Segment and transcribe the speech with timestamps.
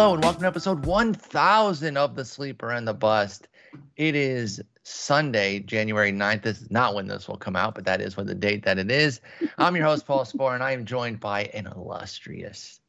[0.00, 3.48] Hello and welcome to episode 1000 of The Sleeper and the Bust.
[3.96, 6.40] It is Sunday, January 9th.
[6.40, 8.78] This is not when this will come out, but that is when the date that
[8.78, 9.20] it is.
[9.58, 12.80] I'm your host, Paul Sporer, and I am joined by an illustrious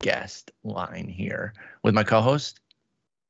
[0.00, 2.60] guest line here with my co host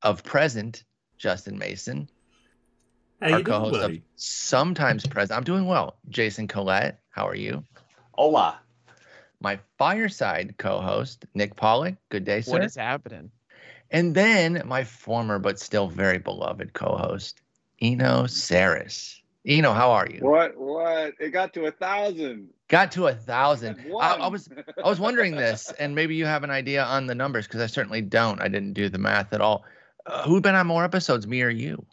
[0.02, 0.84] of present,
[1.16, 2.08] Justin Mason.
[3.20, 5.36] How our co host of sometimes present.
[5.36, 5.96] I'm doing well.
[6.08, 7.64] Jason Collette, how are you?
[8.12, 8.60] Hola.
[9.40, 11.96] My fireside co host, Nick Pollack.
[12.08, 12.52] Good day, sir.
[12.52, 13.30] What is happening?
[13.90, 17.40] And then my former but still very beloved co-host,
[17.80, 19.20] Eno Sarris.
[19.46, 20.20] Eno, how are you?
[20.20, 20.58] What?
[20.58, 21.14] What?
[21.18, 22.48] It got to a thousand.
[22.68, 23.78] Got to a thousand.
[23.78, 24.50] At I, I was
[24.84, 27.66] I was wondering this, and maybe you have an idea on the numbers because I
[27.66, 28.42] certainly don't.
[28.42, 29.64] I didn't do the math at all.
[30.04, 31.86] Uh, who'd been on more episodes, me or you?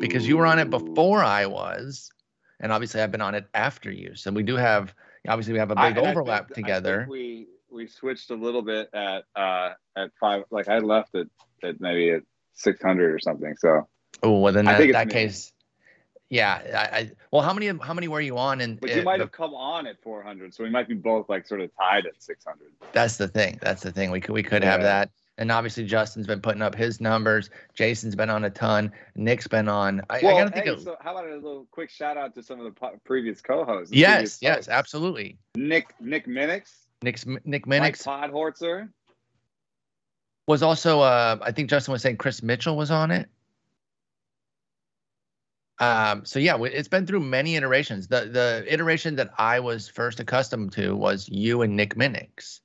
[0.00, 2.10] Because you were on it before I was,
[2.60, 4.14] and obviously I've been on it after you.
[4.14, 4.94] So we do have
[5.28, 7.06] obviously we have a big I overlap think together.
[7.08, 10.44] we we switched a little bit at uh at five.
[10.50, 11.28] Like I left it
[11.62, 12.22] at maybe at
[12.54, 13.54] six hundred or something.
[13.58, 13.88] So,
[14.22, 15.52] Oh, well then I that, think that case,
[16.30, 16.88] yeah.
[16.92, 18.60] I, I well, how many how many were you on?
[18.60, 20.54] And but you might have come on at four hundred.
[20.54, 22.72] So we might be both like sort of tied at six hundred.
[22.92, 23.58] That's the thing.
[23.60, 24.10] That's the thing.
[24.10, 25.10] We could we could have that.
[25.38, 27.50] And obviously Justin's been putting up his numbers.
[27.74, 28.92] Jason's been on a ton.
[29.14, 30.00] Nick's been on.
[30.08, 32.42] I, I gotta think hey, of so how about a little quick shout out to
[32.42, 33.90] some of the previous co-hosts?
[33.90, 34.68] the yes, previous yes, hosts?
[34.70, 35.38] absolutely.
[35.54, 36.70] Nick Nick Minnix,
[37.02, 38.88] Nick's Nick Mike Minix Podhorzer.
[40.46, 41.00] was also.
[41.00, 43.28] Uh, I think Justin was saying Chris Mitchell was on it.
[45.78, 48.08] Um, so yeah, it's been through many iterations.
[48.08, 52.60] The the iteration that I was first accustomed to was you and Nick Minnix.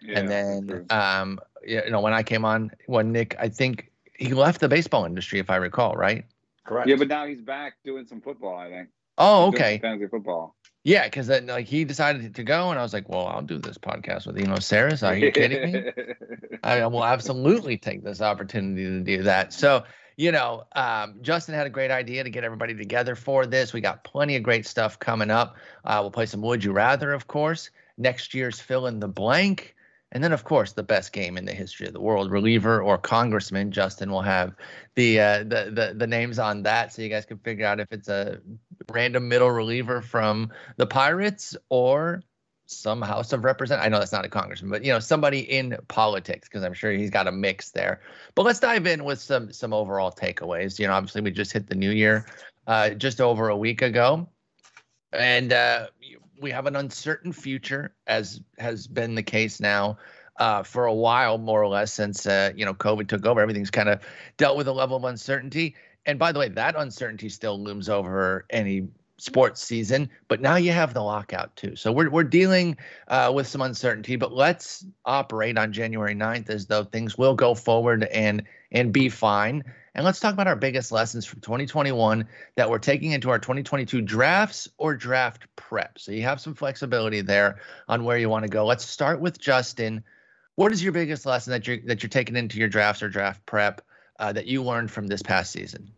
[0.00, 4.34] Yeah, and then um you know when i came on when nick i think he
[4.34, 6.24] left the baseball industry if i recall right
[6.64, 6.86] Correct.
[6.88, 8.54] yeah, but now he's back doing some football.
[8.56, 8.88] I think.
[9.16, 10.54] oh He's okay Fantasy football.
[10.84, 13.58] yeah because then like he decided to go and i was like well i'll do
[13.58, 15.06] this podcast with Eno Sarris.
[15.06, 15.90] are you kidding me
[16.62, 19.82] i will absolutely take this opportunity to do that so
[20.16, 23.80] you know um, justin had a great idea to get everybody together for this we
[23.80, 27.26] got plenty of great stuff coming up uh, we'll play some would you rather of
[27.28, 29.74] course next year's fill in the blank
[30.12, 32.96] and then, of course, the best game in the history of the world, reliever or
[32.96, 33.70] congressman.
[33.70, 34.54] Justin will have
[34.94, 37.88] the uh, the, the the names on that, so you guys can figure out if
[37.90, 38.40] it's a
[38.90, 42.22] random middle reliever from the Pirates or
[42.64, 43.82] some House of Represent.
[43.82, 46.90] I know that's not a congressman, but you know somebody in politics because I'm sure
[46.92, 48.00] he's got a mix there.
[48.34, 50.78] But let's dive in with some some overall takeaways.
[50.78, 52.24] You know, obviously we just hit the new year
[52.66, 54.26] uh, just over a week ago,
[55.12, 55.88] and uh,
[56.40, 59.98] we have an uncertain future, as has been the case now
[60.38, 63.40] uh, for a while, more or less, since uh, you know COVID took over.
[63.40, 64.00] Everything's kind of
[64.36, 65.74] dealt with a level of uncertainty.
[66.06, 68.88] And by the way, that uncertainty still looms over any
[69.18, 70.08] sports season.
[70.28, 72.76] But now you have the lockout too, so we're we're dealing
[73.08, 74.16] uh, with some uncertainty.
[74.16, 79.08] But let's operate on January 9th as though things will go forward and and be
[79.08, 79.64] fine.
[79.98, 84.00] And let's talk about our biggest lessons from 2021 that we're taking into our 2022
[84.00, 85.98] drafts or draft prep.
[85.98, 88.64] So you have some flexibility there on where you want to go.
[88.64, 90.04] Let's start with Justin.
[90.54, 93.44] What is your biggest lesson that you're that you're taking into your drafts or draft
[93.44, 93.80] prep
[94.20, 95.90] uh, that you learned from this past season?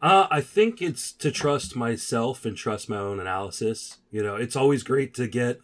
[0.00, 3.98] Uh, I think it's to trust myself and trust my own analysis.
[4.12, 5.60] You know, it's always great to get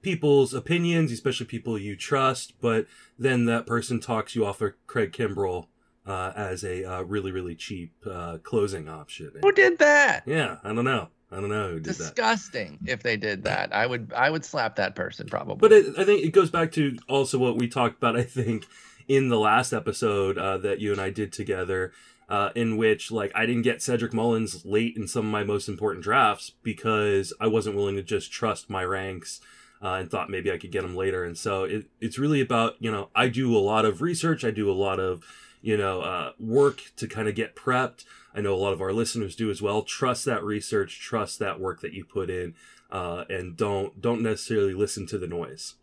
[0.00, 2.86] people's opinions, especially people you trust, but
[3.18, 5.66] then that person talks you off of Craig Kimbrel
[6.08, 9.30] uh, as a uh, really, really cheap uh, closing option.
[9.42, 10.22] Who did that?
[10.26, 11.08] Yeah, I don't know.
[11.30, 11.98] I don't know who did that.
[11.98, 12.78] Disgusting.
[12.86, 15.56] If they did that, I would I would slap that person probably.
[15.56, 18.16] But it, I think it goes back to also what we talked about.
[18.16, 18.66] I think
[19.06, 21.92] in the last episode uh, that you and I did together,
[22.30, 25.68] uh, in which like I didn't get Cedric Mullins late in some of my most
[25.68, 29.40] important drafts because I wasn't willing to just trust my ranks.
[29.80, 32.74] Uh, and thought maybe I could get him later, and so it, it's really about
[32.80, 35.22] you know I do a lot of research, I do a lot of
[35.68, 38.06] you know uh, work to kind of get prepped.
[38.34, 39.82] I know a lot of our listeners do as well.
[39.82, 42.54] Trust that research, trust that work that you put in,
[42.90, 45.74] uh, and don't don't necessarily listen to the noise.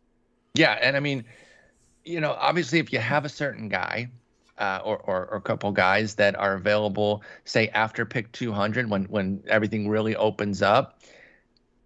[0.56, 1.24] Yeah, and I mean,
[2.04, 4.10] you know, obviously, if you have a certain guy
[4.58, 9.04] uh, or, or or a couple guys that are available, say after pick 200, when
[9.04, 11.00] when everything really opens up,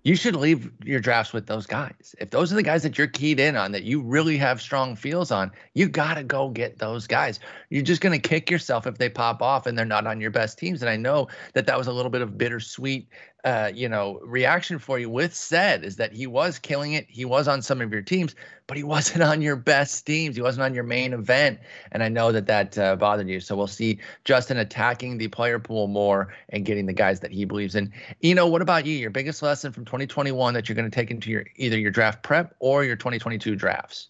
[0.03, 2.15] you should leave your drafts with those guys.
[2.19, 4.95] If those are the guys that you're keyed in on, that you really have strong
[4.95, 7.39] feels on, you got to go get those guys.
[7.69, 10.31] You're just going to kick yourself if they pop off and they're not on your
[10.31, 10.81] best teams.
[10.81, 13.09] And I know that that was a little bit of bittersweet
[13.45, 17.06] uh, you know, reaction for you with said is that he was killing it.
[17.09, 18.36] He was on some of your teams,
[18.68, 20.36] but he wasn't on your best teams.
[20.36, 21.59] He wasn't on your main event,
[21.91, 23.39] and I know that that uh, bothered you.
[23.39, 27.45] So we'll see Justin attacking the player pool more and getting the guys that he
[27.45, 27.94] believes in.
[28.19, 28.94] You know, what about you?
[28.94, 32.24] Your biggest lesson from 2021 that you're going to take into your either your draft
[32.24, 34.09] prep or your 2022 drafts?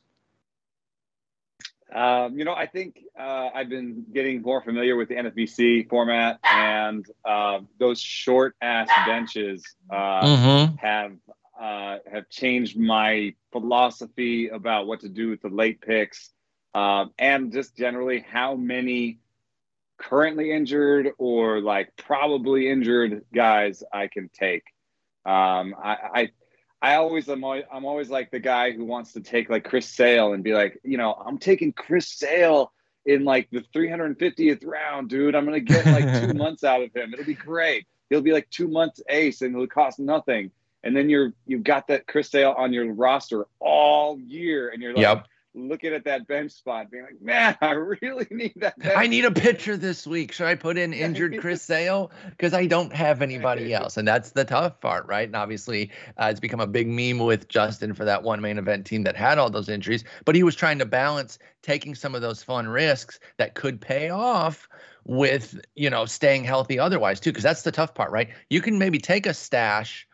[1.94, 6.40] Um, you know, I think uh, I've been getting more familiar with the NFBC format,
[6.44, 10.76] and uh, those short ass benches uh, mm-hmm.
[10.76, 11.14] have
[11.60, 16.30] uh, have changed my philosophy about what to do with the late picks,
[16.76, 19.20] um, and just generally how many
[19.98, 24.64] currently injured or like probably injured guys I can take.
[25.26, 26.30] Um, I, I
[26.82, 29.88] I always am always, I'm always like the guy who wants to take like Chris
[29.88, 32.72] Sale and be like, you know, I'm taking Chris Sale
[33.06, 35.36] in like the 350th round, dude.
[35.36, 37.14] I'm gonna get like two months out of him.
[37.14, 37.86] It'll be great.
[38.10, 40.52] He'll be like two months ace and it'll cost nothing.
[40.84, 44.94] And then you're you've got that Chris Sale on your roster all year, and you're
[44.94, 45.26] like, yep
[45.56, 48.76] looking at that bench spot, being like, man, I really need that.
[48.96, 50.32] I need a pitcher this week.
[50.32, 52.12] Should I put in injured Chris Sale?
[52.30, 53.98] Because I don't have anybody else.
[53.98, 55.28] And that's the tough part, right?
[55.28, 58.86] And obviously, uh, it's become a big meme with Justin for that one main event
[58.86, 60.04] team that had all those injuries.
[60.26, 64.10] But he was trying to balance taking some of those fun risks that could pay
[64.10, 64.68] off
[65.06, 67.32] with, you know, staying healthy otherwise, too.
[67.32, 68.30] Because that's the tough part, right?
[68.50, 70.06] You can maybe take a stash.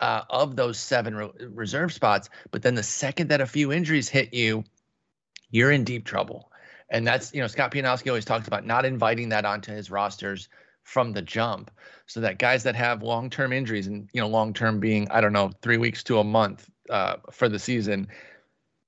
[0.00, 4.08] Uh, of those seven re- reserve spots, but then the second that a few injuries
[4.08, 4.64] hit you,
[5.54, 6.50] you're in deep trouble.
[6.90, 10.48] And that's, you know, Scott Pianowski always talks about not inviting that onto his rosters
[10.82, 11.70] from the jump
[12.06, 15.52] so that guys that have long-term injuries and, you know, long-term being, I don't know,
[15.62, 18.08] three weeks to a month uh, for the season,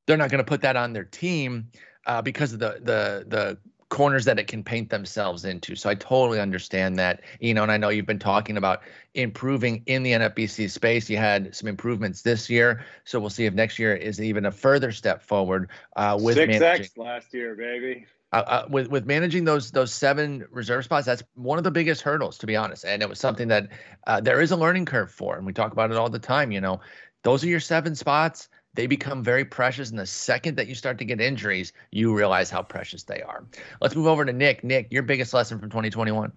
[0.06, 1.70] they're not going to put that on their team
[2.06, 5.76] uh, because of the, the, the corners that it can paint themselves into.
[5.76, 8.82] So I totally understand that, you know, and I know you've been talking about
[9.14, 11.08] improving in the NFBC space.
[11.08, 14.50] You had some improvements this year, so we'll see if next year is even a
[14.50, 18.06] further step forward uh, with six X last year, baby.
[18.32, 22.02] Uh, uh, with with managing those those seven reserve spots, that's one of the biggest
[22.02, 22.84] hurdles, to be honest.
[22.84, 23.68] And it was something that
[24.08, 26.50] uh, there is a learning curve for, and we talk about it all the time.
[26.50, 26.80] You know,
[27.22, 29.90] those are your seven spots they become very precious.
[29.90, 33.44] And the second that you start to get injuries, you realize how precious they are.
[33.80, 34.62] Let's move over to Nick.
[34.62, 36.32] Nick, your biggest lesson from 2021.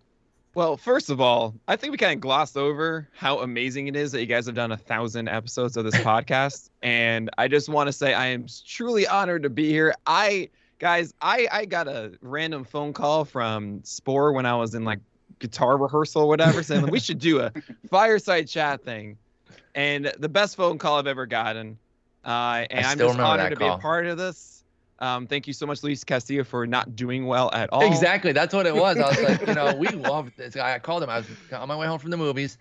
[0.55, 4.11] Well, first of all, I think we kind of glossed over how amazing it is
[4.13, 6.69] that you guys have done a thousand episodes of this podcast.
[6.81, 9.93] And I just want to say I am truly honored to be here.
[10.07, 10.49] I
[10.79, 14.99] guys, I I got a random phone call from Spore when I was in like
[15.37, 17.51] guitar rehearsal or whatever, saying we should do a
[17.89, 19.17] fireside chat thing.
[19.75, 21.77] And the best phone call I've ever gotten.
[22.23, 23.69] Uh, and I'm just honored to call.
[23.69, 24.63] be a part of this.
[24.99, 27.83] Um, thank you so much, Luis Castillo, for not doing well at all.
[27.83, 28.33] Exactly.
[28.33, 28.97] That's what it was.
[28.97, 30.75] I was like, you know, we love this guy.
[30.75, 31.09] I called him.
[31.09, 32.57] I was on my way home from the movies.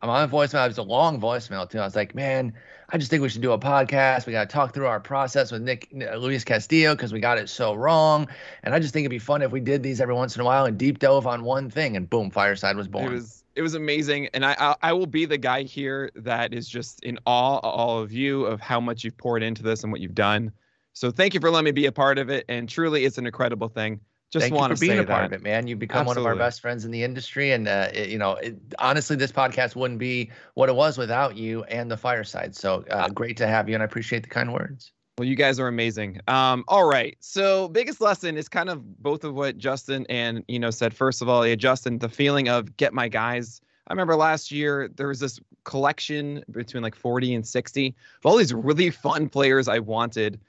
[0.00, 0.64] I'm on a voicemail.
[0.64, 1.80] It was a long voicemail, too.
[1.80, 2.54] I was like, man,
[2.88, 4.26] I just think we should do a podcast.
[4.26, 7.48] We got to talk through our process with Nick Luis Castillo because we got it
[7.48, 8.28] so wrong.
[8.62, 10.44] And I just think it'd be fun if we did these every once in a
[10.44, 11.96] while and deep dove on one thing.
[11.96, 13.24] And boom, Fireside was born.
[13.60, 17.04] It was amazing, and I, I, I will be the guy here that is just
[17.04, 20.14] in awe all of you of how much you've poured into this and what you've
[20.14, 20.50] done.
[20.94, 23.26] So thank you for letting me be a part of it, and truly, it's an
[23.26, 24.00] incredible thing.
[24.32, 25.66] Just Thank want you for being a part of it, man.
[25.66, 26.22] You've become Absolutely.
[26.22, 29.14] one of our best friends in the industry, and uh, it, you know, it, honestly,
[29.14, 32.56] this podcast wouldn't be what it was without you and the fireside.
[32.56, 34.90] So uh, great to have you, and I appreciate the kind words.
[35.20, 36.18] Well, you guys are amazing.
[36.28, 37.14] Um, all right.
[37.20, 40.94] So biggest lesson is kind of both of what Justin and you know said.
[40.94, 43.60] First of all, yeah, Justin, the feeling of get my guys.
[43.86, 48.38] I remember last year there was this collection between like 40 and 60 of all
[48.38, 50.40] these really fun players I wanted.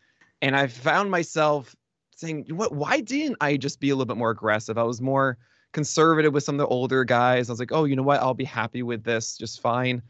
[0.42, 1.76] And I found myself
[2.16, 4.78] saying, what why didn't I just be a little bit more aggressive?
[4.78, 5.38] I was more
[5.74, 7.50] conservative with some of the older guys.
[7.50, 8.22] I was like, oh, you know what?
[8.22, 10.02] I'll be happy with this just fine.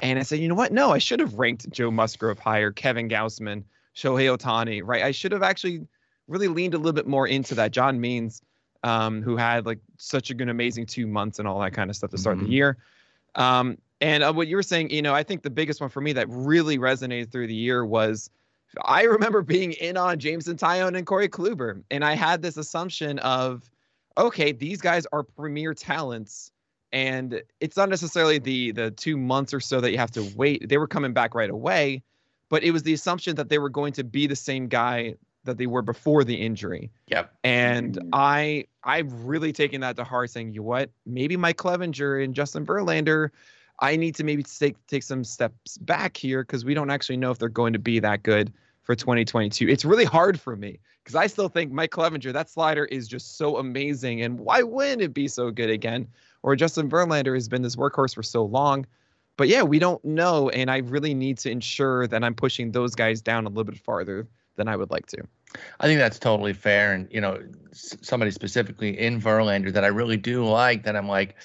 [0.00, 0.72] And I said, you know what?
[0.72, 3.64] No, I should have ranked Joe Musgrove higher, Kevin Gausman,
[3.96, 5.02] Shohei Ohtani, right?
[5.02, 5.86] I should have actually
[6.28, 7.70] really leaned a little bit more into that.
[7.70, 8.42] John Means,
[8.82, 11.96] um, who had like such a good, amazing two months and all that kind of
[11.96, 12.46] stuff to start mm-hmm.
[12.46, 12.76] the year.
[13.34, 16.00] Um, and uh, what you were saying, you know, I think the biggest one for
[16.00, 18.30] me that really resonated through the year was
[18.84, 23.18] I remember being in on Jameson Taillon and Corey Kluber, and I had this assumption
[23.20, 23.70] of,
[24.18, 26.52] okay, these guys are premier talents,
[26.92, 30.68] and it's not necessarily the the two months or so that you have to wait.
[30.68, 32.02] They were coming back right away,
[32.48, 35.58] but it was the assumption that they were going to be the same guy that
[35.58, 36.90] they were before the injury.
[37.08, 37.32] Yep.
[37.44, 38.08] And mm-hmm.
[38.12, 42.34] I I've really taken that to heart, saying, you know what, maybe Mike Clevinger and
[42.34, 43.30] Justin Verlander,
[43.80, 47.30] I need to maybe take take some steps back here because we don't actually know
[47.30, 49.68] if they're going to be that good for 2022.
[49.68, 53.36] It's really hard for me because I still think Mike Clevinger, that slider is just
[53.36, 54.22] so amazing.
[54.22, 56.06] And why wouldn't it be so good again?
[56.42, 58.86] Or Justin Verlander has been this workhorse for so long.
[59.36, 62.94] But yeah, we don't know, and I really need to ensure that I'm pushing those
[62.94, 64.26] guys down a little bit farther
[64.56, 65.22] than I would like to.
[65.80, 67.40] I think that's totally fair, and you know,
[67.72, 70.84] somebody specifically in Verlander that I really do like.
[70.84, 71.36] That I'm like,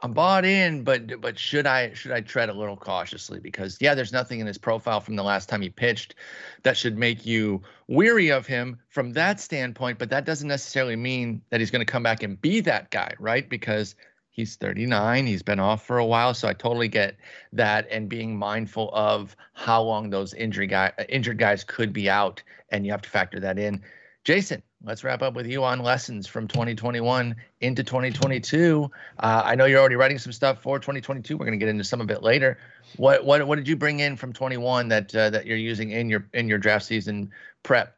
[0.00, 3.94] I'm bought in, but but should I should I tread a little cautiously because yeah,
[3.94, 6.16] there's nothing in his profile from the last time he pitched
[6.64, 9.98] that should make you weary of him from that standpoint.
[9.98, 13.14] But that doesn't necessarily mean that he's going to come back and be that guy,
[13.20, 13.48] right?
[13.48, 13.94] Because
[14.32, 17.16] he's 39 he's been off for a while so i totally get
[17.52, 22.42] that and being mindful of how long those injury guy injured guys could be out
[22.70, 23.80] and you have to factor that in.
[24.24, 29.64] Jason let's wrap up with you on lessons from 2021 into 2022 uh, i know
[29.64, 32.22] you're already writing some stuff for 2022 we're going to get into some of it
[32.22, 32.58] later.
[32.96, 36.08] What what what did you bring in from 21 that uh, that you're using in
[36.08, 37.30] your in your draft season
[37.62, 37.96] prep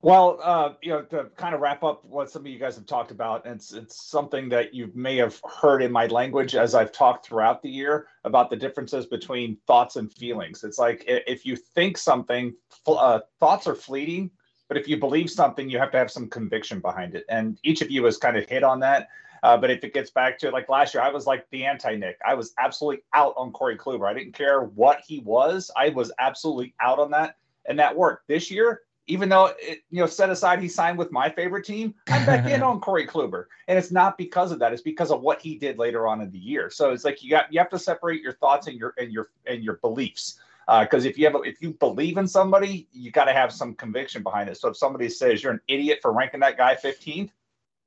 [0.00, 2.86] well, uh, you know, to kind of wrap up what some of you guys have
[2.86, 6.92] talked about, it's it's something that you may have heard in my language as I've
[6.92, 10.62] talked throughout the year about the differences between thoughts and feelings.
[10.62, 12.54] It's like if you think something,
[12.86, 14.30] uh, thoughts are fleeting,
[14.68, 17.24] but if you believe something, you have to have some conviction behind it.
[17.28, 19.08] And each of you has kind of hit on that.
[19.42, 21.64] Uh, but if it gets back to it, like last year, I was like the
[21.64, 22.18] anti Nick.
[22.24, 24.08] I was absolutely out on Corey Kluber.
[24.08, 25.72] I didn't care what he was.
[25.76, 27.36] I was absolutely out on that,
[27.66, 28.26] and that worked.
[28.28, 31.94] This year, even though it, you know, set aside he signed with my favorite team,
[32.08, 34.72] I'm back in on Corey Kluber, and it's not because of that.
[34.72, 36.70] It's because of what he did later on in the year.
[36.70, 39.30] So it's like you got you have to separate your thoughts and your and your
[39.46, 40.38] and your beliefs.
[40.66, 43.74] Because uh, if you have if you believe in somebody, you got to have some
[43.74, 44.58] conviction behind it.
[44.58, 47.30] So if somebody says you're an idiot for ranking that guy 15th,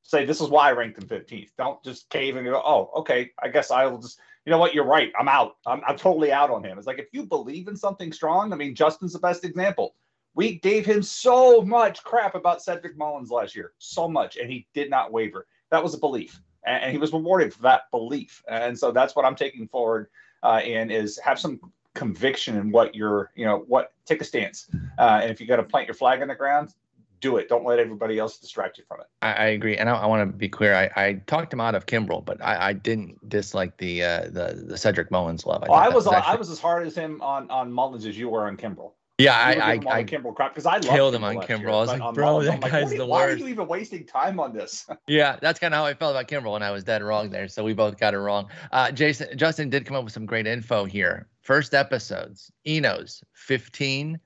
[0.02, 1.50] say this is why I ranked him 15th.
[1.58, 4.20] Don't just cave and go, oh, okay, I guess I will just.
[4.44, 4.74] You know what?
[4.74, 5.14] You're right.
[5.20, 5.58] I'm out.
[5.68, 6.80] I'm, I'm totally out on him.
[6.80, 8.52] It's like if you believe in something strong.
[8.52, 9.94] I mean, Justin's the best example
[10.34, 14.68] we gave him so much crap about Cedric Mullins last year, so much, and he
[14.74, 15.48] did not waver.
[15.72, 18.44] That was a belief, and he was rewarded for that belief.
[18.50, 20.08] And so that's what I'm taking forward.
[20.44, 21.60] Uh, and is have some
[21.94, 24.68] conviction in what you're, you know, what take a stance.
[24.98, 26.74] Uh, and if you got to plant your flag in the ground,
[27.20, 27.48] do it.
[27.48, 29.08] Don't let everybody else distract you from it.
[29.22, 30.74] I, I agree, and I, I want to be clear.
[30.74, 34.64] I, I, talked him out of Kimbrel, but I, I didn't dislike the uh, the
[34.68, 35.64] the Cedric Mullins love.
[35.64, 36.34] I, well, I was, was actually...
[36.34, 38.94] I was as hard as him on on Mullins as you were on Kimbrel.
[39.18, 41.74] Yeah, I, I, I Kimbrel crap because I killed him on Kimbrel.
[41.74, 43.40] I was like, bro, that like, guy's the why worst.
[43.40, 44.88] Why are you even wasting time on this?
[45.08, 47.48] yeah, that's kind of how I felt about Kimbrel, and I was dead wrong there.
[47.48, 48.48] So we both got it wrong.
[48.72, 51.28] Uh, Jason, Justin did come up with some great info here.
[51.42, 54.20] First episodes, Eno's 15,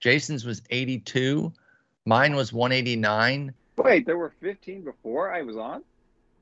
[0.00, 1.52] Jason's was 82,
[2.04, 3.52] mine was 189.
[3.78, 5.82] Wait, there were 15 before I was on.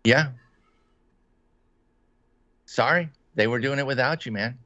[0.05, 0.31] Yeah.
[2.67, 4.59] Sorry, they were doing it without you, man.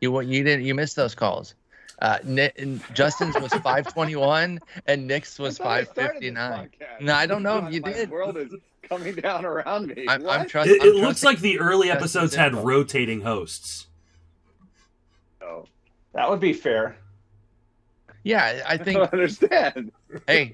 [0.00, 1.54] You what you didn't you missed those calls.
[2.00, 2.56] Uh, Nick,
[2.92, 6.70] Justin's was 521 and Nick's was 559.
[7.00, 8.10] No, I don't know if you my did.
[8.10, 10.06] world is coming down around me.
[10.08, 12.64] I'm, I'm trust, it, it looks like the early episodes had info.
[12.64, 13.86] rotating hosts.
[15.42, 15.64] Oh,
[16.12, 16.96] that would be fair.
[18.24, 18.98] Yeah, I think.
[18.98, 19.92] I understand.
[20.26, 20.52] Hey,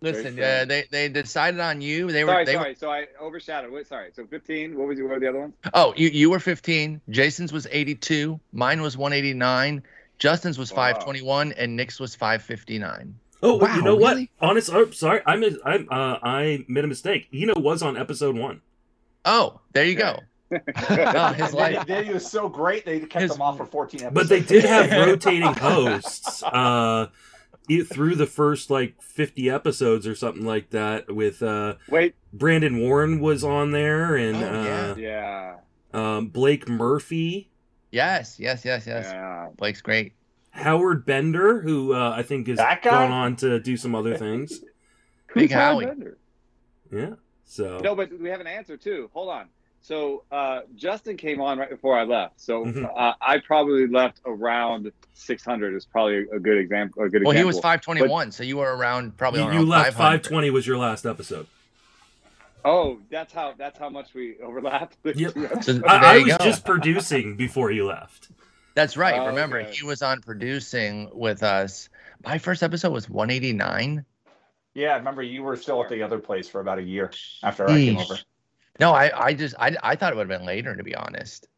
[0.00, 2.12] listen, uh, they they decided on you.
[2.12, 2.70] They were sorry, they sorry.
[2.70, 3.72] Were, so I overshadowed.
[3.72, 4.10] Wait, sorry.
[4.14, 4.76] So 15.
[4.76, 5.54] What was what were the other ones?
[5.74, 7.00] Oh, you you were 15.
[7.10, 8.38] Jason's was 82.
[8.52, 9.82] Mine was 189.
[10.18, 13.14] Justin's was 521 and Nick's was 559.
[13.42, 14.30] Oh, wow, you know really?
[14.40, 14.48] what?
[14.48, 17.28] Honest, oh, sorry, I made I uh, I made a mistake.
[17.32, 18.62] Eno was on episode one.
[19.24, 20.18] Oh, there you go.
[20.50, 21.86] oh, his life.
[21.86, 24.14] They, was so great they kept his, him off for 14 episodes.
[24.14, 27.08] But they did have rotating hosts uh,
[27.92, 31.14] through the first like 50 episodes or something like that.
[31.14, 35.56] With uh, wait, Brandon Warne was on there, and oh, yeah, uh, yeah.
[35.94, 37.50] Um, Blake Murphy.
[37.90, 39.06] Yes, yes, yes, yes.
[39.06, 39.48] Yeah.
[39.56, 40.12] Blake's great.
[40.50, 44.60] Howard Bender, who uh, I think is going on to do some other things.
[45.34, 45.86] Big Howie.
[45.86, 46.18] Bender?
[46.92, 47.14] Yeah.
[47.44, 49.10] So no, but we have an answer too.
[49.12, 49.48] Hold on.
[49.80, 52.40] So uh, Justin came on right before I left.
[52.40, 52.84] So mm-hmm.
[52.84, 55.74] uh, I probably left around 600.
[55.74, 57.04] Is probably a good example.
[57.04, 57.38] A good well, example.
[57.38, 59.42] he was 521, but, so you were around probably.
[59.42, 61.46] You, you left 520 was your last episode.
[62.68, 64.98] Oh, that's how that's how much we overlapped.
[65.04, 65.64] Yep.
[65.64, 66.44] so, I, I was go.
[66.44, 68.28] just producing before you left.
[68.74, 69.18] That's right.
[69.18, 69.72] Oh, Remember, okay.
[69.72, 71.88] he was on producing with us.
[72.22, 74.04] My first episode was 189.
[74.74, 77.10] Yeah, remember you were still at the other place for about a year
[77.42, 77.70] after Eesh.
[77.70, 78.18] I came over.
[78.78, 81.48] No, I, I just I, I thought it would have been later to be honest.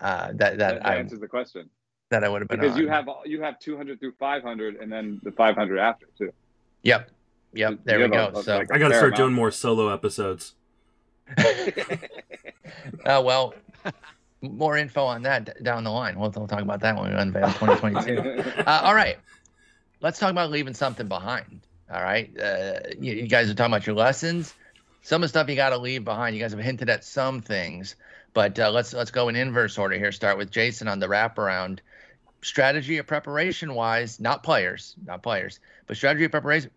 [0.00, 1.68] Uh, that that, that I, answers the question.
[2.08, 2.80] That I would have been because on.
[2.80, 6.32] you have you have 200 through 500 and then the 500 after too.
[6.82, 7.10] Yep.
[7.52, 8.30] Yep, there we go.
[8.34, 10.54] A, so like I got to start doing more solo episodes.
[13.06, 13.54] oh well,
[14.42, 16.18] more info on that down the line.
[16.18, 18.42] We'll, we'll talk about that when we unveil 2022.
[18.66, 19.18] uh, all right,
[20.00, 21.60] let's talk about leaving something behind.
[21.92, 24.54] All right, uh, you, you, guys are talking about your lessons.
[25.02, 26.36] Some of the stuff you got to leave behind.
[26.36, 27.96] You guys have hinted at some things,
[28.32, 30.12] But uh, let's let's go in inverse order here.
[30.12, 31.80] Start with Jason on the wraparound
[32.42, 36.70] strategy of preparation wise, not players, not players, but strategy of preparation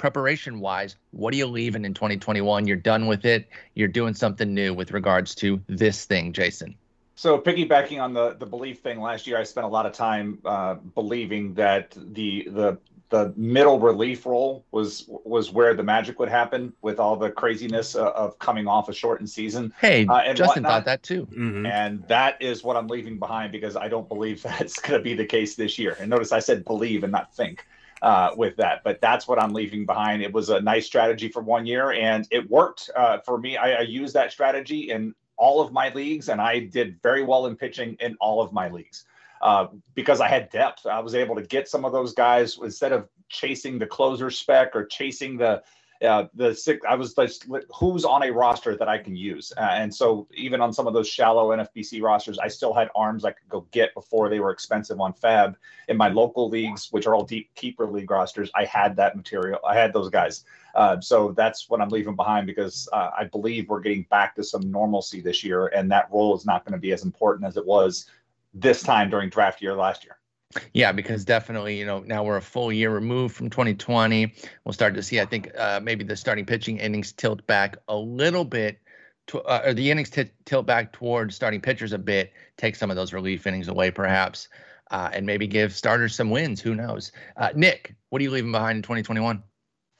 [0.00, 0.96] preparation wise.
[1.10, 2.66] What are you leaving in 2021?
[2.66, 3.48] You're done with it.
[3.74, 6.74] You're doing something new with regards to this thing, Jason.
[7.14, 10.38] So piggybacking on the the belief thing, last year I spent a lot of time
[10.44, 12.78] uh, believing that the the
[13.10, 17.94] the middle relief role was was where the magic would happen with all the craziness
[17.94, 19.70] uh, of coming off a shortened season.
[19.78, 20.72] Hey, uh, and Justin whatnot.
[20.72, 21.66] thought that too, mm-hmm.
[21.66, 25.12] and that is what I'm leaving behind because I don't believe that's going to be
[25.12, 25.98] the case this year.
[26.00, 27.66] And notice I said believe and not think
[28.02, 30.22] uh, with that, but that's what I'm leaving behind.
[30.22, 33.56] It was a nice strategy for one year, and it worked uh, for me.
[33.56, 37.46] I, I used that strategy in all of my leagues, and I did very well
[37.46, 39.04] in pitching in all of my leagues.
[39.42, 42.92] Uh, because I had depth, I was able to get some of those guys instead
[42.92, 45.62] of chasing the closer spec or chasing the
[46.02, 46.84] uh, the six.
[46.88, 47.30] I was like,
[47.74, 50.94] who's on a roster that I can use, uh, and so even on some of
[50.94, 54.50] those shallow NFBC rosters, I still had arms I could go get before they were
[54.50, 55.56] expensive on FAAB.
[55.88, 59.60] In my local leagues, which are all deep keeper league rosters, I had that material.
[59.66, 60.44] I had those guys.
[60.74, 64.44] Uh, so that's what I'm leaving behind because uh, I believe we're getting back to
[64.44, 67.56] some normalcy this year, and that role is not going to be as important as
[67.56, 68.06] it was
[68.54, 70.19] this time during draft year last year.
[70.74, 74.34] Yeah, because definitely, you know, now we're a full year removed from 2020.
[74.64, 77.96] We'll start to see, I think, uh, maybe the starting pitching innings tilt back a
[77.96, 78.80] little bit,
[79.28, 82.90] to, uh, or the innings t- tilt back towards starting pitchers a bit, take some
[82.90, 84.48] of those relief innings away, perhaps,
[84.90, 86.60] uh, and maybe give starters some wins.
[86.60, 87.12] Who knows?
[87.36, 89.40] Uh, Nick, what are you leaving behind in 2021?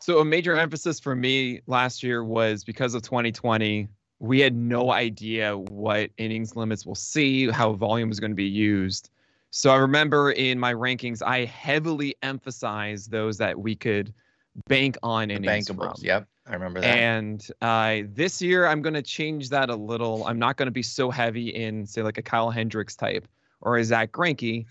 [0.01, 3.87] So, a major emphasis for me last year was because of 2020,
[4.19, 8.45] we had no idea what innings limits we'll see, how volume is going to be
[8.45, 9.11] used.
[9.51, 14.15] So I remember in my rankings, I heavily emphasized those that we could
[14.69, 15.97] bank on innings bankables.
[15.97, 16.05] From.
[16.05, 16.87] Yep, I remember that.
[16.87, 20.25] And uh, this year, I'm going to change that a little.
[20.27, 23.27] I'm not going to be so heavy in, say, like a Kyle Hendricks type
[23.61, 24.67] or a Zach Greinke.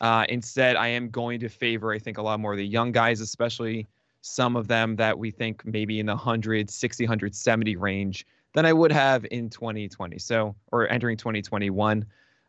[0.00, 2.90] Uh, instead, I am going to favor, I think, a lot more of the young
[2.90, 3.86] guys, especially
[4.22, 8.90] some of them that we think maybe in the 160, 170 range than I would
[8.90, 10.18] have in 2020.
[10.18, 12.04] So, or entering 2021.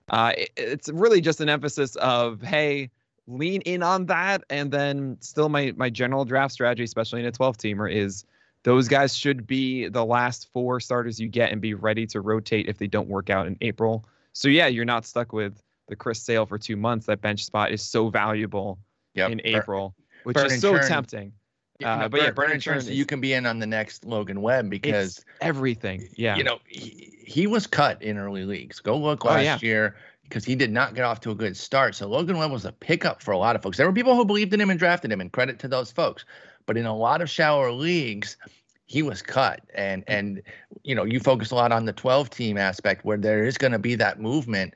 [0.10, 2.90] Uh, it, it's really just an emphasis of, hey,
[3.28, 4.44] lean in on that.
[4.50, 8.26] And then still my, my general draft strategy, especially in a 12 teamer, is
[8.64, 12.68] those guys should be the last four starters you get and be ready to rotate
[12.68, 14.06] if they don't work out in April.
[14.34, 17.06] So yeah, you're not stuck with the Chris Sale for two months.
[17.06, 18.80] That bench spot is so valuable
[19.14, 19.32] yep.
[19.32, 20.88] in April, which Burn is so churn.
[20.88, 21.32] tempting.
[21.80, 24.70] Yeah, uh, but yeah, Burn Insurance, you can be in on the next Logan Webb
[24.70, 26.08] because everything.
[26.16, 28.80] Yeah, you know he, he was cut in early leagues.
[28.80, 29.58] Go look last oh, yeah.
[29.62, 31.94] year because he did not get off to a good start.
[31.96, 33.78] So Logan Webb was a pickup for a lot of folks.
[33.78, 36.24] There were people who believed in him and drafted him, and credit to those folks.
[36.66, 38.38] But in a lot of shallower leagues,
[38.86, 40.42] he was cut, and and
[40.84, 43.74] you know you focus a lot on the 12 team aspect where there is going
[43.74, 44.74] to be that movement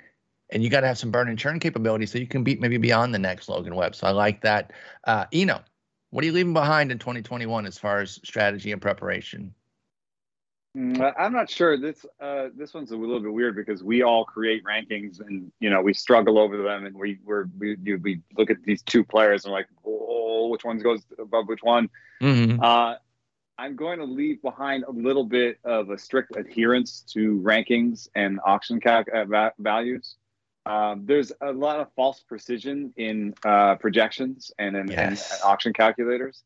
[0.52, 2.78] and you got to have some burn and churn capability so you can beat maybe
[2.78, 3.96] beyond the next Logan Webb.
[3.96, 4.72] So I like that.
[5.04, 5.62] Uh, Eno,
[6.12, 9.54] what are you leaving behind in 2021 as far as strategy and preparation?
[10.78, 11.78] Mm, I'm not sure.
[11.80, 15.70] This uh, this one's a little bit weird because we all create rankings and you
[15.70, 19.46] know we struggle over them and we we're, we we look at these two players
[19.46, 21.90] and we're like oh which one goes above which one.
[22.22, 22.62] Mm-hmm.
[22.62, 22.96] Uh,
[23.58, 28.40] I'm going to leave behind a little bit of a strict adherence to rankings and
[28.46, 30.16] auction cal- uh, values.
[30.70, 35.42] Um, there's a lot of false precision in uh, projections and in, yes.
[35.44, 36.44] auction calculators.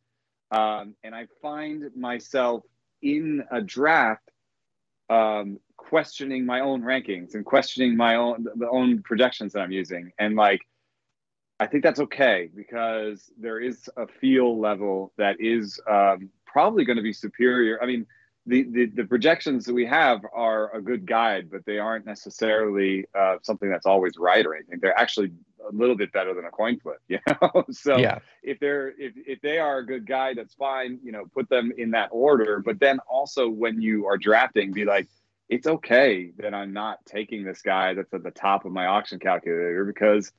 [0.49, 2.63] Um, and I find myself
[3.01, 4.31] in a draft
[5.09, 10.13] um, questioning my own rankings and questioning my own the own projections that I'm using.
[10.17, 10.61] And like,
[11.59, 16.95] I think that's okay because there is a feel level that is um, probably going
[16.95, 17.83] to be superior.
[17.83, 18.05] I mean,
[18.45, 23.05] the, the, the projections that we have are a good guide, but they aren't necessarily
[23.17, 24.79] uh, something that's always right or anything.
[24.81, 25.31] They're actually
[25.65, 27.63] a little bit better than a coin flip, you know.
[27.71, 28.19] so yeah.
[28.41, 30.99] if they're if if they are a good guide, that's fine.
[31.03, 32.59] You know, put them in that order.
[32.59, 35.07] But then also when you are drafting, be like,
[35.47, 39.19] it's okay that I'm not taking this guy that's at the top of my auction
[39.19, 40.31] calculator because,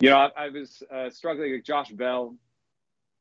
[0.00, 2.34] you know, I, I was uh, struggling with Josh Bell.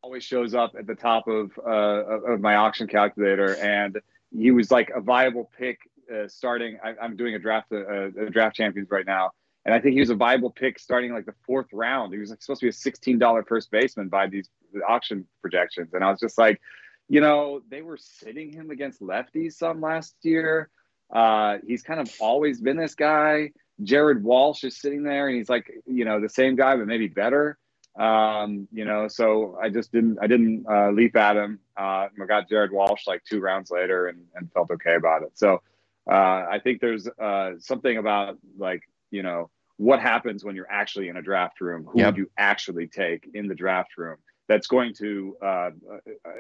[0.02, 4.00] Always shows up at the top of uh, of my auction calculator and
[4.38, 5.80] he was like a viable pick
[6.13, 6.78] uh, starting.
[6.84, 9.32] I, am doing a draft uh, a draft champions right now,
[9.65, 12.13] and I think he was a viable pick starting like the fourth round.
[12.13, 14.50] He was like, supposed to be a sixteen dollar first baseman by these
[14.88, 16.60] auction projections, and I was just like,
[17.08, 20.69] you know, they were sitting him against lefties some last year.
[21.13, 23.52] Uh, he's kind of always been this guy.
[23.84, 27.08] Jared Walsh is sitting there, and he's like, you know, the same guy, but maybe
[27.08, 27.58] better.
[27.98, 31.60] Um, you know, so I just didn't I didn't uh, leap at him.
[31.78, 35.32] Uh, I got Jared Walsh like two rounds later and, and felt okay about it.
[35.38, 35.62] So
[36.10, 41.10] Uh, I think there's uh, something about like you know what happens when you're actually
[41.10, 41.86] in a draft room.
[41.92, 42.06] Who Yep.
[42.06, 44.18] would you actually take in the draft room?
[44.48, 45.70] That's going to uh,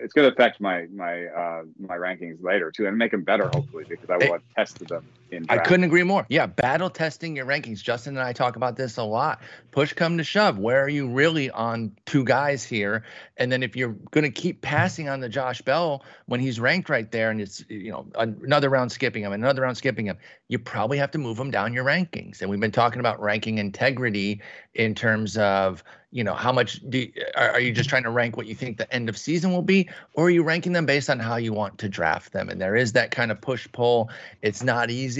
[0.03, 3.49] it's going to affect my my uh, my rankings later too, and make them better
[3.49, 5.05] hopefully because I will have tested them.
[5.49, 6.25] I couldn't agree more.
[6.29, 7.81] Yeah, battle testing your rankings.
[7.81, 9.41] Justin and I talk about this a lot.
[9.71, 10.57] Push come to shove.
[10.57, 13.03] Where are you really on two guys here?
[13.37, 16.89] And then if you're going to keep passing on the Josh Bell when he's ranked
[16.89, 20.59] right there, and it's you know another round skipping him, another round skipping him, you
[20.59, 22.41] probably have to move him down your rankings.
[22.41, 24.41] And we've been talking about ranking integrity
[24.73, 28.37] in terms of you know how much do are, are you just trying to rank
[28.37, 31.09] what you think the end of season will be, or are you ranking them based
[31.09, 32.47] on how you want to draft them?
[32.47, 34.09] And there is that kind of push pull.
[34.41, 35.14] It's not easy,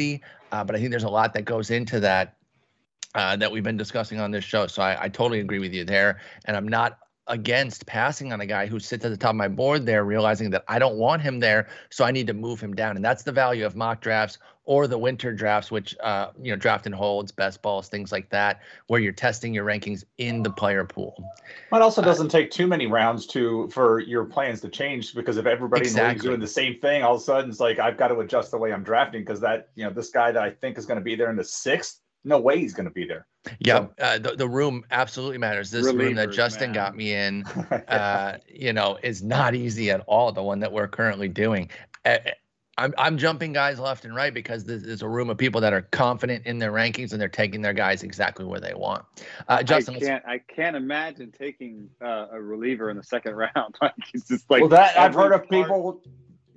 [0.51, 2.35] uh, but I think there's a lot that goes into that
[3.15, 4.67] uh, that we've been discussing on this show.
[4.67, 8.45] So I, I totally agree with you there, and I'm not against passing on a
[8.45, 11.21] guy who sits at the top of my board there, realizing that I don't want
[11.21, 14.01] him there, so I need to move him down, and that's the value of mock
[14.01, 18.11] drafts or the winter drafts, which uh, you know draft and holds, best balls, things
[18.11, 21.15] like that, where you're testing your rankings in the player pool.
[21.71, 25.45] It also doesn't take too many rounds to for your plans to change because if
[25.45, 26.29] everybody in Exactly.
[26.29, 28.57] doing the same thing, all of a sudden it's like I've got to adjust the
[28.57, 31.03] way I'm drafting because that you know this guy that I think is going to
[31.03, 33.27] be there in the sixth, no way he's going to be there.
[33.59, 35.69] Yeah, uh, the the room absolutely matters.
[35.69, 36.73] This room that Justin man.
[36.73, 37.43] got me in,
[37.87, 40.31] uh, you know, is not easy at all.
[40.31, 41.69] The one that we're currently doing.
[42.03, 42.17] Uh,
[42.77, 45.73] I'm I'm jumping guys left and right because this is a room of people that
[45.73, 49.05] are confident in their rankings and they're taking their guys exactly where they want.
[49.47, 50.25] Uh, Justin, I can't.
[50.25, 53.75] I can't imagine taking uh, a reliever in the second round.
[53.81, 56.01] like it's just like well, that I've heard of part- people.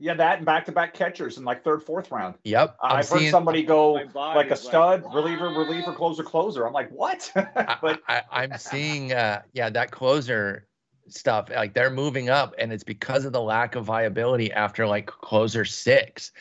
[0.00, 2.36] Yeah, that and back-to-back catchers in like third, fourth round.
[2.44, 6.66] yep, I'm I've heard somebody go like a is like, stud, reliever, reliever, closer, closer.
[6.66, 7.30] I'm like, what?
[7.80, 10.68] But I, I'm seeing, uh, yeah, that closer
[11.08, 11.50] stuff.
[11.50, 15.64] Like they're moving up, and it's because of the lack of viability after like closer
[15.64, 16.32] six,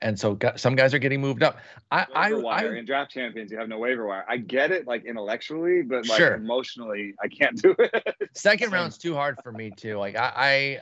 [0.00, 1.58] and so gu- some guys are getting moved up.
[1.90, 2.74] I, I, waiver wire.
[2.74, 4.24] I in draft champions, you have no waiver wire.
[4.28, 6.34] I get it, like intellectually, but like Sure.
[6.34, 8.16] emotionally, I can't do it.
[8.34, 9.98] second round's too hard for me too.
[9.98, 10.80] Like I, I,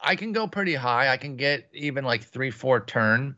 [0.00, 1.08] I can go pretty high.
[1.08, 3.36] I can get even like three, four turn,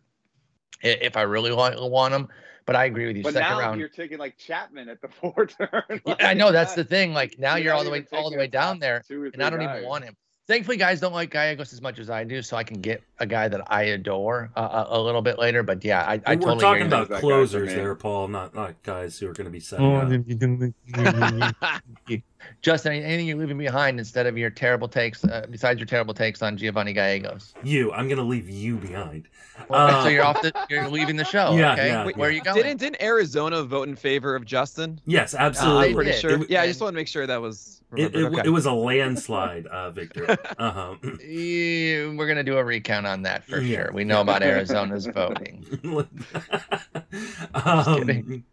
[0.83, 2.29] if I really want want them.
[2.67, 3.23] But I agree with you.
[3.23, 3.81] but second now round.
[3.81, 5.69] you're taking like Chapman at the four turn.
[5.89, 7.15] Yeah, Like, I know that's the thing.
[7.15, 9.61] Like now you're not all the way all the way down there, and I don't
[9.61, 9.79] guys.
[9.79, 10.17] even want him.
[10.47, 13.27] Thankfully, guys don't like Gallegos as much as I do, so I can get a
[13.27, 15.63] guy that I adore uh, a, a little bit later.
[15.63, 16.87] But yeah, I, I We're totally talking agree.
[16.87, 19.97] about That closers there, Paul, not not guys who are going to be setting Oh,
[19.97, 20.09] up.
[22.63, 26.43] Justin, anything you're leaving behind instead of your terrible takes, uh, besides your terrible takes
[26.43, 27.55] on Giovanni Gallegos?
[27.63, 29.29] You, I'm going to leave you behind.
[29.69, 31.57] Well, Uh, so you're off the, you're leaving the show.
[31.57, 32.25] Yeah, okay, yeah, Where yeah.
[32.27, 32.57] are you going?
[32.63, 35.01] Didn't didn't Arizona vote in favor of Justin?
[35.07, 35.95] Yes, Uh, I'm absolutely.
[35.95, 36.21] pretty did.
[36.21, 36.43] sure.
[36.43, 37.81] It- yeah, I just want to make sure that was.
[37.97, 38.43] It, it, okay.
[38.45, 40.27] it was a landslide, uh, Victor.
[40.59, 40.95] Uh-huh.
[41.03, 43.85] We're gonna do a recount on that for Yeah.
[43.85, 43.93] sure.
[43.93, 45.65] We know about Arizona's voting.
[47.55, 48.45] um, kidding.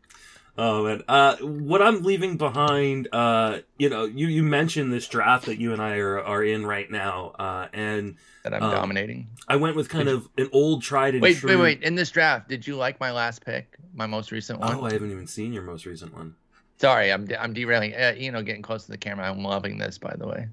[0.58, 5.48] Oh man, uh, what I'm leaving behind, uh, you know, you you mentioned this draft
[5.48, 9.28] that you and I are are in right now, uh, and That I'm Um, dominating.
[9.50, 11.50] I went with kind Did of an old tried and Wait, true.
[11.50, 11.84] wait, wait.
[11.84, 14.76] In this draft, did you like my last pick, my most recent one?
[14.76, 16.36] Oh, I haven't even seen your most recent one.
[16.78, 17.94] Sorry, I'm I'm derailing.
[17.94, 19.30] Uh, you know, getting close to the camera.
[19.30, 20.48] I'm loving this, by the way.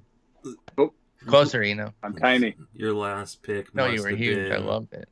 [0.77, 0.91] Oh.
[1.27, 1.93] Closer, you know.
[2.03, 2.55] I'm tiny.
[2.73, 3.73] Your last pick.
[3.73, 4.51] No, must you were have huge.
[4.51, 5.07] I been- loved it.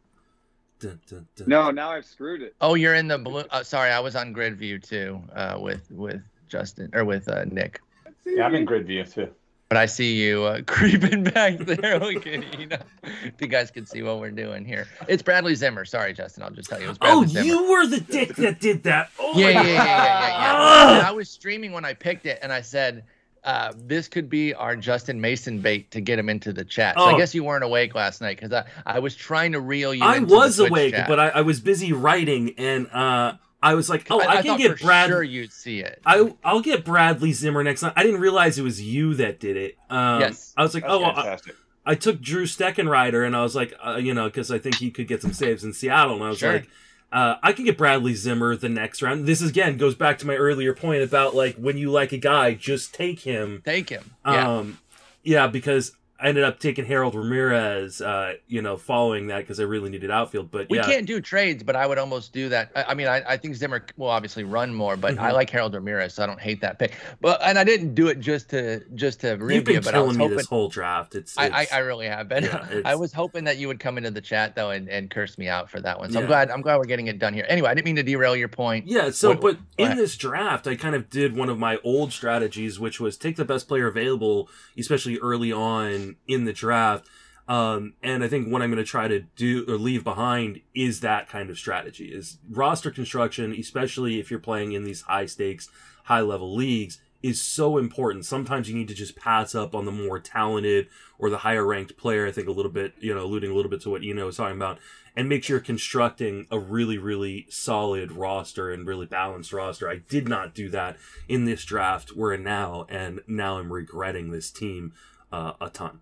[0.82, 1.48] Dun, dun, dun.
[1.48, 2.56] No, now I've screwed it.
[2.60, 3.44] Oh, you're in the blue.
[3.52, 7.46] Uh, sorry, I was on grid view too, uh, with with Justin or with uh,
[7.46, 7.80] Nick.
[8.26, 9.30] yeah, I'm in grid view too.
[9.70, 12.00] But I see you uh, creeping back there.
[12.00, 12.78] Look at you know.
[13.04, 15.86] If you guys can see what we're doing here, it's Bradley Zimmer.
[15.86, 16.44] Sorry, Justin.
[16.44, 17.46] I'll just tell you, it was Bradley Oh, Zimmer.
[17.46, 19.12] you were the dick that did that.
[19.20, 21.08] Oh yeah, yeah, yeah, yeah, yeah, yeah, Ah!
[21.08, 23.04] I was streaming when I picked it, and I said,
[23.44, 27.04] uh, "This could be our Justin Mason bait to get him into the chat." So
[27.06, 27.18] I Oh.
[27.18, 30.04] guess you weren't awake last night because I, I was trying to reel you.
[30.04, 31.08] I into was the awake, chat.
[31.08, 34.78] but I, I was busy writing, and uh, I was like, "Oh, I, can get
[34.80, 35.10] for Brad.
[35.10, 36.02] Sure, you'd see it.
[36.06, 39.58] I I'll get Bradley Zimmer next time." I didn't realize it was you that did
[39.58, 39.78] it.
[39.90, 40.54] Um, Yes.
[40.58, 41.56] I was like, That's "Oh, I, fantastic.
[41.86, 44.92] I took Drew Steckenrider, and I was like, uh, you know, because I think he
[44.92, 46.54] could get some saves in Seattle, and I was Sure.
[46.54, 46.70] like."
[47.12, 49.26] Uh, I can get Bradley Zimmer the next round.
[49.26, 52.54] This again goes back to my earlier point about like when you like a guy,
[52.54, 53.62] just take him.
[53.66, 54.12] Take him.
[54.26, 54.50] Yeah.
[54.50, 54.80] Um,
[55.24, 59.64] yeah, because I ended up taking Harold Ramirez, uh, you know, following that because I
[59.64, 60.52] really needed outfield.
[60.52, 62.72] But we yeah, can't do trades, but I would almost do that.
[62.76, 65.34] I, I mean, I, I think Zimmer will obviously run more, but I Mhm.
[65.34, 66.94] like Harold Ramirez, so I don't hate that pick.
[67.22, 70.00] But and I didn't do it just to just to you've been you, but I
[70.00, 70.38] was killing me hoping.
[70.38, 71.16] this whole draft.
[71.16, 72.44] It's, I, I, I really have been.
[72.44, 75.38] Yeah, I was hoping that you would come into the chat though and, and curse
[75.40, 76.12] me out for that one.
[76.12, 77.46] So I'm glad I'm glad we're getting it done here.
[77.50, 78.88] Anyway, I didn't mean to derail your point.
[78.88, 79.10] yeah.
[79.10, 82.80] So, What- but in this draft, I kind of did one of my old strategies,
[82.80, 87.08] which was take the best player available, especially early on in the draft.
[87.48, 91.02] Um, and I think what I'm going to try to do or leave behind is
[91.02, 95.68] that kind of strategy is roster construction, especially if you're playing in these high stakes,
[96.06, 98.26] high level leagues is so important.
[98.26, 100.88] Sometimes you need to just pass up on the more talented
[101.20, 102.26] or the higher ranked player.
[102.26, 104.38] I think a little bit, you know, alluding a little bit to what Eno was
[104.38, 104.80] talking about,
[105.16, 109.90] and make sure you're constructing a really, really solid roster and really balanced roster.
[109.90, 110.98] I did not do that
[111.28, 112.16] in this draft.
[112.16, 114.94] We're in now, and now I'm regretting this team
[115.32, 116.00] uh, a ton.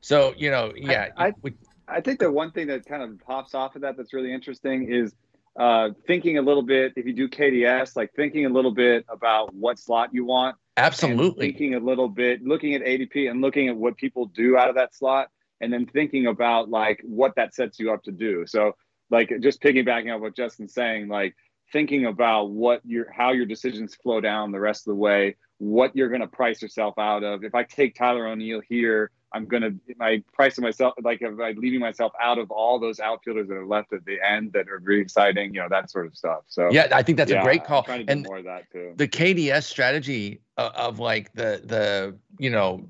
[0.00, 1.54] So you know, yeah, I, I, we,
[1.88, 4.92] I think the one thing that kind of pops off of that that's really interesting
[4.92, 5.12] is
[5.58, 9.54] uh, thinking a little bit if you do KDS, like thinking a little bit about
[9.54, 10.56] what slot you want.
[10.76, 11.48] Absolutely.
[11.48, 14.76] Thinking a little bit, looking at ADP and looking at what people do out of
[14.76, 15.28] that slot,
[15.60, 18.46] and then thinking about like what that sets you up to do.
[18.46, 18.72] So,
[19.10, 21.36] like just piggybacking on what Justin's saying, like
[21.72, 25.94] thinking about what your how your decisions flow down the rest of the way, what
[25.96, 27.44] you're going to price yourself out of.
[27.44, 31.52] If I take Tyler O'Neill here I'm gonna am I pricing myself like am I
[31.52, 34.80] leaving myself out of all those outfielders that are left at the end that are
[34.80, 36.42] very exciting, you know, that sort of stuff.
[36.48, 37.84] So yeah, I think that's yeah, a great call.
[37.88, 38.92] and more of that too.
[38.96, 42.86] The KDS strategy of, of like the the you know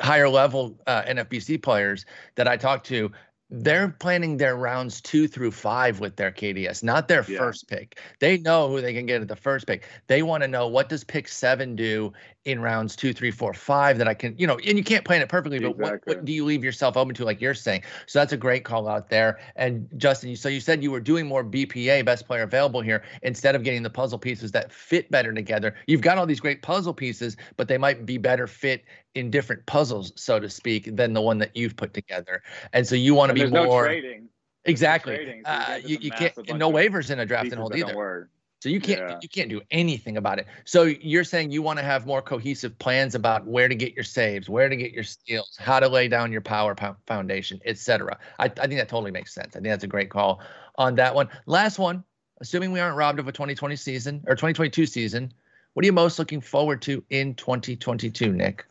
[0.00, 3.10] higher level uh, NFBC players that I talked to,
[3.50, 7.38] they're planning their rounds two through five with their KDS, not their yeah.
[7.38, 7.98] first pick.
[8.18, 9.86] They know who they can get at the first pick.
[10.06, 12.12] They want to know what does pick seven do
[12.44, 15.22] in rounds two, three, four, five that I can, you know, and you can't plan
[15.22, 15.90] it perfectly, but exactly.
[15.90, 17.82] what, what, do you leave yourself open to, like you're saying?
[18.06, 19.38] So that's a great call out there.
[19.56, 23.54] And Justin, so you said you were doing more BPA, best player available here, instead
[23.54, 25.74] of getting the puzzle pieces that fit better together.
[25.86, 28.84] You've got all these great puzzle pieces, but they might be better fit
[29.14, 32.42] in different puzzles, so to speak, than the one that you've put together.
[32.72, 34.28] And so you want to be more no trading.
[34.64, 35.12] Exactly.
[35.12, 37.74] No trading, so you, uh, you, you can't no waivers in a draft and hold
[37.74, 38.28] either.
[38.60, 39.18] So you can't yeah.
[39.22, 40.46] you can't do anything about it.
[40.64, 44.04] So you're saying you want to have more cohesive plans about where to get your
[44.04, 46.74] saves, where to get your steals, how to lay down your power
[47.06, 48.18] foundation, etc.
[48.38, 49.54] I, I think that totally makes sense.
[49.54, 50.40] I think that's a great call
[50.76, 51.28] on that one.
[51.46, 52.02] Last one,
[52.40, 55.32] assuming we aren't robbed of a 2020 season or 2022 season,
[55.74, 58.64] what are you most looking forward to in 2022, Nick?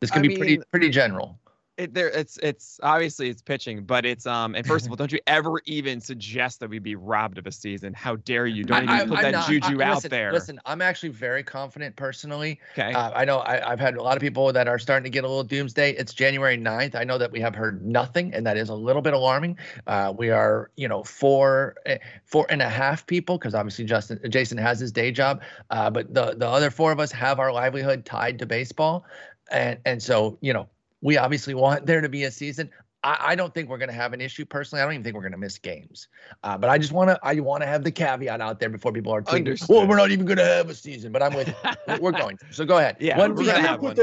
[0.00, 1.38] This can I be mean, pretty pretty general
[1.78, 5.12] it, there it's it's obviously it's pitching, but it's um and first of all, don't
[5.12, 7.94] you ever even suggest that we be robbed of a season?
[7.94, 8.64] How dare you?
[8.64, 10.32] Don't even I, put I'm that not, juju I, out listen, there.
[10.32, 12.60] Listen, I'm actually very confident personally.
[12.72, 12.92] Okay.
[12.92, 15.22] Uh, I know I, have had a lot of people that are starting to get
[15.22, 15.92] a little doomsday.
[15.92, 16.96] It's January 9th.
[16.96, 19.56] I know that we have heard nothing, and that is a little bit alarming.
[19.86, 24.18] Uh, we are, you know, four eh, four and a half people because obviously Justin
[24.28, 27.52] Jason has his day job, uh, but the the other four of us have our
[27.52, 29.04] livelihood tied to baseball,
[29.50, 30.68] and and so you know
[31.00, 32.70] we obviously want there to be a season.
[33.04, 34.82] I, I don't think we're going to have an issue personally.
[34.82, 36.08] I don't even think we're going to miss games.
[36.42, 38.92] Uh, but I just want to I want to have the caveat out there before
[38.92, 41.12] people are thinking, well, we're not even going to have a season.
[41.12, 41.54] But I'm with
[42.00, 42.52] we're going to.
[42.52, 42.96] So go ahead.
[43.00, 43.96] Yeah, when we're going to have one.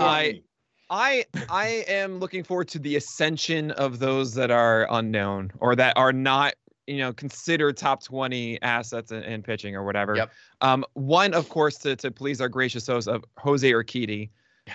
[0.00, 0.42] I,
[0.90, 5.96] I I am looking forward to the ascension of those that are unknown or that
[5.96, 6.54] are not
[6.86, 10.16] you know considered top 20 assets in, in pitching or whatever.
[10.16, 10.32] Yep.
[10.60, 14.28] Um, one of course to to please our gracious host of Jose Urquidy.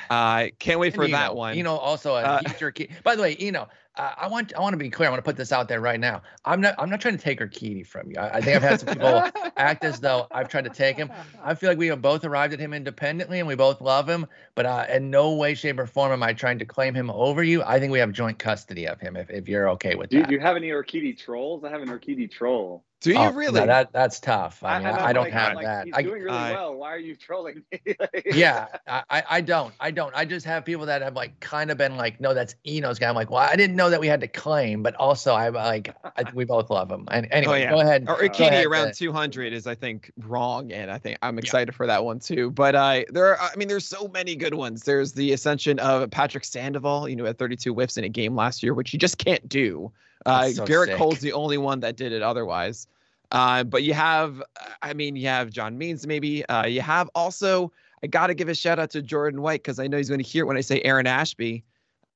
[0.09, 1.57] Uh, can't wait for that one.
[1.57, 2.89] You know, also a uh, future key.
[3.03, 5.07] By the way, you know, uh, I want I want to be clear.
[5.07, 6.21] I want to put this out there right now.
[6.45, 8.15] I'm not I'm not trying to take Urquidy from you.
[8.19, 9.23] I, I, think I've had some people
[9.57, 11.11] act as though I've tried to take him.
[11.43, 14.27] I feel like we have both arrived at him independently, and we both love him.
[14.55, 17.43] But uh, in no way, shape, or form am I trying to claim him over
[17.43, 17.63] you.
[17.63, 19.15] I think we have joint custody of him.
[19.15, 20.27] If, if you're okay with do, that.
[20.27, 21.63] Do you have any Urquidy trolls?
[21.63, 22.83] I have an Urquidy troll.
[22.99, 23.59] Do you oh, really?
[23.59, 24.63] No, that that's tough.
[24.63, 25.85] I mean, I, I don't like, have like, that.
[25.85, 26.73] He's doing really I, well.
[26.73, 27.95] Why are you trolling me?
[28.25, 29.71] yeah, I, I don't.
[29.79, 30.15] I don't.
[30.15, 33.07] I just have people that have like kind of been like, no, that's Eno's guy.
[33.07, 35.95] I'm like, well, I didn't know that we had to claim, but also I'm like,
[36.03, 37.07] I, we both love him.
[37.11, 37.69] And anyway, oh, yeah.
[37.69, 38.05] go ahead.
[38.07, 41.77] Or Urquidy around 200 is, I think, wrong, and I think I'm excited yeah.
[41.77, 42.49] for that one too.
[42.49, 44.81] But uh, there, are, I mean, there's so many good ones.
[44.81, 47.07] There's the ascension of Patrick Sandoval.
[47.07, 49.91] You know, at 32 whiffs in a game last year, which you just can't do.
[50.27, 50.97] Uh, so Gerrit sick.
[50.97, 52.87] Cole's the only one that did it otherwise.
[53.31, 54.41] Uh, but you have,
[54.81, 56.45] I mean, you have John Means maybe.
[56.45, 57.71] Uh, you have also,
[58.03, 60.21] I got to give a shout out to Jordan White because I know he's going
[60.21, 61.63] to hear it when I say Aaron Ashby.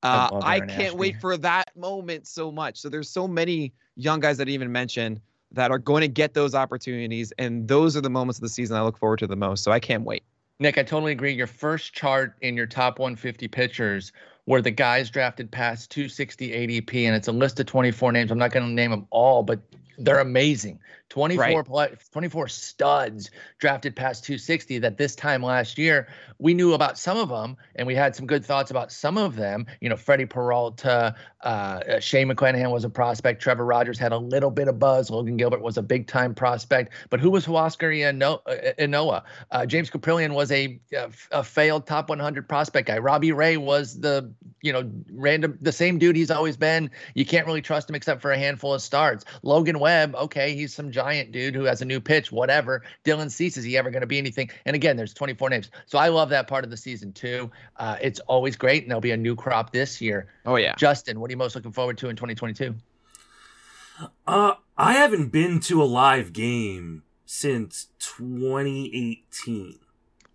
[0.02, 0.96] Uh, I, I can't Ashby.
[0.96, 2.78] wait for that moment so much.
[2.78, 5.20] So there's so many young guys that I even mentioned
[5.52, 8.76] that are going to get those opportunities, and those are the moments of the season
[8.76, 9.62] I look forward to the most.
[9.62, 10.22] So I can't wait.
[10.58, 11.32] Nick, I totally agree.
[11.32, 14.12] Your first chart in your top 150 pitchers
[14.46, 18.30] were the guys drafted past 260 ADP, and it's a list of 24 names.
[18.30, 19.60] I'm not going to name them all, but
[19.98, 20.80] they're amazing.
[21.12, 21.66] 24 right.
[21.66, 27.18] play, 24 studs drafted past 260 that this time last year we knew about some
[27.18, 30.24] of them and we had some good thoughts about some of them you know freddie
[30.24, 35.10] peralta uh, shane mcclanahan was a prospect trevor rogers had a little bit of buzz
[35.10, 40.32] logan gilbert was a big time prospect but who was huascar ynoa uh, james kaprielian
[40.32, 40.80] was a,
[41.30, 45.98] a failed top 100 prospect guy robbie ray was the you know, random, the same
[45.98, 46.90] dude he's always been.
[47.14, 49.24] You can't really trust him except for a handful of starts.
[49.42, 52.82] Logan Webb, okay, he's some giant dude who has a new pitch, whatever.
[53.04, 54.50] Dylan Cease, is he ever going to be anything?
[54.64, 55.70] And again, there's 24 names.
[55.86, 57.50] So I love that part of the season too.
[57.76, 60.28] Uh, it's always great, and there'll be a new crop this year.
[60.46, 60.74] Oh, yeah.
[60.76, 62.74] Justin, what are you most looking forward to in 2022?
[64.26, 69.78] Uh, I haven't been to a live game since 2018.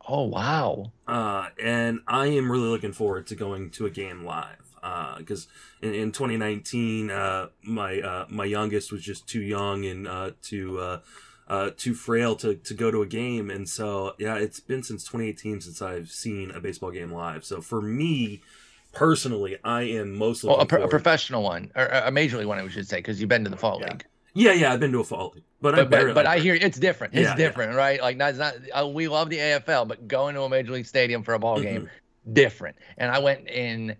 [0.09, 0.93] Oh wow!
[1.05, 4.66] Uh, and I am really looking forward to going to a game live.
[4.81, 5.47] Because
[5.83, 10.31] uh, in, in 2019, uh, my uh, my youngest was just too young and uh,
[10.41, 10.99] too uh,
[11.47, 15.03] uh, too frail to, to go to a game, and so yeah, it's been since
[15.03, 17.45] 2018 since I've seen a baseball game live.
[17.45, 18.41] So for me,
[18.91, 22.59] personally, I am most well, a, pro- a, professional one or a major league one,
[22.59, 23.91] I should say, because you've been to the fall yeah.
[23.91, 24.05] league.
[24.33, 26.77] Yeah, yeah, I've been to a fall league, but but, but, but I hear it's
[26.77, 27.13] different.
[27.13, 27.77] It's yeah, different, yeah.
[27.77, 28.01] right?
[28.01, 28.55] Like that's not.
[28.73, 31.61] Uh, we love the AFL, but going to a major league stadium for a ball
[31.61, 32.33] game, mm-hmm.
[32.33, 32.75] different.
[32.97, 33.95] And I went in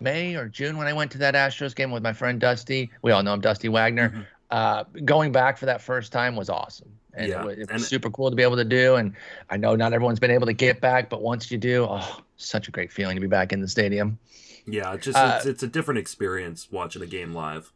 [0.00, 2.90] May or June when I went to that Astros game with my friend Dusty.
[3.02, 4.10] We all know him, Dusty Wagner.
[4.10, 4.20] Mm-hmm.
[4.50, 6.90] Uh, going back for that first time was awesome.
[7.14, 7.40] And yeah.
[7.40, 8.96] it was, it was super cool to be able to do.
[8.96, 9.14] And
[9.50, 12.68] I know not everyone's been able to get back, but once you do, oh, such
[12.68, 14.18] a great feeling to be back in the stadium.
[14.66, 17.72] Yeah, just uh, it's, it's a different experience watching a game live.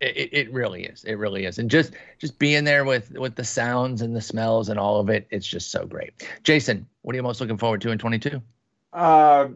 [0.00, 1.02] It, it really is.
[1.04, 1.58] It really is.
[1.58, 5.10] And just just being there with with the sounds and the smells and all of
[5.10, 6.12] it, it's just so great.
[6.44, 8.40] Jason, what are you most looking forward to in 22?
[8.92, 9.48] Uh,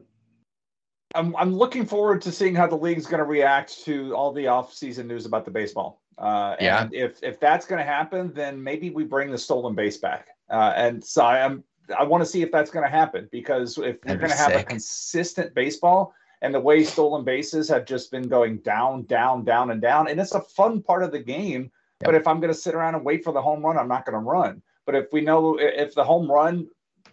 [1.15, 4.47] I'm I'm looking forward to seeing how the league's going to react to all the
[4.47, 6.03] off-season news about the baseball.
[6.19, 6.83] Uh, yeah.
[6.83, 10.29] And if if that's going to happen, then maybe we bring the stolen base back.
[10.51, 11.65] Uh, and so I'm
[11.99, 14.37] I want to see if that's going to happen because if That'd we're going to
[14.37, 19.45] have a consistent baseball, and the way stolen bases have just been going down, down,
[19.45, 20.09] down, and down.
[20.09, 21.63] And it's a fun part of the game.
[21.63, 21.71] Yep.
[22.05, 24.05] But if I'm going to sit around and wait for the home run, I'm not
[24.05, 24.61] going to run.
[24.85, 26.69] But if we know if the home run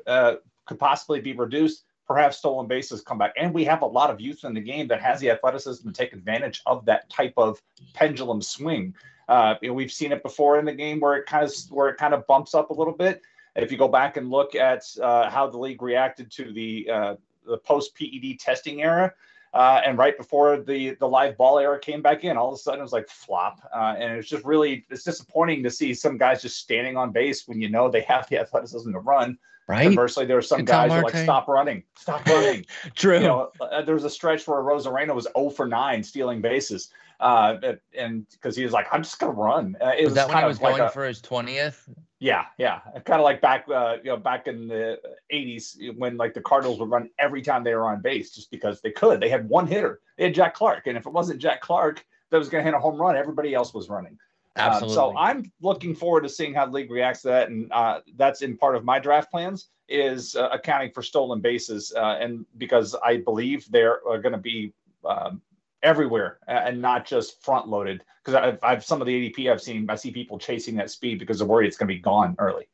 [0.07, 0.35] uh,
[0.65, 3.33] could possibly be reduced, perhaps stolen bases come back.
[3.37, 5.93] And we have a lot of youth in the game that has the athleticism to
[5.93, 7.61] take advantage of that type of
[7.93, 8.95] pendulum swing.
[9.29, 11.87] Uh, you know, we've seen it before in the game where it kind of where
[11.87, 13.21] it kind of bumps up a little bit.
[13.55, 17.15] If you go back and look at uh, how the league reacted to the uh,
[17.45, 19.13] the post PED testing era.
[19.51, 22.57] Uh, and right before the the live ball era came back in, all of a
[22.57, 26.19] sudden it was like flop, uh, and it's just really it's disappointing to see some
[26.19, 29.39] guys just standing on base when you know they have the athleticism to run.
[29.69, 29.83] Right.
[29.83, 33.19] Conversally, there are some guys who are like, "Stop running, stop running." True.
[33.19, 36.91] You know, uh, there was a stretch where Arozarena was 0 for 9 stealing bases,
[37.19, 37.57] uh,
[37.95, 40.37] and because he was like, "I'm just gonna run." Uh, it was, was that when
[40.39, 41.87] he was going a, for his 20th?
[42.17, 44.99] Yeah, yeah, kind of like back, uh, you know, back in the
[45.31, 48.81] '80s when like the Cardinals would run every time they were on base just because
[48.81, 49.19] they could.
[49.19, 49.99] They had one hitter.
[50.17, 52.75] They had Jack Clark, and if it wasn't Jack Clark that was going to hit
[52.75, 54.17] a home run, everybody else was running.
[54.55, 54.97] Absolutely.
[54.97, 58.01] Um, so I'm looking forward to seeing how the league reacts to that, and uh,
[58.15, 62.45] that's in part of my draft plans is uh, accounting for stolen bases, uh, and
[62.57, 64.73] because I believe they're going to be
[65.05, 65.41] um,
[65.83, 68.03] everywhere and not just front loaded.
[68.23, 71.19] Because I've, I've, some of the ADP I've seen, I see people chasing that speed
[71.19, 72.67] because they're worried it's going to be gone early.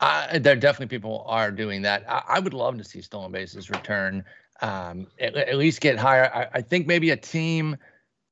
[0.00, 2.04] Uh, there definitely people are doing that.
[2.08, 4.24] I, I, would love to see stolen bases return.
[4.60, 6.30] Um, at, at, least get higher.
[6.34, 7.78] I, I, think maybe a team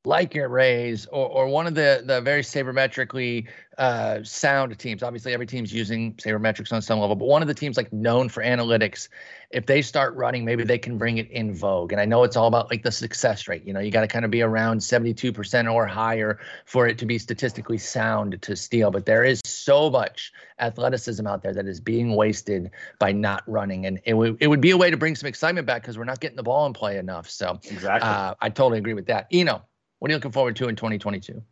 [0.04, 3.46] like your Rays or, or one of the the very sabermetrically
[3.78, 5.02] uh, sound teams.
[5.02, 8.28] Obviously, every team's using sabermetrics on some level, but one of the teams like known
[8.28, 9.08] for analytics,
[9.50, 11.92] if they start running, maybe they can bring it in vogue.
[11.92, 13.64] And I know it's all about like the success rate.
[13.64, 17.06] You know, you got to kind of be around 72% or higher for it to
[17.06, 18.90] be statistically sound to steal.
[18.90, 23.86] But there is so much athleticism out there that is being wasted by not running.
[23.86, 26.04] And it would it would be a way to bring some excitement back because we're
[26.04, 27.30] not getting the ball in play enough.
[27.30, 29.28] So exactly, uh, I totally agree with that.
[29.30, 29.62] Eno,
[29.98, 31.42] what are you looking forward to in 2022?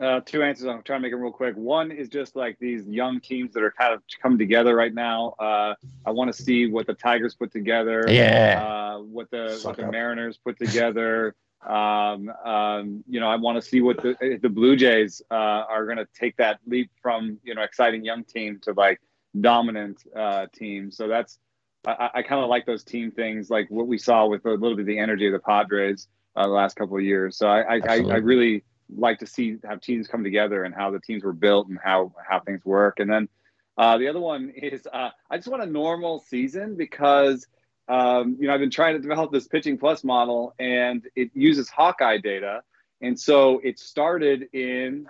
[0.00, 0.66] Uh, two answers.
[0.66, 1.54] I'm trying to make it real quick.
[1.54, 5.34] One is just like these young teams that are kind of coming together right now.
[5.38, 5.74] Uh,
[6.06, 8.04] I want to see what the Tigers put together.
[8.08, 8.62] Yeah.
[8.64, 11.34] Uh, what the Suck what the Mariners put together.
[11.66, 15.84] um, um, you know, I want to see what the the Blue Jays uh, are
[15.84, 19.00] going to take that leap from you know exciting young team to like
[19.40, 20.90] dominant uh, team.
[20.90, 21.38] So that's
[21.86, 24.74] I, I kind of like those team things, like what we saw with a little
[24.74, 27.36] bit of the energy of the Padres uh, the last couple of years.
[27.36, 28.64] So I I, I, I really
[28.96, 32.12] like to see have teams come together and how the teams were built and how
[32.28, 33.00] how things work.
[33.00, 33.28] And then
[33.76, 37.46] uh, the other one is uh, I just want a normal season because
[37.88, 41.68] um, you know I've been trying to develop this pitching plus model and it uses
[41.68, 42.62] Hawkeye data,
[43.00, 45.08] and so it started in.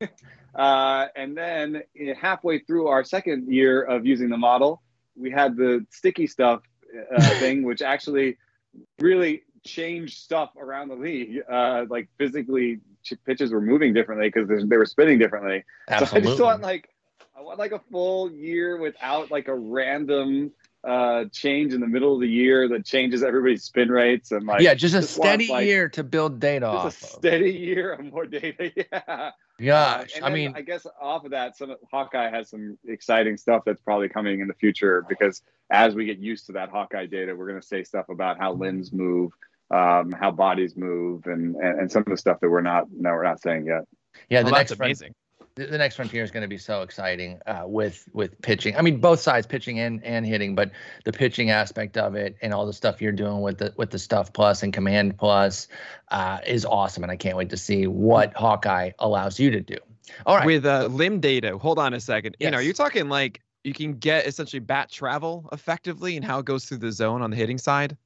[0.54, 1.82] uh, and then
[2.18, 4.80] halfway through our second year of using the model,
[5.14, 6.62] we had the sticky stuff
[7.14, 8.38] uh, thing, which actually
[8.98, 11.40] really change stuff around the league.
[11.50, 12.80] Uh, like physically,
[13.26, 15.64] pitches were moving differently because they were spinning differently.
[15.88, 16.22] Absolutely.
[16.22, 16.88] So I just want like
[17.36, 20.52] I want like a full year without like a random
[20.82, 24.62] uh, change in the middle of the year that changes everybody's spin rates and like
[24.62, 26.84] yeah, just a steady like, year to build data just off.
[26.84, 27.18] a of.
[27.18, 28.72] steady year of more data.
[29.60, 29.98] Yeah.
[29.98, 33.62] Gosh, Uh, I mean, I guess off of that, some Hawkeye has some exciting stuff
[33.66, 37.36] that's probably coming in the future because as we get used to that Hawkeye data,
[37.36, 39.32] we're going to say stuff about how limbs move,
[39.70, 43.10] um, how bodies move, and, and and some of the stuff that we're not no
[43.10, 43.82] we're not saying yet.
[44.28, 45.14] yeah, the well, next that's front- amazing.
[45.54, 48.76] the, the next frontier is going to be so exciting uh, with with pitching.
[48.76, 50.70] I mean, both sides, pitching and, and hitting, but
[51.04, 53.98] the pitching aspect of it and all the stuff you're doing with the with the
[53.98, 55.68] stuff plus and command plus
[56.10, 59.76] uh, is awesome, and I can't wait to see what Hawkeye allows you to do.
[60.26, 62.36] All right, With uh, limb data, hold on a second.
[62.40, 62.46] Yes.
[62.48, 66.46] You know, you're talking like you can get essentially bat travel effectively and how it
[66.46, 67.96] goes through the zone on the hitting side.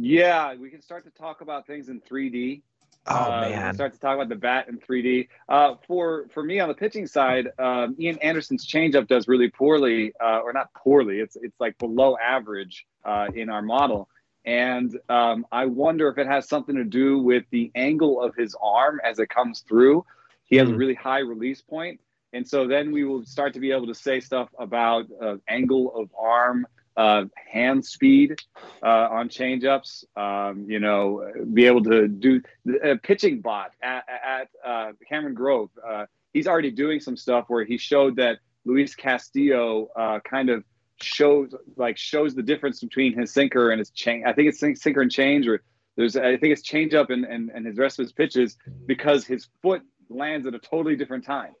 [0.00, 2.62] Yeah, we can start to talk about things in 3D.
[3.06, 3.74] Oh Uh, man.
[3.74, 5.28] start to talk about the bat in 3D.
[5.48, 10.12] Uh, for for me on the pitching side, um, Ian Anderson's changeup does really poorly,
[10.22, 11.18] uh, or not poorly.
[11.20, 14.08] It's it's like below average uh, in our model,
[14.46, 18.56] and um, I wonder if it has something to do with the angle of his
[18.62, 20.04] arm as it comes through.
[20.44, 20.78] He has a Hmm.
[20.78, 22.00] really high release point,
[22.32, 25.94] and so then we will start to be able to say stuff about uh, angle
[25.94, 26.66] of arm.
[26.96, 28.38] Uh, hand speed
[28.82, 32.42] uh, on changeups, um, you know, be able to do
[32.82, 35.70] a pitching bot at, at uh, Cameron Grove.
[35.86, 40.64] Uh, he's already doing some stuff where he showed that Luis Castillo uh, kind of
[41.00, 44.24] shows like shows the difference between his sinker and his change.
[44.26, 45.62] I think it's sinker and change, or
[45.96, 49.24] there's I think it's change up and, and and his rest of his pitches because
[49.24, 51.52] his foot lands at a totally different time.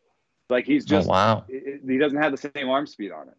[0.48, 1.44] Like he's just oh, wow.
[1.48, 3.34] it- he doesn't have the same arm speed on it.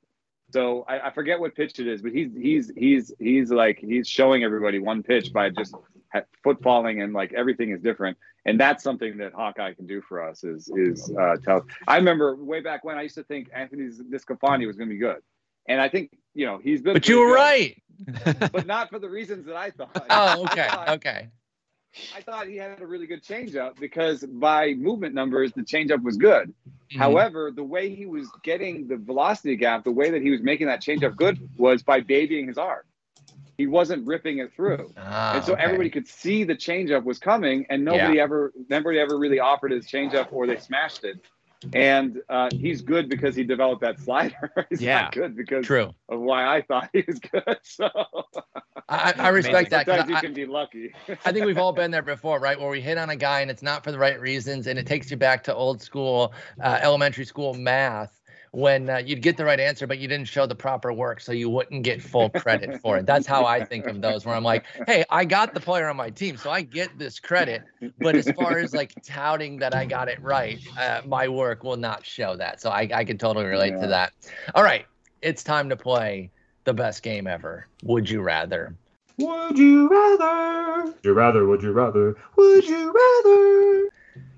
[0.52, 4.08] So I, I forget what pitch it is, but he's he's he's he's like he's
[4.08, 5.74] showing everybody one pitch by just
[6.14, 10.02] ha- foot falling and like everything is different, and that's something that Hawkeye can do
[10.02, 11.66] for us is is uh, tell.
[11.88, 15.00] I remember way back when I used to think Anthony DeSclafani was going to be
[15.00, 15.22] good,
[15.68, 16.94] and I think you know he's been.
[16.94, 17.84] But you were pretty
[18.16, 18.52] right.
[18.52, 20.06] but not for the reasons that I thought.
[20.10, 21.30] Oh, okay, I thought, okay.
[22.16, 26.18] I thought he had a really good changeup because by movement numbers, the changeup was
[26.18, 26.54] good.
[26.94, 26.98] Mhm.
[26.98, 30.68] However, the way he was getting the velocity gap, the way that he was making
[30.68, 32.84] that changeup good was by babying his arm.
[33.58, 34.92] He wasn't ripping it through.
[34.98, 35.62] Ah, and so okay.
[35.62, 39.86] everybody could see the changeup was coming, and nobody ever nobody ever really offered his
[39.86, 41.20] changeup or they smashed it.
[41.74, 44.52] And uh, he's good because he developed that slider.
[44.70, 45.02] he's Yeah.
[45.04, 45.94] not good because True.
[46.10, 47.44] of why I thought he was good.
[47.64, 47.90] So
[48.90, 49.86] I, I respect that.
[49.86, 50.94] sometimes you I- can be lucky.
[51.26, 52.60] I think we've all been there before, right?
[52.60, 54.86] Where we hit on a guy and it's not for the right reasons, and it
[54.86, 58.21] takes you back to old school, uh, elementary school math
[58.52, 61.32] when uh, you'd get the right answer, but you didn't show the proper work, so
[61.32, 63.06] you wouldn't get full credit for it.
[63.06, 65.96] That's how I think of those, where I'm like, hey, I got the player on
[65.96, 67.64] my team, so I get this credit.
[68.00, 71.78] But as far as like touting that I got it right, uh, my work will
[71.78, 72.62] not show that.
[72.62, 73.82] So I, I can totally relate Yeah.
[73.82, 74.14] to that.
[74.54, 74.86] All right,
[75.22, 76.30] it's time to play
[76.66, 77.68] the best game ever.
[77.84, 78.76] Would you rather?
[79.18, 80.84] Would you rather?
[80.84, 81.46] Would you rather?
[81.46, 82.18] Would you rather?
[82.36, 83.90] Would you rather?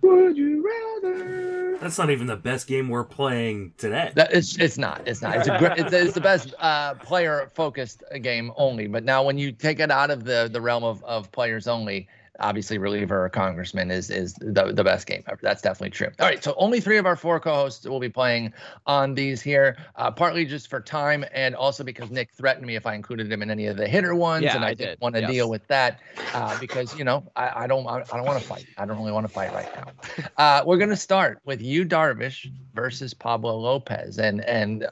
[0.01, 1.77] Would you rather?
[1.77, 4.11] That's not even the best game we're playing today.
[4.15, 5.01] That it's it's not.
[5.05, 5.37] It's not.
[5.37, 5.77] It's a great.
[5.77, 8.87] It's, it's the best uh, player focused game only.
[8.87, 12.07] But now when you take it out of the the realm of, of players only,
[12.39, 15.39] obviously reliever or congressman is is the, the best game ever.
[15.41, 16.09] That's definitely true.
[16.19, 16.43] All right.
[16.43, 18.53] So only three of our four co-hosts will be playing
[18.85, 19.77] on these here.
[19.95, 23.41] Uh, partly just for time and also because Nick threatened me if I included him
[23.41, 25.01] in any of the hitter ones, Yeah, and I, I didn't did.
[25.01, 25.29] want to Yes.
[25.29, 25.99] deal with that
[26.33, 28.65] uh, because you know I, I don't I, I don't want to fight.
[28.77, 29.91] I don't really want to fight right now.
[30.37, 34.87] Uh, we're gonna start with Yu Darvish, versus Pablo Lopez, and and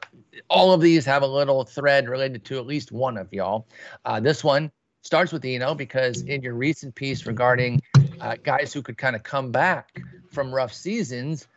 [0.50, 3.68] all of these have a little thread related to at least one of y'all.
[4.06, 4.72] Uh, this one
[5.02, 7.82] starts with Eno because in your recent piece regarding
[8.20, 11.48] uh, guys who could kind of come back from rough seasons,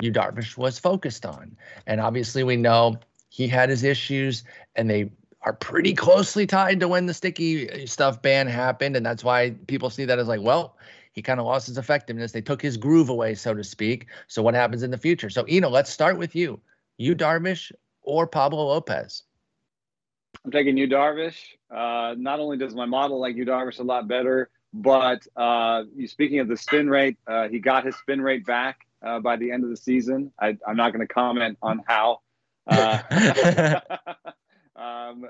[0.00, 1.56] Yu Darvish was focused on,
[1.86, 2.96] and obviously we know
[3.30, 4.44] he had his issues,
[4.76, 5.10] and they
[5.42, 9.90] are pretty closely tied to when the sticky stuff ban happened, and that's why people
[9.90, 10.76] see that as like, well,
[11.12, 12.30] he kind of lost his effectiveness.
[12.30, 14.06] They took his groove away, so to speak.
[14.28, 15.30] So what happens in the future?
[15.30, 16.60] So Eno, let's start with you.
[16.96, 17.72] Yu Darvish
[18.02, 19.24] or Pablo Lopez?
[20.44, 21.38] I'm taking Yu Darvish.
[21.70, 26.40] Uh, not only does my model like Yu Darvish, a lot better, but uh, speaking
[26.40, 29.64] of the spin rate, uh, he got his spin rate back uh, by the end
[29.64, 30.32] of the season.
[30.38, 32.20] I, I'm not going to comment on how.
[32.66, 33.80] Uh,
[34.76, 35.24] um,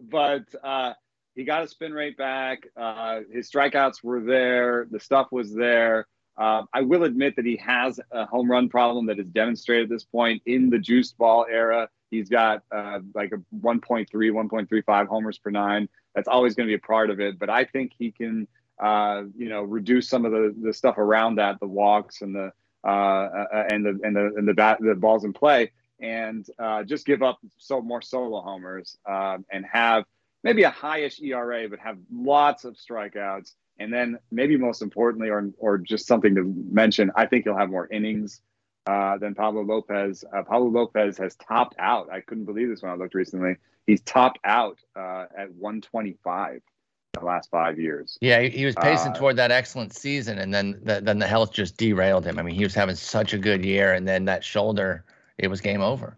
[0.00, 0.94] but uh,
[1.34, 2.68] he got his spin rate back.
[2.76, 4.86] Uh, his strikeouts were there.
[4.90, 6.06] The stuff was there.
[6.36, 9.90] Uh, I will admit that he has a home run problem that is demonstrated at
[9.90, 11.88] this point in the juiced ball era.
[12.14, 15.88] He's got uh, like a 1.3, 1.35 homers per nine.
[16.14, 17.38] That's always going to be a part of it.
[17.38, 18.46] But I think he can,
[18.80, 22.52] uh, you know, reduce some of the, the stuff around that, the walks and the
[22.84, 25.72] uh, uh, and the and the and the bat, the balls in play.
[26.00, 30.04] and uh, just give up so more solo homers um, and have
[30.42, 33.52] maybe a highish ERA, but have lots of strikeouts.
[33.78, 37.70] And then maybe most importantly, or or just something to mention, I think he'll have
[37.70, 38.40] more innings
[38.86, 40.24] uh, than Pablo Lopez.
[40.32, 42.10] Uh, Pablo Lopez has topped out.
[42.12, 43.56] I couldn't believe this when I looked recently.
[43.86, 46.62] He's topped out uh, at 125
[47.12, 48.18] the last five years.
[48.20, 51.26] Yeah, he, he was pacing uh, toward that excellent season, and then the, then the
[51.26, 52.38] health just derailed him.
[52.38, 55.04] I mean, he was having such a good year, and then that shoulder,
[55.38, 56.16] it was game over.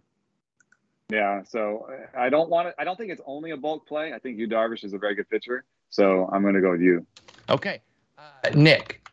[1.09, 1.89] Yeah, so
[2.19, 2.81] I don't want to.
[2.81, 4.12] I don't think it's only a bulk play.
[4.12, 6.81] I think Yu Darvish is a very good pitcher, so I'm going to go with
[6.81, 7.07] you.
[7.49, 7.81] Okay,
[8.19, 9.06] uh, Nick.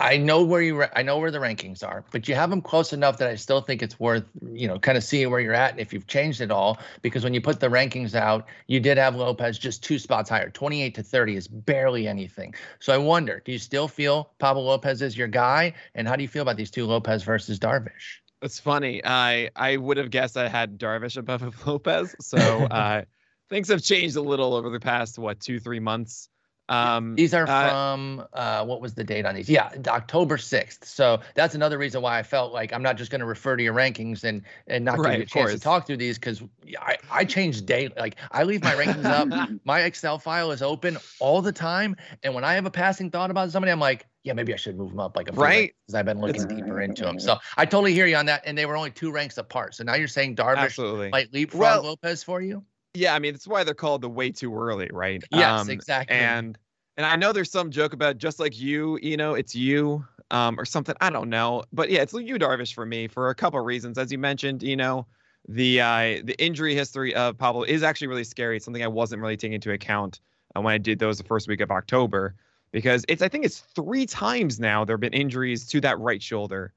[0.00, 2.94] I know where you I know where the rankings are, but you have them close
[2.94, 5.72] enough that I still think it's worth you know kind of seeing where you're at
[5.72, 6.78] and if you've changed it all.
[7.02, 10.48] Because when you put the rankings out, you did have Lopez just two spots higher.
[10.48, 12.54] 28 to 30 is barely anything.
[12.78, 15.74] So I wonder, do you still feel Pablo Lopez is your guy?
[15.94, 18.20] And how do you feel about these two Lopez versus Darvish?
[18.40, 19.02] It's funny.
[19.04, 22.16] I I would have guessed I had Darvish above Lopez.
[22.20, 23.02] So uh,
[23.50, 26.30] things have changed a little over the past what two three months.
[26.70, 29.50] Um, these are uh, from uh, what was the date on these?
[29.50, 30.86] Yeah, October sixth.
[30.86, 33.62] So that's another reason why I felt like I'm not just going to refer to
[33.62, 35.54] your rankings and and not right, give you a chance course.
[35.54, 36.42] to talk through these because
[36.80, 37.92] I I change daily.
[37.96, 39.50] Like I leave my rankings up.
[39.64, 43.30] My Excel file is open all the time, and when I have a passing thought
[43.30, 45.94] about somebody, I'm like, yeah, maybe I should move them up like a right because
[45.94, 47.18] I've been looking it's, deeper into them.
[47.20, 48.42] So I totally hear you on that.
[48.44, 49.74] And they were only two ranks apart.
[49.74, 51.10] So now you're saying Darvish Absolutely.
[51.10, 52.64] might leapfrog well, Lopez for you?
[52.94, 55.22] Yeah, I mean that's why they're called the way too early, right?
[55.30, 56.16] Yes, um, exactly.
[56.16, 56.58] And
[56.96, 60.58] and I know there's some joke about just like you, you know, it's you um,
[60.58, 60.94] or something.
[61.00, 63.96] I don't know, but yeah, it's Yu Darvish for me for a couple of reasons.
[63.96, 65.06] As you mentioned, you know,
[65.48, 68.56] the uh, the injury history of Pablo is actually really scary.
[68.56, 70.20] It's something I wasn't really taking into account
[70.56, 72.34] uh, when I did those the first week of October
[72.72, 76.22] because it's I think it's three times now there have been injuries to that right
[76.22, 76.72] shoulder,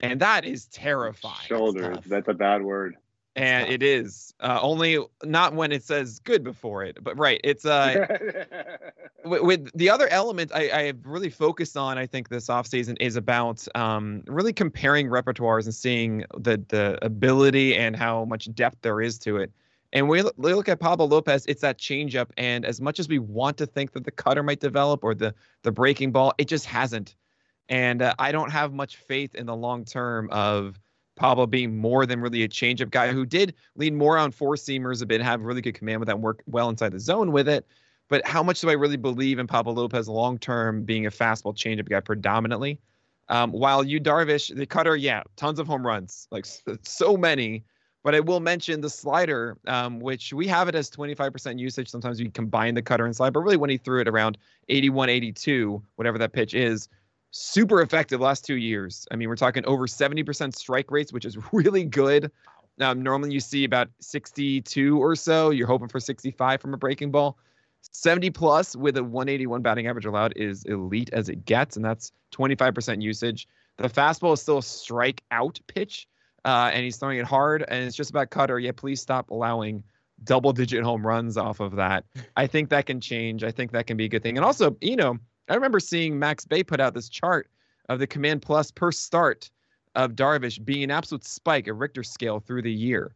[0.00, 1.46] and that is terrifying.
[1.46, 2.96] Shoulder, that's a bad word
[3.38, 7.64] and it is uh, only not when it says good before it but right it's
[7.64, 8.06] uh
[9.24, 12.96] with, with, the other element I, I have really focused on i think this offseason
[13.00, 18.78] is about um, really comparing repertoires and seeing the the ability and how much depth
[18.82, 19.52] there is to it
[19.92, 22.30] and we look at Pablo Lopez, it's that changeup.
[22.36, 25.34] And as much as we want to think that the cutter might develop or the
[25.62, 27.14] the breaking ball, it just hasn't.
[27.68, 30.78] And uh, I don't have much faith in the long term of
[31.18, 35.02] Pablo being more than really a changeup guy who did lean more on four seamers
[35.02, 37.66] a bit, have really good command with that, work well inside the zone with it.
[38.08, 41.54] But how much do I really believe in Pablo Lopez long term being a fastball
[41.54, 42.80] changeup guy predominantly?
[43.28, 46.46] Um, while Yu Darvish, the cutter, yeah, tons of home runs, like
[46.82, 47.64] so many.
[48.04, 51.88] But I will mention the slider, um, which we have it as 25% usage.
[51.88, 54.38] Sometimes we combine the cutter and slide, but really when he threw it around
[54.68, 56.88] 81, 82, whatever that pitch is,
[57.30, 59.06] super effective last two years.
[59.10, 62.30] I mean, we're talking over 70% strike rates, which is really good.
[62.80, 65.50] Um, normally you see about 62 or so.
[65.50, 67.36] You're hoping for 65 from a breaking ball.
[67.92, 72.12] 70 plus with a 181 batting average allowed is elite as it gets, and that's
[72.32, 73.48] 25% usage.
[73.76, 76.08] The fastball is still a strike out pitch,
[76.44, 78.58] uh, and he's throwing it hard, and it's just about cutter.
[78.58, 79.84] Yeah, please stop allowing
[80.24, 82.04] double digit home runs off of that.
[82.36, 83.44] I think that can change.
[83.44, 84.36] I think that can be a good thing.
[84.36, 85.18] And also, you know,
[85.48, 87.48] I remember seeing Max Bay put out this chart
[87.88, 89.50] of the command plus per start
[89.94, 93.14] of Darvish being an absolute spike, a Richter scale through the year.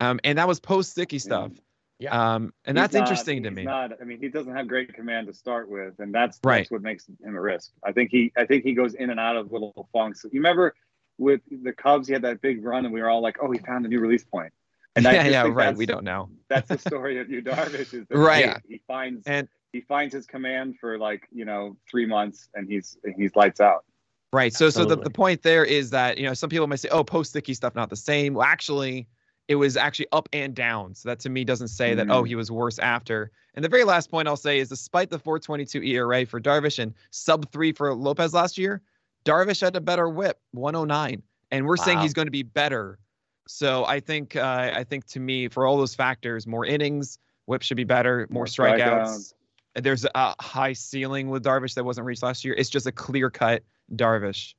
[0.00, 1.52] Um, and that was post sticky stuff.
[1.98, 2.10] Yeah.
[2.10, 3.64] Um, and he's that's not, interesting to me.
[3.64, 6.58] Not, I mean, he doesn't have great command to start with, and that's, right.
[6.58, 7.70] that's what makes him a risk.
[7.84, 10.24] I think he, I think he goes in and out of little funks.
[10.24, 10.74] You remember
[11.18, 13.58] with the Cubs, he had that big run, and we were all like, "Oh, he
[13.58, 14.52] found a new release point."
[14.96, 15.76] And yeah, yeah, right.
[15.76, 16.28] We don't know.
[16.48, 17.94] That's the story of Yu Darvish.
[17.94, 18.60] Is that right.
[18.66, 22.68] He, he finds and he finds his command for like you know three months and
[22.68, 23.84] he's he's lights out
[24.32, 24.90] right so Absolutely.
[24.90, 27.30] so the, the point there is that you know some people might say oh post
[27.30, 29.08] sticky stuff not the same well actually
[29.48, 32.08] it was actually up and down so that to me doesn't say mm-hmm.
[32.08, 32.28] that oh mm.
[32.28, 35.82] he was worse after and the very last point i'll say is despite the 422
[35.82, 38.82] era for darvish and sub three for lopez last year
[39.24, 41.84] darvish had a better whip 109 and we're wow.
[41.84, 42.98] saying he's going to be better
[43.48, 47.62] so i think uh, i think to me for all those factors more innings whip
[47.62, 49.34] should be better more, more strikeouts, strikeouts
[49.74, 52.54] there's a high ceiling with Darvish that wasn't reached last year.
[52.54, 53.62] It's just a clear cut
[53.94, 54.54] Darvish.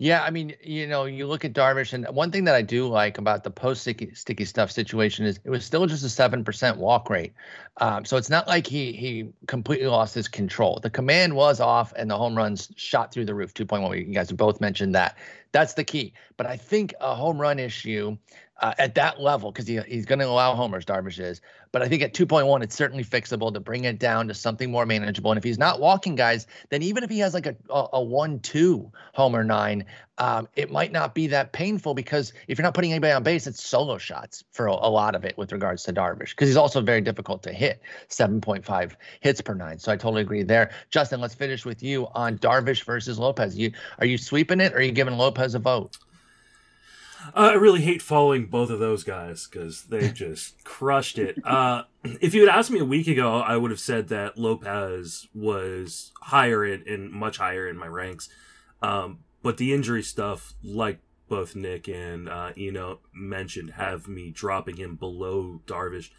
[0.00, 2.86] Yeah, I mean, you know, you look at Darvish, and one thing that I do
[2.86, 6.76] like about the post sticky, stuff situation is it was still just a seven percent
[6.76, 7.32] walk rate.
[7.78, 10.78] Um, so it's not like he he completely lost his control.
[10.80, 13.52] The command was off, and the home runs shot through the roof.
[13.54, 13.98] Two point one.
[13.98, 15.18] You guys both mentioned that.
[15.50, 16.12] That's the key.
[16.36, 18.16] But I think a home run issue
[18.60, 21.40] uh, at that level because he, he's going to allow homers, Darvish is.
[21.70, 24.86] But I think at 2.1, it's certainly fixable to bring it down to something more
[24.86, 25.30] manageable.
[25.30, 28.02] And if he's not walking guys, then even if he has like a, a, a
[28.02, 29.84] 1 2 homer nine,
[30.16, 33.46] um, it might not be that painful because if you're not putting anybody on base,
[33.46, 36.56] it's solo shots for a, a lot of it with regards to Darvish because he's
[36.56, 39.78] also very difficult to hit 7.5 hits per nine.
[39.78, 40.70] So I totally agree there.
[40.90, 43.56] Justin, let's finish with you on Darvish versus Lopez.
[43.56, 45.96] You Are you sweeping it or are you giving Lopez a vote?
[47.26, 51.38] Uh, I really hate following both of those guys because they just crushed it.
[51.44, 51.84] Uh,
[52.20, 56.12] if you had asked me a week ago, I would have said that Lopez was
[56.22, 58.28] higher in, in much higher in my ranks.
[58.82, 64.76] Um, but the injury stuff, like both Nick and uh, Eno mentioned, have me dropping
[64.76, 66.10] him below Darvish.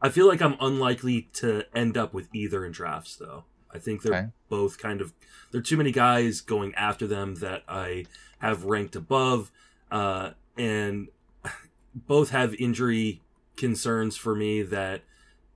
[0.00, 3.44] I feel like I'm unlikely to end up with either in drafts, though.
[3.72, 4.28] I think they're okay.
[4.48, 5.12] both kind of
[5.50, 8.06] there are too many guys going after them that I
[8.38, 9.50] have ranked above
[9.90, 11.08] uh, and
[11.94, 13.22] both have injury
[13.56, 15.02] concerns for me that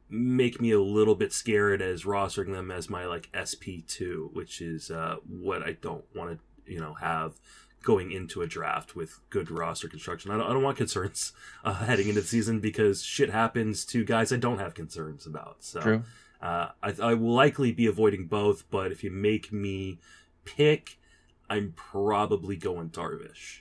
[0.08, 4.90] make me a little bit scared as rostering them as my like SP2, which is
[4.90, 7.34] uh, what I don't want to you know have
[7.82, 10.30] going into a draft with good roster construction.
[10.30, 11.32] I don't, I don't want concerns
[11.64, 15.56] uh, heading into the season because shit happens to guys I don't have concerns about.
[15.60, 16.02] So True.
[16.40, 19.98] Uh, I, I will likely be avoiding both, but if you make me
[20.44, 20.98] pick,
[21.48, 23.60] I'm probably going Darvish.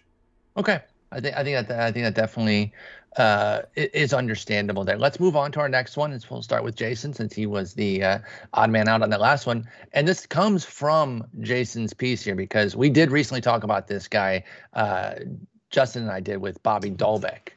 [0.58, 0.80] Okay,
[1.12, 2.74] I think I think that I think that definitely
[3.18, 4.98] uh, is understandable there.
[4.98, 6.14] Let's move on to our next one.
[6.14, 8.20] And we'll start with Jason since he was the uh,
[8.54, 9.68] odd man out on that last one.
[9.94, 14.44] And this comes from Jason's piece here because we did recently talk about this guy.
[14.74, 15.16] Uh,
[15.70, 17.50] Justin and I did with Bobby Dalbec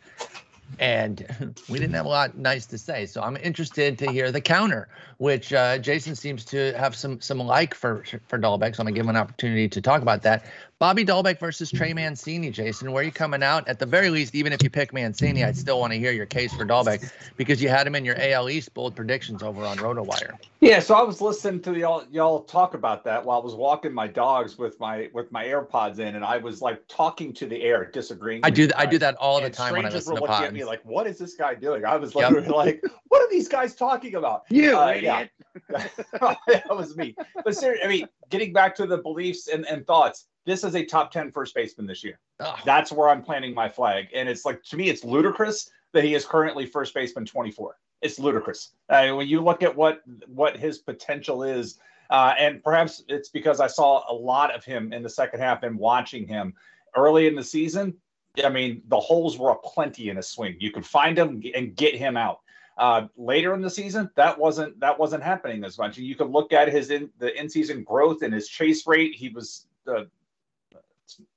[0.78, 3.06] and we didn't have a lot nice to say.
[3.06, 4.88] So I'm interested to hear the counter,
[5.18, 8.76] which uh, Jason seems to have some some like for for Dalbec.
[8.76, 10.44] So I'm gonna give him an opportunity to talk about that.
[10.78, 12.90] Bobby Dalbec versus Trey Mancini, Jason.
[12.90, 13.66] Where are you coming out?
[13.68, 16.26] At the very least, even if you pick Mancini, I'd still want to hear your
[16.26, 19.78] case for Dalbec because you had him in your AL East bold predictions over on
[19.78, 20.36] RotoWire.
[20.60, 23.92] Yeah, so I was listening to y'all y'all talk about that while I was walking
[23.92, 27.62] my dogs with my with my AirPods in, and I was like talking to the
[27.62, 28.40] air, disagreeing.
[28.42, 30.46] I do I do that all the time when I listen to pods.
[30.46, 31.84] At me like, what is this guy doing?
[31.84, 32.54] I was literally yep.
[32.54, 34.42] like, what are these guys talking about?
[34.50, 35.30] You uh, idiot.
[35.70, 35.86] Yeah.
[36.48, 37.14] that was me.
[37.44, 40.84] But seriously, I mean, getting back to the beliefs and, and thoughts this is a
[40.84, 42.18] top 10 first baseman this year.
[42.40, 42.56] Oh.
[42.64, 44.08] That's where I'm planting my flag.
[44.14, 47.76] And it's like, to me, it's ludicrous that he is currently first baseman 24.
[48.02, 48.72] It's ludicrous.
[48.90, 51.78] Uh, when you look at what what his potential is,
[52.10, 55.62] uh, and perhaps it's because I saw a lot of him in the second half
[55.62, 56.52] and watching him
[56.94, 57.94] early in the season.
[58.44, 60.56] I mean, the holes were aplenty in his swing.
[60.58, 62.40] You could find him and get him out.
[62.76, 65.96] Uh, later in the season, that wasn't that wasn't happening as much.
[65.96, 69.14] And you could look at his in the in season growth and his chase rate.
[69.14, 70.04] He was uh,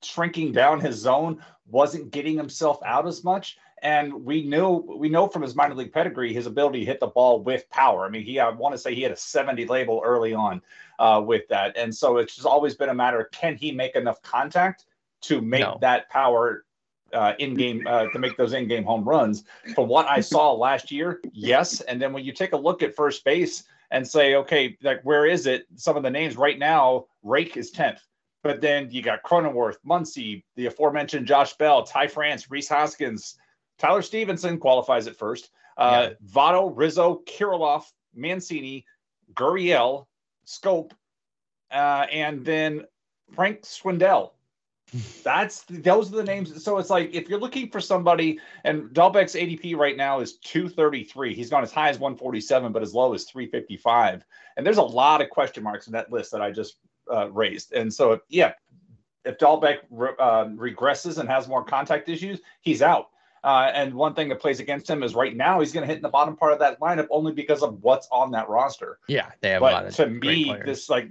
[0.02, 3.58] shrinking down his zone, wasn't getting himself out as much.
[3.82, 7.06] And we knew we know from his minor league pedigree his ability to hit the
[7.06, 8.04] ball with power.
[8.04, 10.62] I mean, he I want to say he had a 70 label early on
[10.98, 13.94] uh, with that, and so it's just always been a matter of can he make
[13.94, 14.86] enough contact
[15.22, 15.78] to make no.
[15.80, 16.64] that power
[17.12, 19.44] uh, in game uh, to make those in game home runs.
[19.74, 21.80] From what I saw last year, yes.
[21.82, 25.26] And then when you take a look at first base and say, okay, like where
[25.26, 25.66] is it?
[25.76, 28.00] Some of the names right now, Rake is 10th.
[28.42, 33.36] But then you got Cronenworth, Muncy, the aforementioned Josh Bell, Ty France, Rhys Hoskins,
[33.78, 35.50] Tyler Stephenson qualifies at first.
[35.76, 36.14] Uh, yeah.
[36.32, 37.84] Votto, Rizzo, Kirilloff,
[38.14, 38.84] Mancini,
[39.34, 40.06] Gurriel,
[40.46, 40.92] Schoop,
[41.70, 42.84] uh, and then
[43.34, 44.32] Frank Schwindel.
[45.22, 46.64] That's those are the names.
[46.64, 51.34] So it's like if you're looking for somebody, and Dalbec's ADP right now is 233.
[51.34, 54.24] He's gone as high as 147, but as low as 355.
[54.56, 56.76] And there's a lot of question marks in that list that I just
[57.12, 57.72] uh, raised.
[57.72, 58.52] And so, yeah,
[59.24, 63.08] if Dalbec re- uh, regresses and has more contact issues, he's out.
[63.44, 65.96] Uh, and one thing that plays against him is right now he's going to hit
[65.96, 68.98] in the bottom part of that lineup only because of what's on that roster.
[69.06, 71.08] Yeah, they have but a lot of to me, this like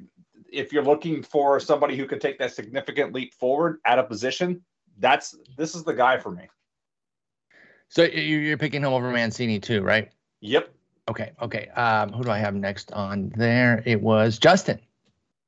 [0.51, 4.61] if you're looking for somebody who could take that significant leap forward at a position,
[4.99, 6.47] that's this is the guy for me.
[7.89, 10.11] So you're picking him over Mancini too, right?
[10.41, 10.73] Yep.
[11.09, 11.31] Okay.
[11.41, 11.69] Okay.
[11.69, 13.81] Um, who do I have next on there?
[13.85, 14.79] It was Justin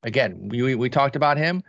[0.03, 1.63] again, we, we talked about him.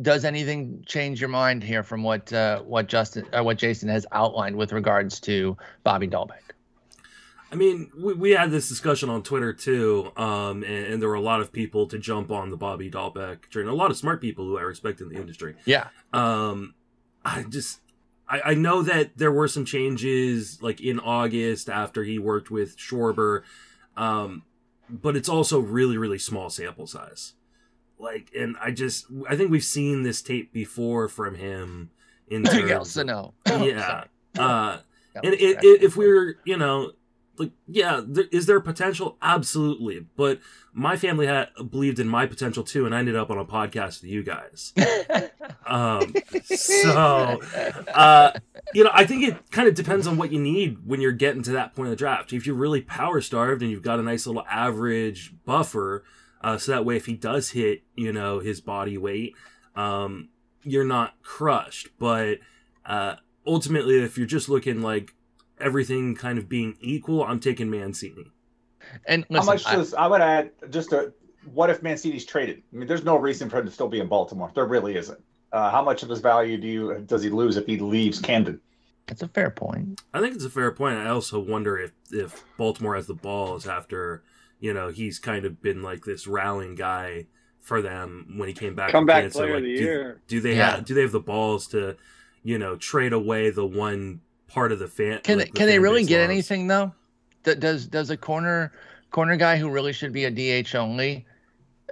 [0.00, 4.06] Does anything change your mind here from what uh, what Justin uh, what Jason has
[4.12, 6.38] outlined with regards to Bobby Dalbec?
[7.50, 11.14] I mean, we, we had this discussion on Twitter too, um, and, and, there were
[11.14, 13.66] a lot of people to jump on the Bobby Dalbec train.
[13.66, 15.56] A lot of smart people who I respect in the industry.
[15.64, 15.88] Yeah.
[16.12, 16.74] Um,
[17.24, 17.80] I just
[18.28, 22.76] I, I know that there were some changes like in August after he worked with
[22.76, 23.42] Schwarber,
[23.96, 24.44] um,
[24.88, 27.32] but it's also really really small sample size
[27.98, 31.90] like and i just i think we've seen this tape before from him
[32.28, 33.34] in terms, no.
[33.46, 34.04] Yeah
[34.38, 34.78] Uh,
[35.16, 36.92] and it, it, if we're, you know,
[37.38, 39.16] like, yeah, there, is there potential?
[39.22, 40.06] Absolutely.
[40.16, 40.40] But
[40.72, 44.02] my family had believed in my potential too, and I ended up on a podcast
[44.02, 44.72] with you guys.
[45.66, 47.40] um, so,
[47.94, 48.32] uh,
[48.74, 51.42] you know, I think it kind of depends on what you need when you're getting
[51.42, 52.32] to that point of the draft.
[52.32, 56.04] If you're really power starved and you've got a nice little average buffer,
[56.40, 59.34] uh, so that way if he does hit, you know, his body weight,
[59.74, 60.28] um,
[60.62, 61.88] you're not crushed.
[61.98, 62.38] But
[62.86, 63.16] uh,
[63.46, 65.14] ultimately, if you're just looking like
[65.60, 68.32] everything kind of being equal, I'm taking Mancini.
[69.06, 71.12] And listen, how much does I, I would add just a
[71.52, 72.62] what if Mancini's traded?
[72.72, 74.50] I mean, there's no reason for him to still be in Baltimore.
[74.54, 75.20] There really isn't.
[75.52, 78.60] Uh, how much of his value do you does he lose if he leaves Camden?
[79.06, 80.02] That's a fair point.
[80.12, 80.98] I think it's a fair point.
[80.98, 84.22] I also wonder if if Baltimore has the balls after
[84.60, 87.26] you know he's kind of been like this rallying guy
[87.60, 88.90] for them when he came back.
[88.90, 90.20] Come back player like, of the do, year.
[90.26, 90.76] Do they yeah.
[90.76, 91.96] have do they have the balls to
[92.42, 95.20] you know trade away the one part of the fan?
[95.22, 96.30] Can like, the can they really get loves?
[96.30, 96.92] anything though?
[97.42, 98.72] Does does a corner
[99.10, 101.26] corner guy who really should be a DH only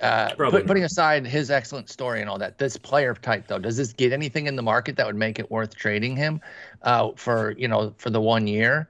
[0.03, 3.77] uh, put, putting aside his excellent story and all that, this player type though, does
[3.77, 6.41] this get anything in the market that would make it worth trading him
[6.83, 8.89] uh, for you know for the one year?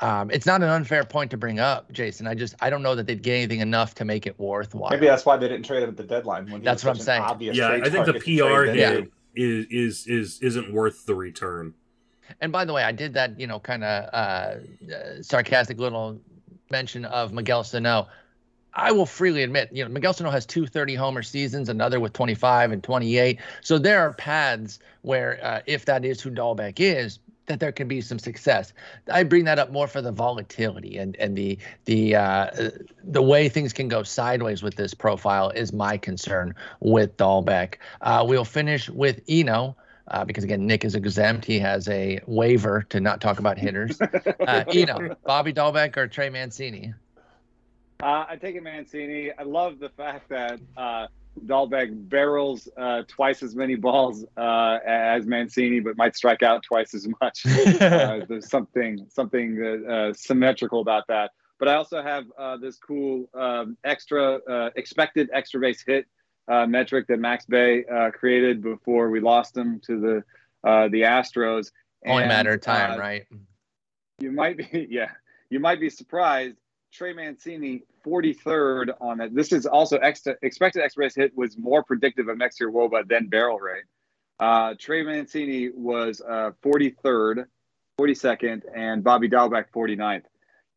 [0.00, 2.26] Um, it's not an unfair point to bring up, Jason.
[2.26, 4.90] I just I don't know that they'd get anything enough to make it worthwhile.
[4.90, 6.50] Maybe that's why they didn't trade him at the deadline.
[6.50, 7.22] When that's what I'm saying.
[7.40, 11.74] Yeah, I think the PR hit is is is isn't worth the return.
[12.40, 16.20] And by the way, I did that you know kind of uh, sarcastic little
[16.70, 18.08] mention of Miguel Sano.
[18.74, 22.12] I will freely admit, you know, Miguel Sano has two 30 homer seasons, another with
[22.12, 23.40] 25 and 28.
[23.62, 27.18] So there are paths where, uh, if that is who Dalbec is,
[27.48, 28.72] that there can be some success.
[29.12, 32.70] I bring that up more for the volatility and and the the uh,
[33.02, 37.74] the way things can go sideways with this profile is my concern with Dalbec.
[38.00, 39.76] Uh, we'll finish with Eno.
[40.10, 41.44] Uh, because again, Nick is exempt.
[41.44, 43.98] He has a waiver to not talk about hitters.
[44.48, 46.94] Uh, Eno, Bobby Dalbec or Trey Mancini?
[48.02, 49.30] Uh, I take it Mancini.
[49.36, 50.60] I love the fact that
[51.46, 56.94] Dalbec barrels uh, twice as many balls uh, as Mancini, but might strike out twice
[56.94, 57.46] as much.
[57.80, 61.32] uh, there's something something uh, symmetrical about that.
[61.58, 66.06] But I also have uh, this cool um, extra uh, expected extra base hit
[66.48, 71.72] metric that Max Bay created before we lost him to the the Astros.
[72.06, 73.26] Only matter of time, right?
[74.20, 75.10] You might be, yeah.
[75.50, 76.56] You might be surprised
[76.92, 79.34] Trey Mancini, 43rd on it.
[79.34, 83.58] This is also expected express hit was more predictive of next year wOBA than barrel
[83.58, 83.84] rate.
[84.40, 87.46] Uh, Trey Mancini was uh, 43rd,
[88.00, 90.22] 42nd, and Bobby Dalbec 49th.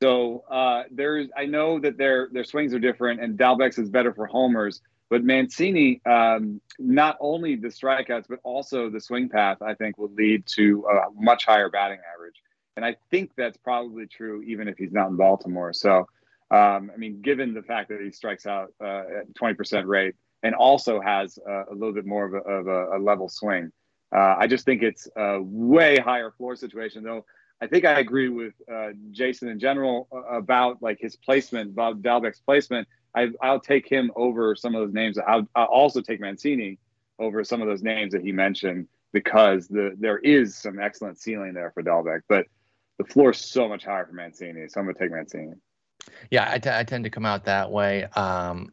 [0.02, 4.14] So uh, there's, I know that their their swings are different, and Dalbec's is better
[4.14, 4.82] for homers.
[5.12, 10.12] But Mancini, um, not only the strikeouts, but also the swing path, I think, will
[10.14, 12.36] lead to a much higher batting average.
[12.78, 15.74] And I think that's probably true even if he's not in Baltimore.
[15.74, 16.08] So,
[16.52, 20.54] um, I mean, given the fact that he strikes out uh, at 20% rate and
[20.54, 23.72] also has uh, a little bit more of a, of a, a level swing,
[24.14, 27.04] uh, I just think it's a way higher floor situation.
[27.04, 27.26] Though
[27.62, 32.02] I think I agree with uh, Jason in general uh, about like his placement, Bob
[32.02, 32.88] Dalbec's placement.
[33.16, 35.18] I, will take him over some of those names.
[35.18, 36.80] I'll, I'll also take Mancini
[37.20, 41.54] over some of those names that he mentioned because the there is some excellent ceiling
[41.54, 42.22] there for Dalbec.
[42.28, 42.48] But
[42.98, 45.54] the floor is so much higher for Mancini, so I'm gonna take Mancini.
[46.30, 48.06] Yeah, I, t- I tend to come out that way.
[48.16, 48.72] Um,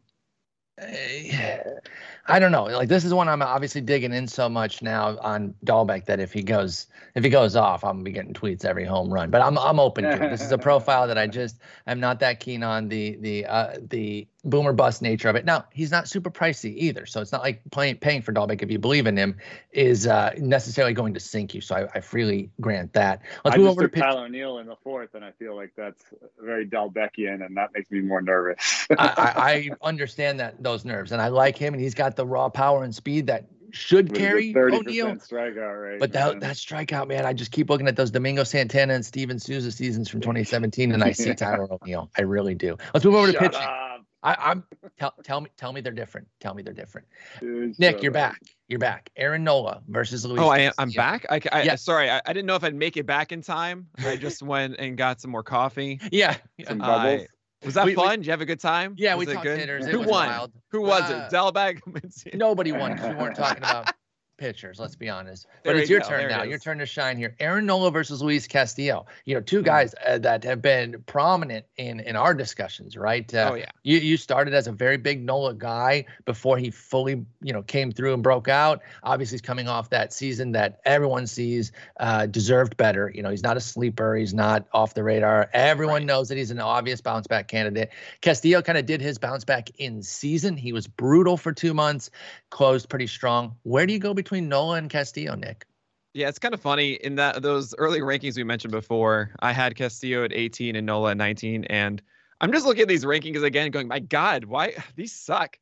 [2.28, 2.64] I don't know.
[2.64, 6.32] Like this is one I'm obviously digging in so much now on Dalbec that if
[6.32, 9.30] he goes if he goes off, I'm gonna be getting tweets every home run.
[9.30, 10.30] But I'm I'm open to it.
[10.30, 13.76] This is a profile that I just I'm not that keen on the the uh,
[13.80, 15.44] the boomer bust nature of it.
[15.44, 18.70] Now he's not super pricey either, so it's not like paying paying for Dalbec if
[18.70, 19.36] you believe in him
[19.72, 21.60] is uh, necessarily going to sink you.
[21.60, 23.22] So I, I freely grant that.
[23.44, 25.72] Let's I move over to pitch- Tyler O'Neill in the fourth, and I feel like
[25.76, 26.02] that's
[26.38, 28.86] very Dalbecian, and that makes me more nervous.
[28.90, 32.26] I, I, I understand that those nerves, and I like him, and he's got the
[32.26, 35.16] raw power and speed that should With carry oh, O'Neill.
[35.16, 38.94] Strikeout rate, but that, that strikeout, man, I just keep looking at those Domingo Santana
[38.94, 42.10] and Steven Souza seasons from 2017, and I see Tyler O'Neill.
[42.16, 42.76] I really do.
[42.92, 43.62] Let's move over Shut to pitching.
[43.62, 44.04] Up.
[44.22, 44.64] I, am
[44.98, 46.26] tell tell me tell me they're different.
[46.40, 47.06] Tell me they're different.
[47.38, 48.42] Dude, Nick, so you're back.
[48.66, 49.10] You're back.
[49.16, 50.40] Aaron Nola versus Luis.
[50.40, 50.72] Oh, I am.
[50.76, 50.96] I'm yeah.
[50.96, 51.26] back.
[51.30, 51.76] I, I yeah.
[51.76, 53.86] Sorry, I, I, didn't know if I'd make it back in time.
[53.98, 56.00] I just went and got some more coffee.
[56.10, 56.36] Yeah.
[56.66, 57.28] Some bubbles.
[57.64, 58.10] Was that we, fun?
[58.10, 58.94] We, Did you have a good time?
[58.96, 59.58] Yeah, was we talked good?
[59.58, 59.86] hitters.
[59.86, 60.28] Who was won?
[60.28, 60.52] Wild.
[60.70, 61.34] Who was uh, it?
[61.34, 62.34] Dalbec?
[62.34, 63.92] nobody won because we weren't talking about
[64.38, 64.78] pitchers.
[64.78, 65.46] Let's be honest.
[65.64, 66.08] But there it's your go.
[66.08, 66.44] turn there now.
[66.44, 67.36] Your turn to shine here.
[67.38, 69.04] Aaron Nola versus Luis Castillo.
[69.26, 69.64] You know, two hmm.
[69.64, 73.32] guys uh, that have been prominent in in our discussions, right?
[73.34, 73.70] Uh, oh yeah.
[73.82, 77.92] You you started as a very big Nola guy before he fully you know came
[77.92, 78.80] through and broke out.
[79.02, 83.12] Obviously, he's coming off that season that everyone sees uh, deserved better.
[83.14, 84.16] You know, he's not a sleeper.
[84.16, 85.50] He's not off the radar.
[85.52, 86.06] Everyone right.
[86.06, 87.90] knows that he's an obvious bounce back candidate.
[88.20, 90.56] Castillo kind of did his bounce back in season.
[90.56, 92.10] He was brutal for two months,
[92.50, 93.56] closed pretty strong.
[93.64, 95.66] Where do you go between Nola and Castillo, Nick?
[96.14, 99.30] Yeah, it's kind of funny in that those early rankings we mentioned before.
[99.40, 102.02] I had Castillo at 18 and Nola at 19, and
[102.40, 105.58] I'm just looking at these rankings again, going, "My God, why these suck?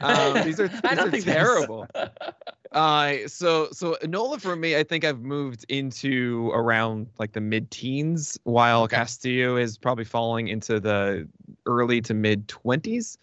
[0.00, 1.86] Um, these are these are terrible."
[2.72, 8.38] uh, so so Nola for me, I think I've moved into around like the mid-teens,
[8.44, 8.96] while okay.
[8.96, 11.28] Castillo is probably falling into the
[11.66, 13.18] early to mid 20s.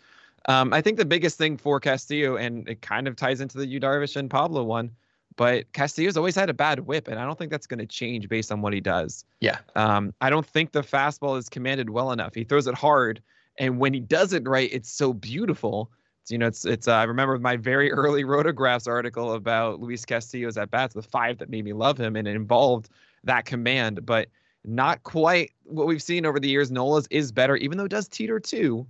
[0.47, 3.65] Um, I think the biggest thing for Castillo, and it kind of ties into the
[3.65, 4.91] Yu Darvish and Pablo one,
[5.35, 8.29] but Castillo's always had a bad whip, and I don't think that's going to change
[8.29, 9.25] based on what he does.
[9.39, 9.57] Yeah.
[9.75, 12.35] Um, I don't think the fastball is commanded well enough.
[12.35, 13.21] He throws it hard,
[13.57, 15.91] and when he does it right, it's so beautiful.
[16.21, 16.87] It's, you know, it's it's.
[16.87, 21.39] Uh, I remember my very early Rotographs article about Luis Castillo's at bats, the five
[21.39, 22.89] that made me love him, and it involved
[23.23, 24.29] that command, but
[24.63, 26.71] not quite what we've seen over the years.
[26.71, 28.85] Nola's is better, even though it does teeter too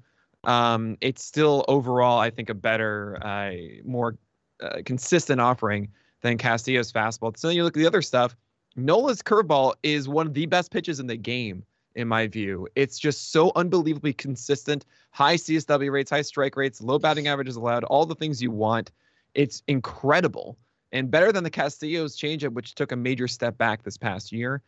[0.45, 3.51] um, it's still overall, I think, a better, uh,
[3.83, 4.17] more
[4.61, 5.89] uh, consistent offering
[6.21, 7.37] than Castillo's fastball.
[7.37, 8.35] So then you look at the other stuff.
[8.75, 11.63] Nola's curveball is one of the best pitches in the game,
[11.95, 12.67] in my view.
[12.75, 14.85] It's just so unbelievably consistent.
[15.11, 18.91] High CSW rates, high strike rates, low batting averages allowed, all the things you want.
[19.33, 20.57] It's incredible
[20.91, 24.61] and better than the Castillo's changeup, which took a major step back this past year.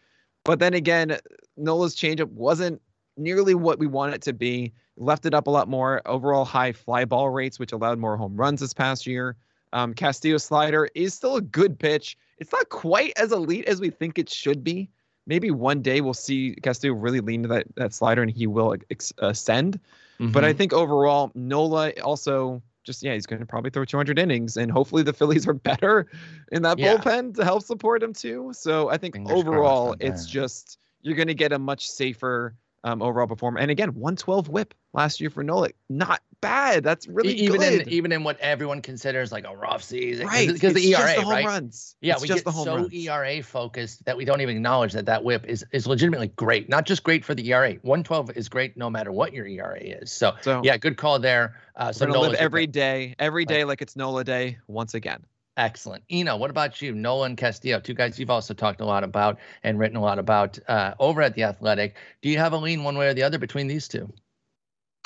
[0.44, 1.18] But then again,
[1.58, 2.82] Nola's changeup wasn't
[3.18, 4.74] nearly what we want it to be.
[4.96, 6.02] Left it up a lot more.
[6.06, 9.36] Overall high fly ball rates, which allowed more home runs this past year.
[9.74, 12.18] Um, Castillo slider is still a good pitch.
[12.38, 14.90] It's not quite as elite as we think it should be.
[15.26, 18.76] Maybe one day we'll see Castillo really lean to that, that slider and he will
[18.90, 19.80] ex- ascend.
[20.20, 20.32] Mm-hmm.
[20.32, 24.56] But I think overall, Nola also just, yeah, he's going to probably throw 200 innings
[24.56, 26.08] and hopefully the Phillies are better
[26.54, 26.96] in that yeah.
[26.96, 28.52] bullpen to help support him too.
[28.54, 32.56] So I think Fingers overall, it's just, you're going to get a much safer
[32.88, 33.60] um, overall performer.
[33.60, 35.70] And again, 112 whip last year for Nola.
[35.90, 36.84] Not bad.
[36.84, 37.82] That's really even good.
[37.82, 40.52] in even in what everyone considers like a rough season, right?
[40.52, 41.46] Because the ERA, the right?
[41.46, 41.96] Runs.
[42.00, 42.94] Yeah, it's we get so runs.
[42.94, 46.70] ERA focused that we don't even acknowledge that that whip is is legitimately great.
[46.70, 47.74] Not just great for the ERA.
[47.82, 50.12] 112 is great no matter what your ERA is.
[50.12, 51.58] So, so yeah, good call there.
[51.76, 55.24] Uh, so live every day, every day like, like it's Nola day once again.
[55.58, 56.04] Excellent.
[56.12, 56.94] Eno, what about you?
[56.94, 60.60] Nolan Castillo, two guys you've also talked a lot about and written a lot about
[60.68, 61.96] uh, over at The Athletic.
[62.22, 64.14] Do you have a lean one way or the other between these two?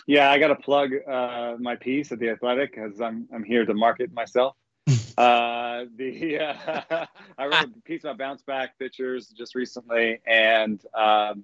[0.07, 3.65] Yeah, I got to plug uh, my piece at The Athletic because I'm, I'm here
[3.65, 4.57] to market myself.
[5.17, 7.05] uh, the uh,
[7.37, 11.43] I wrote a piece about bounce back pitchers just recently, and um,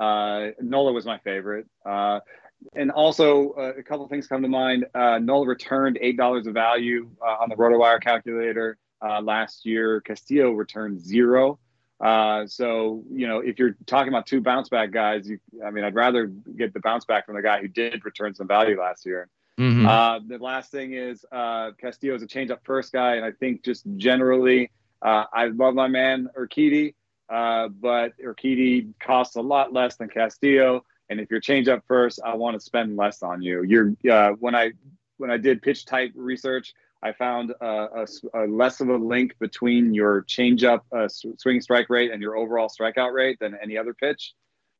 [0.00, 1.66] uh, Nola was my favorite.
[2.74, 4.86] And also uh, a couple things come to mind.
[4.94, 10.00] Uh, Nola returned eight dollars of value uh, on the RotoWire calculator uh, last year.
[10.00, 11.58] Castillo returned zero.
[12.00, 15.84] Uh, so you know, if you're talking about two bounce back guys, you, I mean,
[15.84, 19.06] I'd rather get the bounce back from the guy who did return some value last
[19.06, 19.28] year.
[19.58, 19.86] Mm-hmm.
[19.86, 23.62] Uh, the last thing is Castillo is a change up first guy, and I think
[23.62, 24.70] just generally,
[25.02, 26.94] I love my man Urquidy,
[27.28, 30.84] but Urquidy costs a lot less than Castillo.
[31.10, 33.62] And if you're change up first, I want to spend less on you.
[33.62, 34.72] You're uh, when I
[35.18, 39.92] when I did pitch type research, I found a, a, less of a link between
[39.92, 43.92] your change up uh, swing strike rate and your overall strikeout rate than any other
[43.92, 44.34] pitch.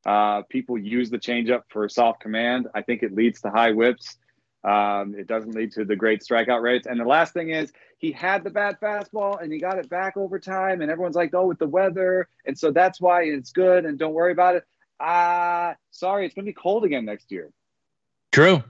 [0.06, 2.68] Uh, people use the changeup for soft command.
[2.74, 4.18] I think it leads to high whips.
[4.64, 6.86] Um, it doesn't lead to the great strikeout rates.
[6.86, 10.16] And the last thing is, he had the bad fastball and he got it back
[10.16, 10.80] over time.
[10.80, 12.28] And everyone's like, oh, with the weather.
[12.46, 13.84] And so that's why it's good.
[13.84, 14.64] And don't worry about it
[15.00, 17.50] ah, uh, sorry, it's going to be cold again next year.
[18.32, 18.62] True.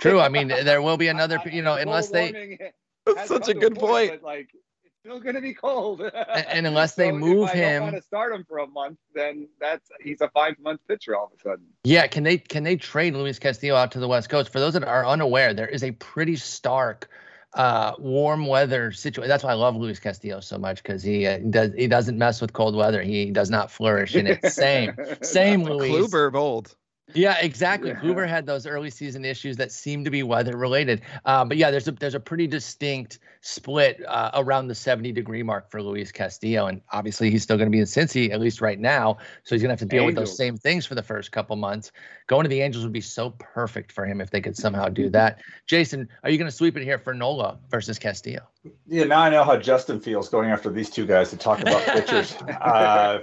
[0.00, 0.20] True.
[0.20, 2.58] I mean, there will be another, you know, unless they.
[3.06, 4.10] That's such a good point.
[4.10, 4.22] point.
[4.22, 4.50] like,
[4.84, 6.02] it's still going to be cold.
[6.02, 6.12] and,
[6.48, 8.98] and, unless they so move if I him, want to start him for a month,
[9.14, 11.64] then that's he's a five month pitcher all of a sudden.
[11.84, 12.06] Yeah.
[12.06, 14.52] Can they can they trade Luis Castillo out to the West Coast?
[14.52, 17.08] For those that are unaware, there is a pretty stark
[17.54, 19.28] uh, warm weather situation.
[19.28, 22.40] That's why I love Luis Castillo so much because he uh, does he doesn't mess
[22.40, 23.02] with cold weather.
[23.02, 24.44] He does not flourish in it.
[24.52, 25.90] Same, same Luis.
[25.90, 26.74] Kluber old.
[27.14, 27.92] Yeah, exactly.
[27.94, 31.02] Hoover had those early season issues that seem to be weather related.
[31.24, 35.42] Um, but yeah, there's a there's a pretty distinct split uh, around the 70 degree
[35.42, 38.60] mark for Luis Castillo, and obviously he's still going to be in Cincy at least
[38.60, 39.18] right now.
[39.44, 40.16] So he's going to have to deal Angels.
[40.16, 41.92] with those same things for the first couple months.
[42.26, 45.08] Going to the Angels would be so perfect for him if they could somehow do
[45.10, 45.38] that.
[45.66, 48.42] Jason, are you going to sweep it here for Nola versus Castillo?
[48.86, 51.86] Yeah, now I know how Justin feels going after these two guys to talk about
[51.86, 52.34] pitchers.
[52.42, 53.20] uh,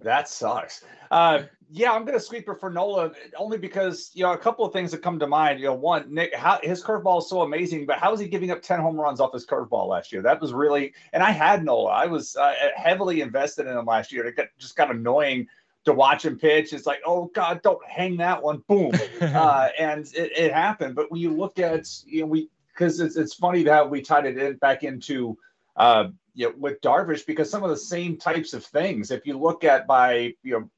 [0.00, 0.84] that sucks.
[1.10, 4.64] Uh, yeah, I'm going to sweep it for Nola only because you know a couple
[4.64, 5.60] of things that come to mind.
[5.60, 8.50] You know, one, Nick, how, his curveball is so amazing, but how is he giving
[8.50, 10.22] up 10 home runs off his curveball last year?
[10.22, 11.90] That was really, and I had Nola.
[11.90, 14.26] I was uh, heavily invested in him last year.
[14.26, 15.46] It got, just got annoying
[15.84, 16.72] to watch him pitch.
[16.72, 20.94] It's like, oh God, don't hang that one, boom, uh, and it, it happened.
[20.94, 24.26] But when you look at, you know, we because it's it's funny that we tied
[24.26, 25.36] it in back into.
[25.76, 29.10] Uh, you know, with Darvish because some of the same types of things.
[29.10, 30.70] If you look at by you know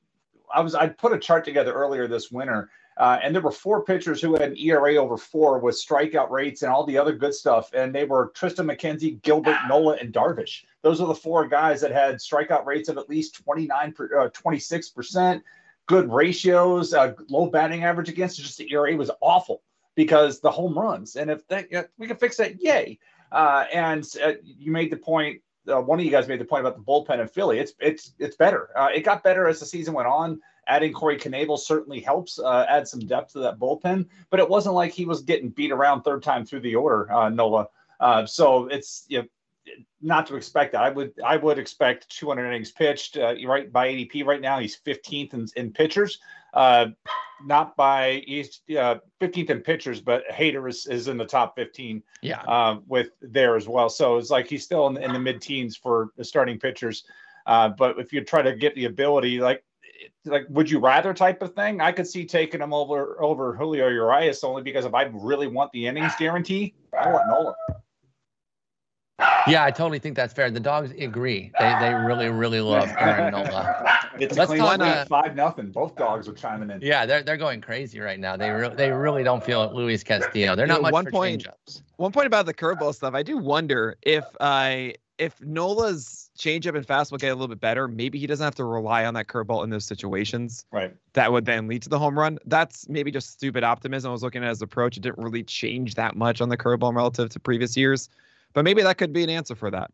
[0.55, 3.85] I was I put a chart together earlier this winter, uh, and there were four
[3.85, 7.35] pitchers who had an ERA over four with strikeout rates and all the other good
[7.35, 10.65] stuff, and they were Triston McKenzie, Gilbert, Nola, and Darvish.
[10.83, 14.89] Those are the four guys that had strikeout rates of at least 29, uh, 26
[14.91, 15.43] percent,
[15.87, 18.41] good ratios, uh, low batting average against.
[18.41, 19.63] Just the ERA was awful
[19.95, 22.99] because the home runs, and if that we can fix that, yay.
[23.33, 26.67] Uh, and uh, you made the point uh, one of you guys made the point
[26.67, 27.59] about the bullpen in Philly.
[27.59, 28.71] It's it's it's better.
[28.77, 30.41] Uh, it got better as the season went on.
[30.67, 34.75] Adding Corey Knebel certainly helps uh, add some depth to that bullpen, but it wasn't
[34.75, 37.69] like he was getting beat around third time through the order, uh, Nola.
[37.99, 39.29] Uh, so it's you know,
[40.01, 40.83] not to expect that.
[40.83, 43.17] I would I would expect 200 innings pitched.
[43.17, 46.19] Uh, right by ADP right now, he's 15th in, in pitchers.
[46.53, 46.87] Uh,
[47.45, 52.03] not by he's uh, 15th in pitchers, but Hader is, is in the top 15.
[52.23, 53.89] Yeah, uh, with there as well.
[53.89, 57.05] So it's like he's still in, in the mid teens for the starting pitchers.
[57.47, 59.65] Uh, but if you try to get the ability, like
[60.25, 63.89] like would you rather type of thing, I could see taking him over over Julio
[63.89, 67.55] Urias only because if I really want the innings guarantee, I want Nola.
[69.47, 70.51] Yeah, I totally think that's fair.
[70.51, 71.53] The dogs agree.
[71.59, 73.97] They they really really love Aaron Nola.
[74.21, 75.71] It's Let's clean talk, uh, five nothing.
[75.71, 76.83] Both dogs are chiming in.
[76.83, 78.37] Yeah, they're they're going crazy right now.
[78.37, 80.55] They re- they really don't feel it, Luis Castillo.
[80.55, 81.83] They're not you know, much one for point, change-ups.
[81.97, 83.15] One point about the curveball stuff.
[83.15, 87.87] I do wonder if I if Nola's changeup and fastball get a little bit better,
[87.87, 90.65] maybe he doesn't have to rely on that curveball in those situations.
[90.73, 90.95] Right.
[91.13, 92.39] That would then lead to the home run.
[92.47, 94.09] That's maybe just stupid optimism.
[94.09, 94.97] I was looking at his approach.
[94.97, 98.09] It didn't really change that much on the curveball relative to previous years.
[98.53, 99.91] But maybe that could be an answer for that.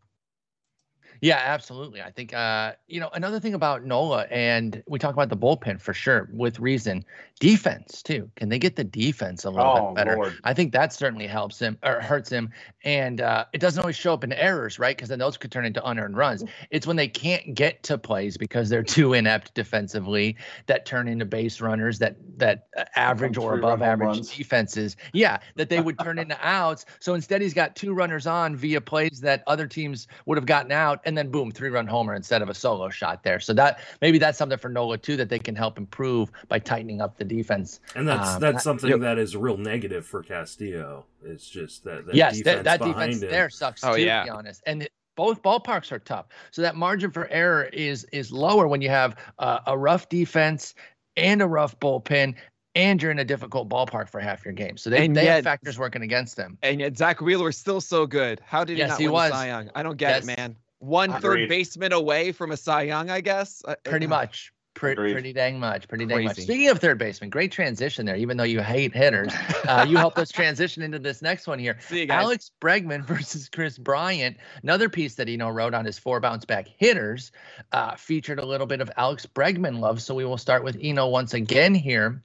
[1.21, 2.03] Yeah, absolutely.
[2.03, 5.81] I think uh, you know another thing about Nola, and we talk about the bullpen
[5.81, 7.05] for sure with reason.
[7.39, 8.31] Defense too.
[8.37, 10.17] Can they get the defense a little oh, bit better?
[10.17, 10.39] Lord.
[10.45, 12.51] I think that certainly helps him or hurts him.
[12.83, 14.97] And uh, it doesn't always show up in errors, right?
[14.97, 16.45] Because then those could turn into unearned runs.
[16.71, 20.37] It's when they can't get to plays because they're too inept defensively
[20.67, 24.35] that turn into base runners that that uh, average or above average runs.
[24.35, 24.97] defenses.
[25.13, 26.87] Yeah, that they would turn into outs.
[27.01, 30.73] So instead, he's got two runners on via plays that other teams would have gotten
[30.73, 33.41] out and then boom, three run homer instead of a solo shot there.
[33.41, 37.01] So that maybe that's something for Nola too that they can help improve by tightening
[37.01, 37.81] up the defense.
[37.95, 39.01] And that's um, that's something yep.
[39.01, 41.07] that is real negative for Castillo.
[41.25, 43.31] It's just that, that yes, defense that, that defense him.
[43.31, 44.03] there sucks oh, too.
[44.03, 44.21] Yeah.
[44.21, 44.83] To be honest, and.
[44.83, 48.91] It, both ballparks are tough, so that margin for error is is lower when you
[48.91, 50.75] have uh, a rough defense
[51.17, 52.35] and a rough bullpen
[52.75, 54.77] and you're in a difficult ballpark for half your game.
[54.77, 56.59] So they, they yet, have factors working against them.
[56.63, 58.43] And yet Zack Wheeler is still so good.
[58.45, 59.31] How did he yes, not he win was.
[59.31, 59.71] Cy Young?
[59.75, 60.25] I don't get yes.
[60.25, 61.23] it, man one Agreed.
[61.23, 63.63] third baseman away from a Cy Young, I guess.
[63.67, 64.53] Uh, pretty much.
[64.77, 65.89] Pretty, pretty dang much.
[65.89, 66.37] Pretty dang much.
[66.37, 68.15] Speaking of third baseman, great transition there.
[68.15, 69.33] Even though you hate hitters,
[69.67, 71.79] uh, you helped us transition into this next one here.
[72.11, 74.37] Alex Bregman versus Kris Bryant.
[74.63, 77.33] Another piece that Eno wrote on his four bounce back hitters
[77.73, 80.03] uh, featured a little bit of Alex Bregman love.
[80.03, 82.23] So we will start with Eno once again here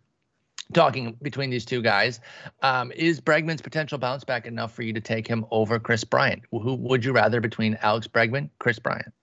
[0.71, 2.19] talking between these two guys.
[2.61, 6.43] Um, is Bregman's potential bounce back enough for you to take him over Kris Bryant?
[6.51, 9.13] Who would you rather between Alex Bregman, Kris Bryant?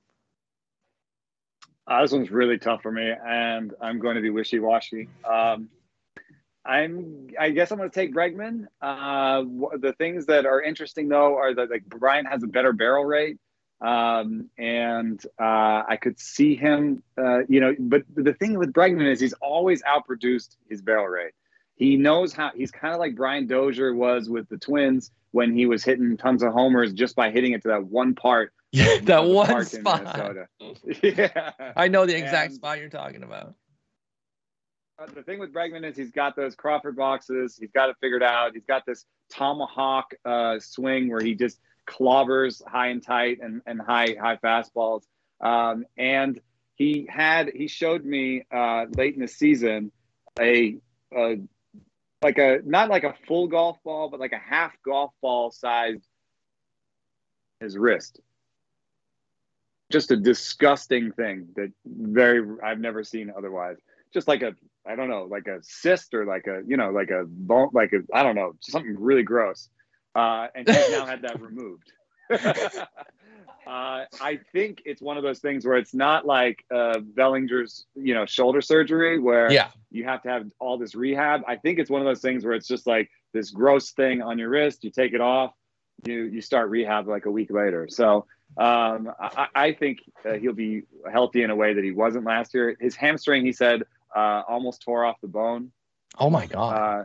[1.87, 5.09] Uh, this one's really tough for me, and I'm going to be wishy-washy.
[5.25, 5.71] Um,
[6.65, 8.67] I'm, I guess I'm going to take Bregman.
[8.83, 9.43] Uh,
[9.79, 13.39] the things that are interesting though are that like Bryant has a better barrel rate,
[13.81, 17.75] um, and uh, I could see him, uh, you know.
[17.79, 21.33] But the thing with Bregman is he's always outproduced his barrel rate.
[21.75, 22.51] He knows how.
[22.55, 26.43] He's kind of like Brian Dozier was with the Twins when he was hitting tons
[26.43, 28.53] of homers just by hitting it to that one part.
[28.71, 30.37] Yeah, that one spot.
[31.03, 33.55] yeah, I know the exact and, spot you're talking about.
[35.15, 37.57] The thing with Bregman is he's got those Crawford boxes.
[37.59, 38.53] He's got it figured out.
[38.53, 41.59] He's got this tomahawk uh, swing where he just
[41.89, 45.03] clobbers high and tight and, and high high fastballs.
[45.41, 46.41] Um, and
[46.75, 49.91] he had he showed me uh, late in the season
[50.39, 50.77] a
[51.17, 51.39] a
[52.23, 56.07] like a not like a full golf ball, but like a half golf ball sized
[57.61, 58.21] his wrist.
[59.91, 63.77] Just a disgusting thing that very I've never seen otherwise.
[64.13, 64.55] Just like a
[64.87, 67.93] I don't know, like a cyst or like a you know like a bone like
[67.93, 69.69] a I don't know something really gross.
[70.15, 71.93] Uh, and he's now had that removed.
[73.69, 78.15] Uh, I think it's one of those things where it's not like uh, Bellinger's, you
[78.15, 79.69] know, shoulder surgery where yeah.
[79.91, 81.43] you have to have all this rehab.
[81.47, 84.39] I think it's one of those things where it's just like this gross thing on
[84.39, 84.85] your wrist.
[84.85, 85.53] You take it off,
[86.07, 87.89] you you start rehab like a week later.
[87.91, 88.25] So
[88.57, 92.55] um, I, I, think uh, he'll be healthy in a way that he wasn't last
[92.55, 92.75] year.
[92.81, 93.83] His hamstring, he said,
[94.17, 95.73] uh, almost tore off the bone.
[96.19, 97.05] Oh my god!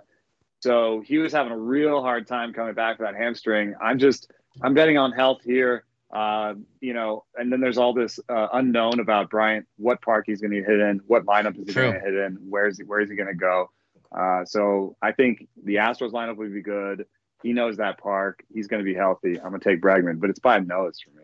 [0.64, 3.76] So he was having a real hard time coming back for that hamstring.
[3.82, 5.84] I'm just I'm betting on health here.
[6.10, 10.40] Uh, you know, and then there's all this uh, unknown about Bryant, what park he's
[10.40, 13.02] going to hit in, what lineup is he going to hit in, where's he, where
[13.02, 13.72] is he going to go.
[14.18, 17.08] Uh, so I think the Astros lineup would be good.
[17.42, 18.42] He knows that park.
[18.54, 19.42] He's going to be healthy.
[19.42, 21.23] I'm going to take Bregman, but it's by nose for me.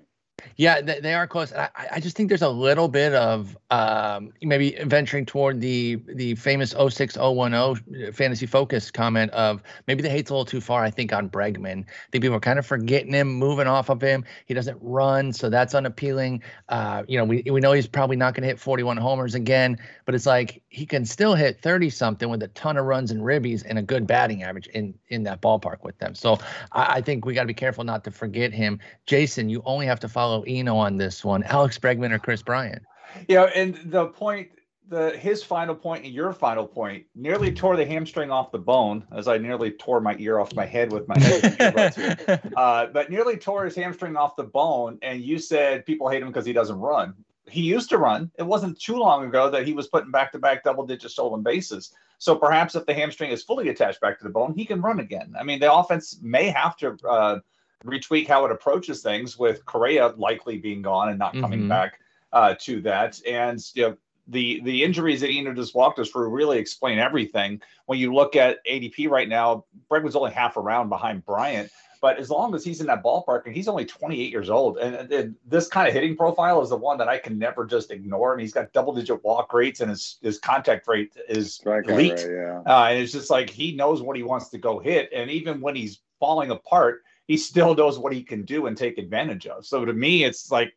[0.58, 1.54] Yeah, they, are close.
[1.54, 6.36] I, I just think there's a little bit of um, maybe venturing toward the the
[6.36, 10.84] famous 06010 fantasy focus comment of maybe the hate's a little too far.
[10.84, 11.82] I think on Bregman.
[11.82, 14.26] I think people are kind of forgetting him, moving off of him.
[14.46, 16.44] He doesn't run, so that's unappealing.
[16.68, 19.78] Uh, you know, we we know he's probably not going to hit 41 homers again,
[20.06, 23.22] but it's like he can still hit 30 something with a ton of runs and
[23.22, 26.16] ribbies and a good batting average in in that ballpark with them.
[26.16, 26.38] So
[26.72, 28.80] I, I think we got to be careful not to forget him.
[29.06, 31.44] Jason, you only have to follow follow Eno on this one.
[31.44, 32.84] Alex Bregman or Kris Bryant?
[33.28, 34.50] Yeah, and the point,
[34.88, 39.06] the his final point and your final point nearly tore the hamstring off the bone,
[39.12, 42.54] as I nearly tore my ear off my head with my head.
[42.58, 45.00] uh, but nearly tore his hamstring off the bone.
[45.02, 47.16] And you said people hate him because he doesn't run.
[47.48, 48.30] He used to run.
[48.38, 51.42] It wasn't too long ago that he was putting back to back double digit stolen
[51.42, 51.92] bases.
[52.20, 55.00] So perhaps if the hamstring is fully attached back to the bone, he can run
[55.00, 55.34] again.
[55.40, 56.96] I mean, the offense may have to.
[57.08, 57.40] Uh,
[57.86, 61.70] retweak how it approaches things with Correa likely being gone and not coming mm-hmm.
[61.70, 62.00] back
[62.34, 63.20] uh, to that.
[63.26, 67.62] And you know, the the injuries that Eno just walked us through really explain everything.
[67.88, 71.72] When you look at ADP right now, was only half a round behind Bryant.
[72.02, 75.12] But as long as he's in that ballpark and he's only 28 years old, and,
[75.12, 78.32] and, this kind of hitting profile is the one that I can never just ignore.
[78.32, 82.14] And he's got double digit walk rates and his, his contact rate is elite.
[82.14, 82.62] Right, yeah.
[82.66, 85.10] uh, and it's just like he knows what he wants to go hit.
[85.14, 88.98] And even when he's falling apart, he still knows what he can do and take
[88.98, 89.64] advantage of.
[89.64, 90.74] So to me, it's like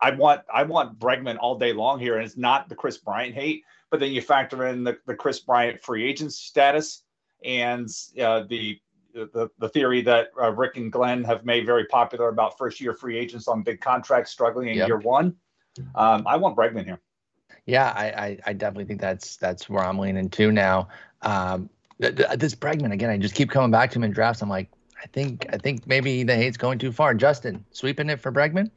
[0.00, 3.34] I want I want Bregman all day long here, and it's not the Kris Bryant
[3.34, 7.02] hate, but then you factor in the, the Kris Bryant free agent status
[7.42, 7.88] and
[8.20, 8.78] uh, the,
[9.14, 12.92] the the theory that uh, Rick and Glenn have made very popular about first year
[12.92, 14.88] free agents on big contracts struggling in yep.
[14.88, 15.34] year one.
[15.94, 17.00] Um, I want Bregman here.
[17.64, 20.88] Yeah, I, I, I definitely think that's that's where I'm leaning to now.
[21.22, 24.42] Um, this Bregman again, I just keep coming back to him in drafts.
[24.42, 24.70] I'm like,
[25.06, 27.14] I think I think maybe the hate's going too far.
[27.14, 28.72] Justin, sweeping it for Bregman.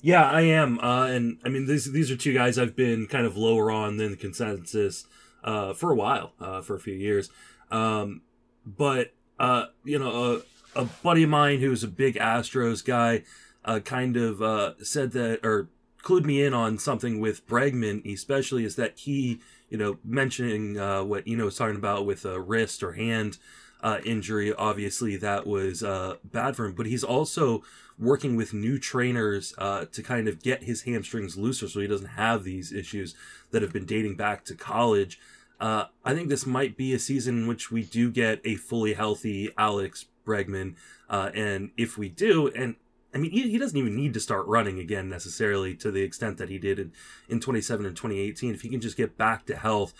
[0.00, 3.26] Yeah, I am, uh, and I mean these these are two guys I've been kind
[3.26, 5.06] of lower on than the consensus
[5.42, 7.28] uh, for a while, uh, for a few years.
[7.72, 8.22] Um,
[8.64, 10.42] but uh, you know,
[10.76, 13.24] a, a buddy of mine who's a big Astros guy
[13.64, 15.70] uh, kind of uh, said that or
[16.04, 20.76] clued me in on something with Bregman, especially is that he, you Eno, mentioning
[21.08, 23.38] what know was talking about with a wrist or hand
[23.84, 24.52] uh, injury.
[24.52, 27.62] Obviously, that was uh, bad for him, but he's also
[27.98, 32.08] working with new trainers uh, to kind of get his hamstrings looser so he doesn't
[32.08, 33.14] have these issues
[33.52, 35.20] that have been dating back to college.
[35.60, 38.94] Uh, I think this might be a season in which we do get a fully
[38.94, 40.74] healthy Alex Bregman.
[41.08, 42.76] Uh, and if we do, and
[43.14, 46.38] I mean, he, he doesn't even need to start running again necessarily to the extent
[46.38, 46.92] that he did in,
[47.28, 48.54] in 27 and 2018.
[48.54, 49.94] If he can just get back to health,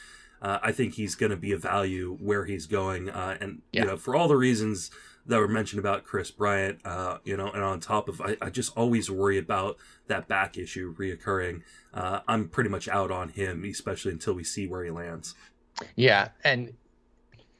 [0.44, 3.08] uh, I think he's going to be a value where he's going.
[3.08, 3.80] Uh, and yeah.
[3.80, 4.90] you know, for all the reasons
[5.24, 8.50] that were mentioned about Kris Bryant, uh, you know, and on top of, I, I,
[8.50, 9.78] just always worry about
[10.08, 11.62] that back issue reoccurring.
[11.94, 15.34] Uh, I'm pretty much out on him, especially until we see where he lands.
[15.96, 16.74] Yeah, and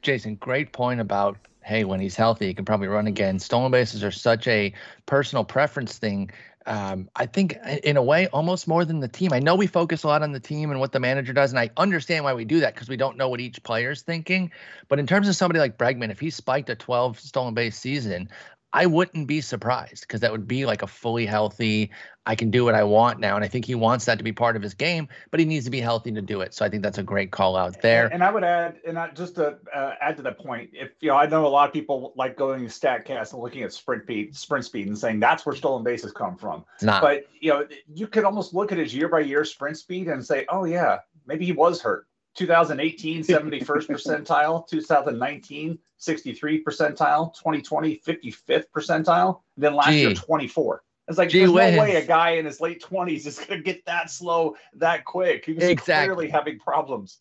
[0.03, 3.39] Jason, great point about hey, when he's healthy, he can probably run again.
[3.39, 4.71] Stolen bases are such a
[5.07, 6.29] personal preference thing
[6.67, 9.33] um, I think in a way almost more than the team.
[9.33, 11.59] I know we focus a lot on the team and what the manager does, and
[11.59, 14.51] I understand why we do that because we don't know what each player is thinking.
[14.87, 18.29] But in terms of somebody like Bregman, if he spiked a 12 stolen base season,
[18.75, 21.91] I wouldn't be surprised because that would be like a fully healthy,
[22.25, 23.37] I can do what I want now.
[23.37, 25.63] And I think he wants that to be part of his game, but he needs
[25.63, 26.53] to be healthy to do it.
[26.53, 28.07] So I think that's a great call out there.
[28.11, 31.07] And I would add, and I, just to uh, add to that point, if you
[31.07, 34.03] know, I know a lot of people like going to Statcast and looking at sprint
[34.03, 36.65] speed, sprint speed, and saying that's where stolen bases come from.
[36.75, 37.01] It's not.
[37.01, 40.25] But you know, you could almost look at his year by year sprint speed and
[40.25, 48.65] say, oh yeah, maybe he was hurt 2018, 71st percentile, 2019, 63 percentile, 2020, 55th
[48.75, 50.01] percentile, then last Gee.
[50.01, 50.83] year, 24.
[51.07, 51.75] It's like Gee there's whiz.
[51.75, 55.05] no way a guy in his late 20s is going to get that slow that
[55.05, 55.45] quick.
[55.45, 56.15] He was exactly.
[56.15, 57.19] clearly having problems.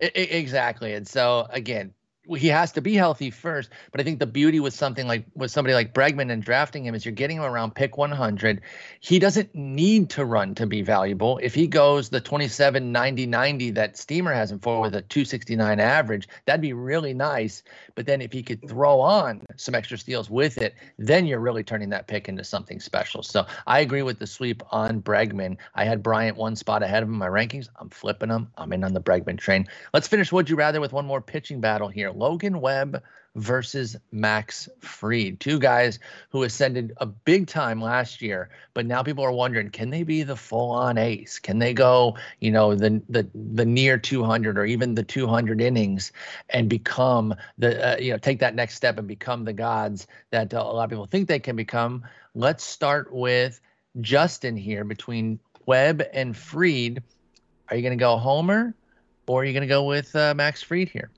[0.00, 0.94] exactly.
[0.94, 1.92] And so, again,
[2.36, 3.70] he has to be healthy first.
[3.92, 6.94] But I think the beauty with something like with somebody like Bregman and drafting him
[6.94, 8.60] is you're getting him around pick 100.
[9.00, 11.38] He doesn't need to run to be valuable.
[11.42, 15.80] If he goes the 27 90 90 that Steamer has him for with a 269
[15.80, 17.62] average, that'd be really nice.
[17.94, 21.64] But then if he could throw on some extra steals with it, then you're really
[21.64, 23.22] turning that pick into something special.
[23.22, 25.56] So I agree with the sweep on Bregman.
[25.74, 27.68] I had Bryant one spot ahead of him in my rankings.
[27.76, 28.48] I'm flipping him.
[28.56, 29.66] I'm in on the Bregman train.
[29.92, 32.10] Let's finish Would You Rather with one more pitching battle here.
[32.20, 33.02] Logan Webb
[33.34, 35.40] versus Max Fried.
[35.40, 35.98] Two guys
[36.28, 40.22] who ascended a big time last year, but now people are wondering, can they be
[40.22, 41.38] the full-on ace?
[41.38, 46.12] Can they go, you know, the the the near 200 or even the 200 innings
[46.50, 50.52] and become the uh, you know, take that next step and become the gods that
[50.52, 52.04] uh, a lot of people think they can become?
[52.34, 53.60] Let's start with
[54.02, 57.02] Justin here between Webb and Fried.
[57.68, 58.74] Are you going to go Homer
[59.26, 61.10] or are you going to go with uh, Max Fried here?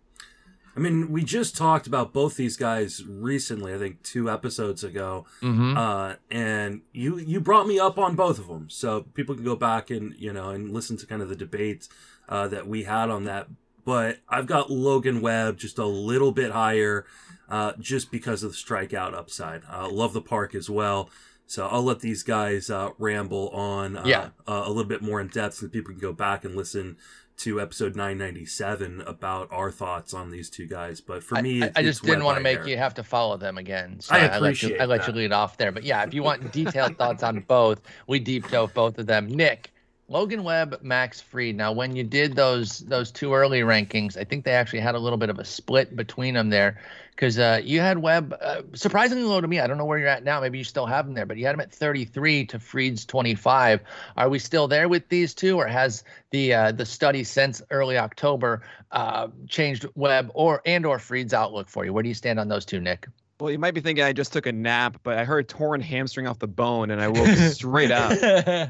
[0.75, 3.75] I mean, we just talked about both these guys recently.
[3.75, 5.77] I think two episodes ago, mm-hmm.
[5.77, 9.57] uh, and you you brought me up on both of them, so people can go
[9.57, 11.89] back and you know and listen to kind of the debates
[12.29, 13.49] uh, that we had on that.
[13.85, 17.05] But I've got Logan Webb just a little bit higher,
[17.51, 19.63] uh, just because of the strikeout upside.
[19.71, 21.11] Uh, love the park as well.
[21.47, 24.29] So I'll let these guys uh, ramble on uh, yeah.
[24.47, 26.97] a little bit more in depth so people can go back and listen
[27.43, 31.01] to episode 997 about our thoughts on these two guys.
[31.01, 33.59] But for me, I, I just didn't want to make you have to follow them
[33.59, 33.99] again.
[33.99, 35.73] So I appreciate I let, you, I let you lead off there.
[35.73, 39.27] But yeah, if you want detailed thoughts on both, we deep dove both of them.
[39.27, 39.72] Nick,
[40.13, 41.57] Logan Webb, Max Fried.
[41.57, 44.99] Now, when you did those those two early rankings, I think they actually had a
[44.99, 46.83] little bit of a split between them there
[47.13, 49.59] because uh, you had Webb uh, surprisingly low to me.
[49.59, 50.39] I don't know where you're at now.
[50.43, 53.81] Maybe you still have him there, but you had him at 33 to Fried's 25.
[54.19, 57.97] Are we still there with these two, or has the uh, the study since early
[57.97, 58.61] October
[58.91, 61.93] uh, changed Webb or and or Fried's outlook for you?
[61.95, 63.07] Where do you stand on those two, Nick?
[63.41, 66.27] Well, you might be thinking I just took a nap, but I heard torn hamstring
[66.27, 68.13] off the bone, and I woke straight up.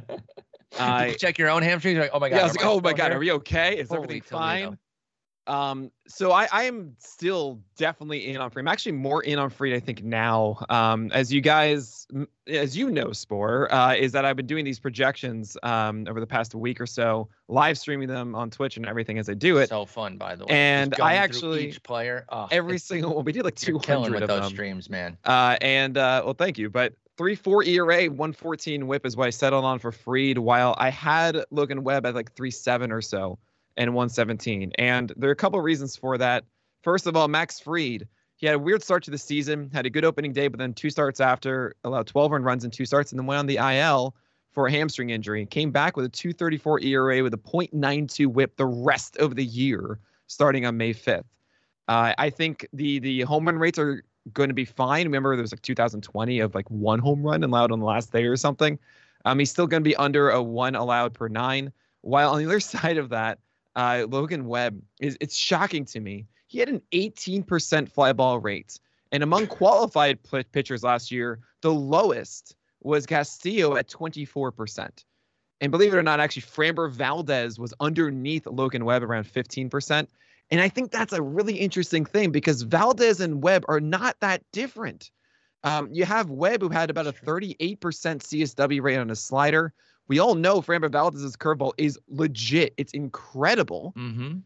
[0.79, 1.99] Uh, you check your own hamstrings.
[1.99, 2.37] Like, oh my god!
[2.37, 3.17] Yeah, I was like, oh my god, here?
[3.17, 3.79] are we okay?
[3.79, 4.79] Is Holy everything fine?
[5.47, 8.63] Um, so I, I am still definitely in on Fried.
[8.63, 10.65] I'm actually more in on Fried, I think, now.
[10.69, 12.07] Um, as you guys,
[12.47, 16.27] as you know, Spore, uh, is that I've been doing these projections um, over the
[16.27, 19.69] past week or so, live streaming them on Twitch and everything as I do it.
[19.69, 20.55] So fun, by the way.
[20.55, 23.25] And I actually each player, oh, every single one.
[23.25, 24.51] We did like 200 with of those them.
[24.51, 25.19] streams, man.
[25.25, 26.71] Uh, and uh, well, thank you.
[26.71, 30.39] But three four ERA, one fourteen WHIP is what I settled on for Fried.
[30.39, 33.39] While I had Logan Webb at like three seven or so
[33.77, 34.73] and 117.
[34.79, 36.45] And there are a couple of reasons for that.
[36.83, 38.07] First of all, Max Fried.
[38.37, 40.75] he had a weird start to the season, had a good opening day, but then
[40.75, 43.57] two starts after, allowed 12 run runs in two starts, and then went on the
[43.57, 44.15] IL
[44.51, 45.47] for a hamstring injury.
[45.47, 49.99] Came back with a 234 ERA with a .92 whip the rest of the year,
[50.27, 51.25] starting on May 5th.
[51.89, 55.07] Uh, I think the the home run rates are going to be fine.
[55.07, 58.25] Remember, there was like 2020 of like one home run allowed on the last day
[58.25, 58.79] or something.
[59.25, 61.73] Um, he's still going to be under a one allowed per nine.
[62.03, 63.39] While on the other side of that,
[63.75, 66.27] uh, Logan Webb is it's shocking to me.
[66.47, 68.79] He had an 18% fly ball rate,
[69.11, 70.19] and among qualified
[70.53, 75.05] pitchers last year, the lowest was Castillo at 24%.
[75.63, 80.09] And believe it or not, actually, Framber Valdez was underneath Logan Webb around 15%.
[80.51, 84.43] And I think that's a really interesting thing because Valdez and Webb are not that
[84.53, 85.11] different.
[85.65, 89.73] Um, you have Webb, who had about a 38% CSW rate on his slider,
[90.09, 92.75] we all know Framber Valdez's curveball is legit.
[92.77, 93.95] It's incredible.
[93.97, 94.39] Mm-hmm.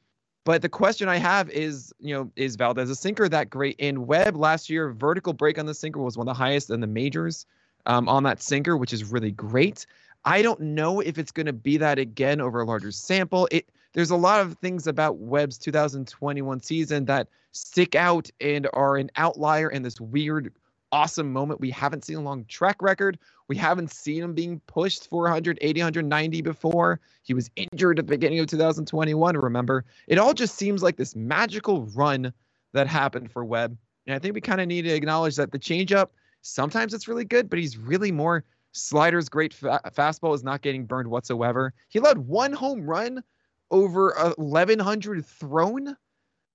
[0.44, 3.74] But the question I have is, you know, is Valdez a sinker that great?
[3.81, 6.81] In Webb last year, vertical break on the sinker was one of the highest in
[6.81, 7.47] the majors
[7.86, 9.86] um, on that sinker, which is really great.
[10.24, 13.48] I don't know if it's going to be that again over a larger sample.
[13.51, 18.98] It there's a lot of things about Webb's 2021 season that stick out and are
[18.98, 20.52] an outlier in this weird
[20.93, 21.60] awesome moment.
[21.60, 23.18] We haven't seen a long track record.
[23.48, 27.01] We haven't seen him being pushed 400, 80, 190 before.
[27.23, 29.86] He was injured at the beginning of 2021, remember?
[30.09, 32.35] It all just seems like this magical run
[32.74, 33.78] that happened for Webb.
[34.06, 36.09] And I think we kind of need to acknowledge that the changeup,
[36.43, 39.55] sometimes it's really good, but he's really more sliders great.
[39.55, 41.73] Fa- fastball is not getting burned whatsoever.
[41.89, 43.23] He allowed one home run
[43.70, 45.97] over 1,100 thrown.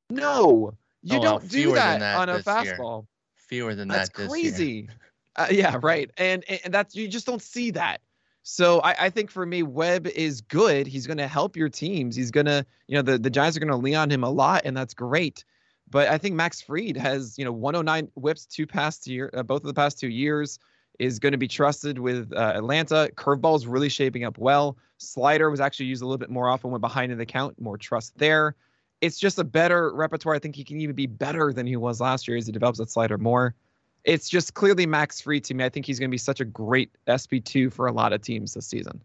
[0.09, 0.73] No,
[1.03, 3.01] you oh, don't do that, that, on a fastball.
[3.01, 3.07] Year
[3.51, 4.17] fewer than that's that.
[4.17, 4.89] That's crazy.
[5.35, 6.09] Uh, yeah, right.
[6.17, 8.01] And and that's you just don't see that.
[8.43, 10.87] So I, I think for me, Webb is good.
[10.87, 12.15] He's going to help your teams.
[12.15, 14.29] He's going to, you know, the, the Giants are going to lean on him a
[14.31, 15.45] lot, and that's great.
[15.91, 19.61] But I think Max Fried has, you know, 109 whips two past year, uh, both
[19.61, 20.57] of the past two years,
[21.01, 23.09] is going to be trusted with uh, Atlanta.
[23.15, 24.77] Curveball is really shaping up well.
[24.97, 27.75] Slider was actually used a little bit more often when behind in the count, more
[27.75, 28.55] trust there.
[29.01, 30.35] It's just a better repertoire.
[30.35, 32.77] I think he can even be better than he was last year as he develops
[32.77, 33.55] that slider more.
[34.03, 35.63] It's just clearly Max Fried to me.
[35.63, 38.53] I think he's going to be such a great SP2 for a lot of teams
[38.53, 39.01] this season.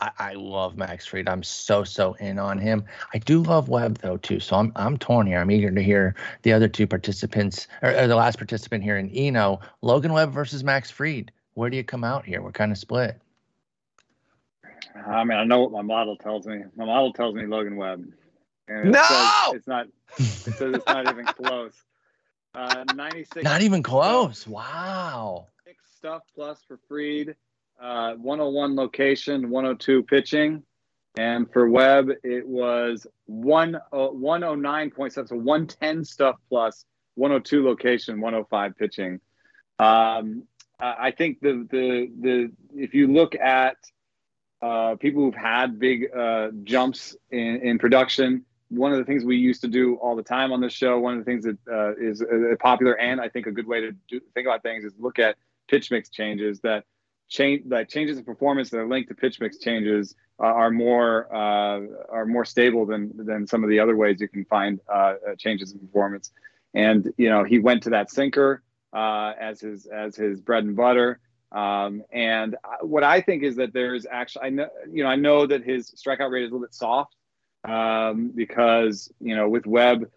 [0.00, 1.28] I, I, love Max Fried.
[1.28, 2.84] I'm so so in on him.
[3.14, 4.40] I do love Webb though too.
[4.40, 5.38] So I'm I'm torn here.
[5.38, 9.08] I'm eager to hear the other two participants or, or the last participant here in
[9.10, 9.60] Eno.
[9.80, 11.32] Logan Webb versus Max Fried.
[11.54, 12.42] Where do you come out here?
[12.42, 13.18] We're kind of split.
[15.06, 16.62] I mean, I know what my model tells me.
[16.76, 18.06] My model tells me Logan Webb.
[18.68, 19.00] And no,
[19.52, 19.86] it it's not.
[20.18, 21.72] It says it's not even close.
[22.54, 23.44] Uh, 96.
[23.44, 24.46] Not even close.
[24.46, 25.46] Wow.
[25.64, 27.36] Six stuff plus for Fried
[27.80, 30.62] uh, 101 location, 102 pitching.
[31.18, 36.84] And for Webb, it was one, uh, 109.7, so 110 stuff plus
[37.14, 39.20] 102 location, 105 pitching.
[39.78, 40.44] Um,
[40.78, 43.76] I think the, the, the, if you look at
[44.60, 49.36] uh, people who've had big uh, jumps in, in production, one of the things we
[49.36, 51.94] used to do all the time on this show, one of the things that uh,
[51.96, 54.92] is uh, popular and I think a good way to do, think about things is
[54.98, 55.36] look at
[55.68, 56.84] pitch mix changes that
[57.28, 61.34] change like changes in performance that are linked to pitch mix changes uh, are more
[61.34, 61.80] uh,
[62.10, 65.34] are more stable than than some of the other ways you can find uh, uh
[65.38, 66.30] changes in performance.
[66.74, 68.62] And you know he went to that sinker
[68.92, 71.20] uh, as his as his bread and butter.
[71.52, 75.46] Um, and what I think is that there's actually I know you know I know
[75.46, 77.14] that his strikeout rate is a little bit soft
[77.64, 80.10] um, because you know with Webb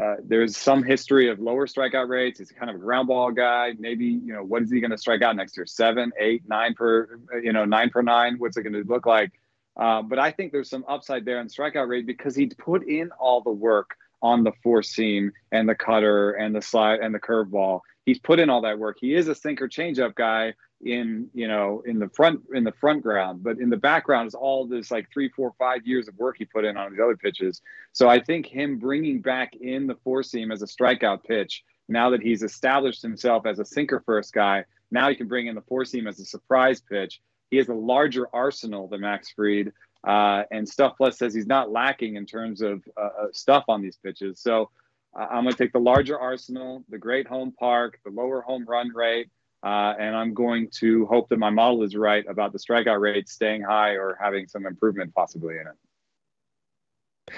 [0.00, 2.38] uh, there's some history of lower strikeout rates.
[2.38, 3.72] He's kind of a ground ball guy.
[3.78, 5.66] Maybe you know what is he going to strike out next year?
[5.66, 8.36] Seven, eight, nine per you know nine per nine.
[8.38, 9.32] What's it going to look like?
[9.76, 13.10] Uh, but I think there's some upside there in strikeout rate because he put in
[13.12, 17.20] all the work on the four seam and the cutter and the slide and the
[17.20, 17.80] curveball.
[18.06, 18.96] He's put in all that work.
[19.00, 23.02] He is a sinker changeup guy in you know in the front in the front
[23.02, 26.36] ground but in the background is all this like three four five years of work
[26.38, 27.62] he put in on these other pitches.
[27.92, 32.10] So i think him bringing back in the four seam as a strikeout pitch now
[32.10, 35.62] that he's established himself as a sinker first guy now he can bring in the
[35.62, 37.20] four seam as a surprise pitch.
[37.50, 39.72] He has a larger arsenal than max fried
[40.06, 43.80] uh, and stuff plus says he's not lacking in terms of uh, uh stuff on
[43.80, 44.40] these pitches.
[44.40, 44.70] So
[45.14, 48.64] uh, i'm going to take the larger arsenal the great home park the lower home
[48.66, 49.28] run rate
[49.62, 53.28] uh, and I'm going to hope that my model is right about the strikeout rate
[53.28, 57.34] staying high or having some improvement possibly in it.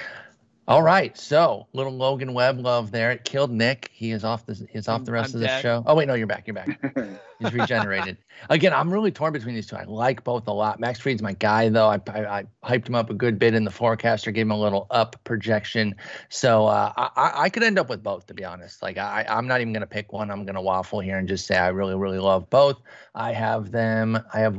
[0.67, 3.11] All right, so little Logan Webb love there.
[3.11, 3.91] It killed Nick.
[3.93, 5.83] He is off the he's off the rest I'm of the show.
[5.87, 6.47] Oh wait, no, you're back.
[6.47, 6.81] You're back.
[7.39, 8.17] he's regenerated.
[8.49, 9.77] Again, I'm really torn between these two.
[9.77, 10.81] I like both a lot.
[10.81, 11.89] Max Fried's my guy though.
[11.89, 14.59] I, I, I hyped him up a good bit in the forecaster, gave him a
[14.59, 15.95] little up projection.
[16.31, 18.83] So uh, I I could end up with both to be honest.
[18.83, 20.31] Like I I'm not even gonna pick one.
[20.31, 22.81] I'm gonna waffle here and just say I really really love both.
[23.15, 24.19] I have them.
[24.33, 24.59] I have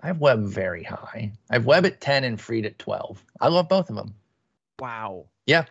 [0.00, 1.30] I have Webb very high.
[1.50, 3.22] I have Webb at 10 and Fried at 12.
[3.40, 4.14] I love both of them.
[4.80, 5.26] Wow.
[5.46, 5.64] Yeah.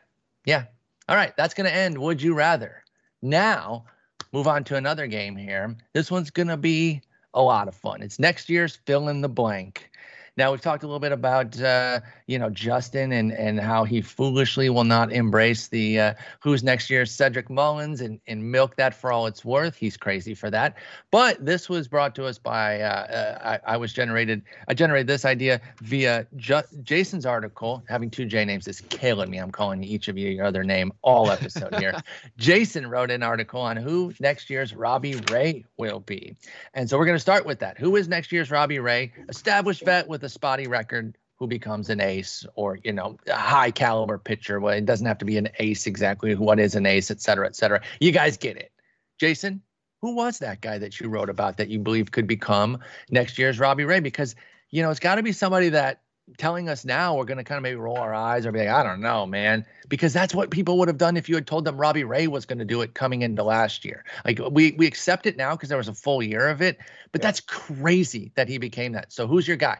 [0.45, 0.65] Yeah.
[1.07, 1.35] All right.
[1.37, 1.97] That's going to end.
[1.97, 2.83] Would you rather?
[3.21, 3.85] Now,
[4.31, 5.75] move on to another game here.
[5.93, 7.01] This one's going to be
[7.33, 8.01] a lot of fun.
[8.01, 9.91] It's next year's fill in the blank.
[10.37, 14.01] Now we've talked a little bit about uh, you know Justin and and how he
[14.01, 18.93] foolishly will not embrace the uh, who's next year Cedric Mullins and and milk that
[18.93, 19.77] for all it's worth.
[19.77, 20.75] He's crazy for that.
[21.09, 25.07] But this was brought to us by uh, uh I, I, was generated I generated
[25.07, 27.81] this idea via Ju- Jason's article.
[27.87, 29.37] Having two J names is killing me.
[29.37, 31.93] I'm calling each of you your other name all episode here.
[32.37, 36.35] Jason wrote an article on who next year's Robbie Ray will be,
[36.73, 37.77] and so we're going to start with that.
[37.77, 39.13] Who is next year's Robbie Ray?
[39.29, 43.71] Established vet with a spotty record who becomes an ace or you know a high
[43.71, 44.59] caliber pitcher.
[44.59, 46.35] Well it doesn't have to be an ace exactly.
[46.35, 47.81] What is an ace et cetera et cetera.
[47.99, 48.71] You guys get it.
[49.19, 49.61] Jason
[50.01, 52.77] who was that guy that you wrote about that you believe could become
[53.09, 53.99] next year's robbie ray?
[53.99, 54.35] Because
[54.69, 56.01] you know it's got to be somebody that
[56.37, 58.67] telling us now we're going to kind of maybe roll our eyes or be like
[58.67, 59.65] i don't know man.
[59.87, 62.45] Because that's what people would have done if you had told them robbie ray was
[62.45, 64.05] going to do it coming into last year.
[64.23, 66.77] Like we we accept it now because there was a full year of it
[67.11, 67.27] but yeah.
[67.27, 69.11] that's crazy that he became that.
[69.11, 69.77] So who's your guy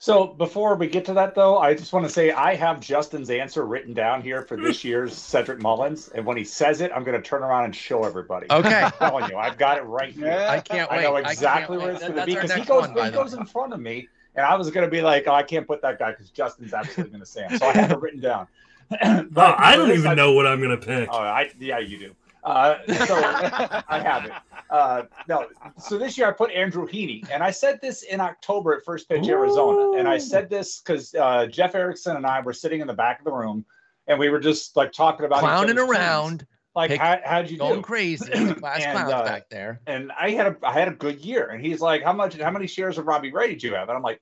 [0.00, 3.30] so before we get to that, though, I just want to say I have Justin's
[3.30, 7.02] answer written down here for this year's Cedric Mullins, and when he says it, I'm
[7.02, 8.46] going to turn around and show everybody.
[8.48, 10.46] Okay, I'm telling you, I've got it right here.
[10.48, 10.98] I can't wait.
[10.98, 13.34] I know exactly I where it's going to be because he goes one, he goes
[13.34, 15.82] in front of me, and I was going to be like, oh, I can't put
[15.82, 17.58] that guy because Justin's absolutely going to say him.
[17.58, 18.46] So I have it written down.
[19.30, 21.08] but, I don't even I, know what I'm going to pick.
[21.12, 22.14] Oh, I yeah, you do.
[22.48, 23.14] Uh, so
[23.88, 24.32] I have it.
[24.70, 25.46] Uh, no,
[25.78, 29.06] so this year I put Andrew Heaney, and I said this in October at First
[29.08, 32.86] Pitch Arizona, and I said this because uh, Jeff Erickson and I were sitting in
[32.86, 33.66] the back of the room,
[34.06, 36.38] and we were just like talking about clowning around.
[36.40, 36.48] Teams.
[36.74, 37.82] Like Pick, how how'd you going do?
[37.82, 39.80] crazy, class and, clowns uh, back there.
[39.86, 42.38] And I had a I had a good year, and he's like, "How much?
[42.38, 44.20] How many shares of Robbie Ray did you have?" And I'm like,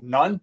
[0.00, 0.40] "None."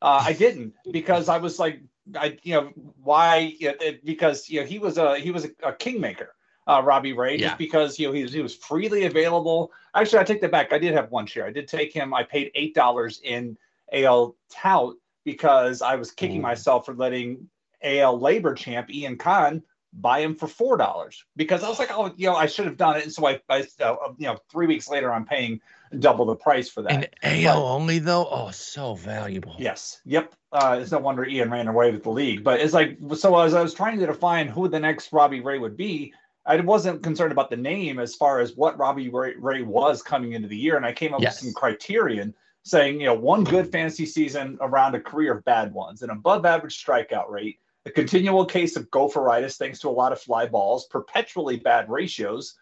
[0.00, 1.80] Uh, I didn't because I was like,
[2.18, 2.70] I you know
[3.02, 3.56] why?
[3.60, 6.34] It, because you know he was a he was a, a kingmaker
[6.66, 9.72] uh, Robbie Ray, just because you know he was, he was freely available.
[9.94, 10.72] Actually, I take that back.
[10.72, 11.46] I did have one share.
[11.46, 12.14] I did take him.
[12.14, 13.56] I paid eight dollars in
[13.92, 16.42] AL tout because I was kicking mm.
[16.42, 17.48] myself for letting
[17.82, 19.62] AL LABR champ Ian Kahn
[19.92, 22.76] buy him for four dollars because I was like, oh, you know, I should have
[22.76, 23.04] done it.
[23.04, 25.60] And so I, I uh, you know, three weeks later, I'm paying
[26.00, 26.92] double the price for that.
[26.92, 29.56] And AL but, only though, oh, so valuable.
[29.58, 30.00] Yes.
[30.04, 30.34] Yep.
[30.52, 32.44] Uh, it's no wonder Ian ran away with the league.
[32.44, 35.58] But it's like, so as I was trying to define who the next Robbie Ray
[35.58, 36.12] would be,
[36.46, 40.32] I wasn't concerned about the name as far as what Robbie Ray, Ray was coming
[40.32, 41.42] into the year, and I came up yes.
[41.42, 42.34] with some criterion
[42.64, 46.44] saying, you know, one good fantasy season around a career of bad ones, an above
[46.44, 50.86] average strikeout rate, a continual case of gopheritis thanks to a lot of fly balls,
[50.86, 52.54] perpetually bad ratios,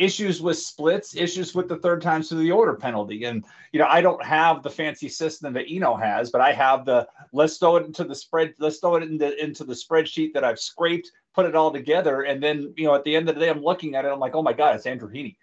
[0.00, 3.24] issues with splits, issues with the third times through the order penalty.
[3.24, 6.86] And, you know, I don't have the fancy system that Eno has, but I have
[6.86, 10.42] the let's throw it into the spread, let's throw it into, into the spreadsheet that
[10.42, 12.22] I've scraped, put it all together.
[12.22, 14.18] And then, you know, at the end of the day, I'm looking at it, I'm
[14.18, 15.36] like, oh my God, it's Andrew Heaney.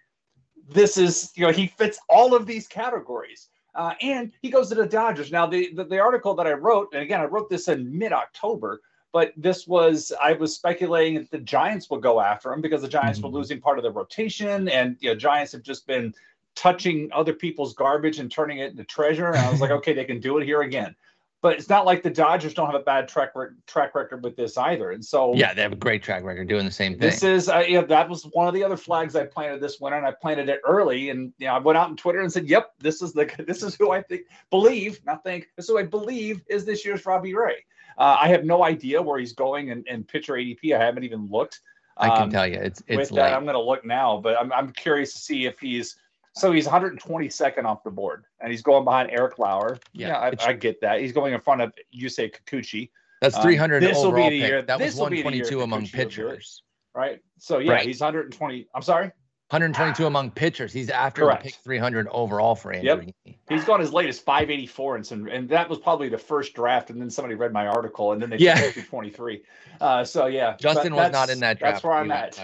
[0.68, 3.48] This is, you know, he fits all of these categories.
[3.76, 5.30] Uh, and he goes to the Dodgers.
[5.30, 8.12] Now, the, the, the article that I wrote, and again, I wrote this in mid
[8.12, 8.80] October,
[9.12, 12.88] but this was I was speculating that the Giants would go after him because the
[12.88, 13.32] Giants mm-hmm.
[13.32, 16.14] were losing part of the rotation, and you know Giants have just been
[16.54, 19.28] touching other people's garbage and turning it into treasure.
[19.28, 20.94] And I was like, okay, they can do it here again.
[21.40, 24.34] But it's not like the Dodgers don't have a bad track re- track record with
[24.34, 24.90] this either.
[24.90, 27.00] And so yeah, they have a great track record doing the same thing.
[27.00, 29.96] This is uh, yeah, that was one of the other flags I planted this winter,
[29.96, 31.10] and I planted it early.
[31.10, 33.62] And you know, I went out on Twitter and said, "Yep, this is the this
[33.62, 37.06] is who I think believe, not think, this is who I believe is this year's
[37.06, 37.64] Robbie Ray."
[37.98, 40.74] Uh, I have no idea where he's going and, and pitcher ADP.
[40.74, 41.60] I haven't even looked.
[41.96, 43.10] Um, I can um, tell you, it's it's.
[43.10, 45.96] With that, I'm going to look now, but I'm I'm curious to see if he's
[46.38, 49.78] so he's 122nd off the board, and he's going behind Eric Lauer.
[49.92, 51.00] Yeah, yeah I, I, get that.
[51.00, 52.90] He's going in front of Yusei Kikuchi.
[53.20, 54.62] That's 300 um, this will be the year.
[54.62, 56.62] That was 122 among pitchers.
[56.94, 57.20] right?
[57.38, 57.86] So yeah, right.
[57.86, 58.68] he's 120.
[58.72, 59.10] I'm sorry.
[59.50, 60.74] 122 among pitchers.
[60.74, 61.42] He's after Correct.
[61.42, 63.06] the pick 300 overall for Andrew.
[63.24, 63.34] Yep.
[63.48, 66.90] He's gone as late as 584 and some, and that was probably the first draft.
[66.90, 68.70] And then somebody read my article, and then they yeah.
[68.72, 69.42] 23.
[69.80, 71.76] Uh, so yeah, Justin was not in that draft.
[71.76, 72.38] That's where I'm at.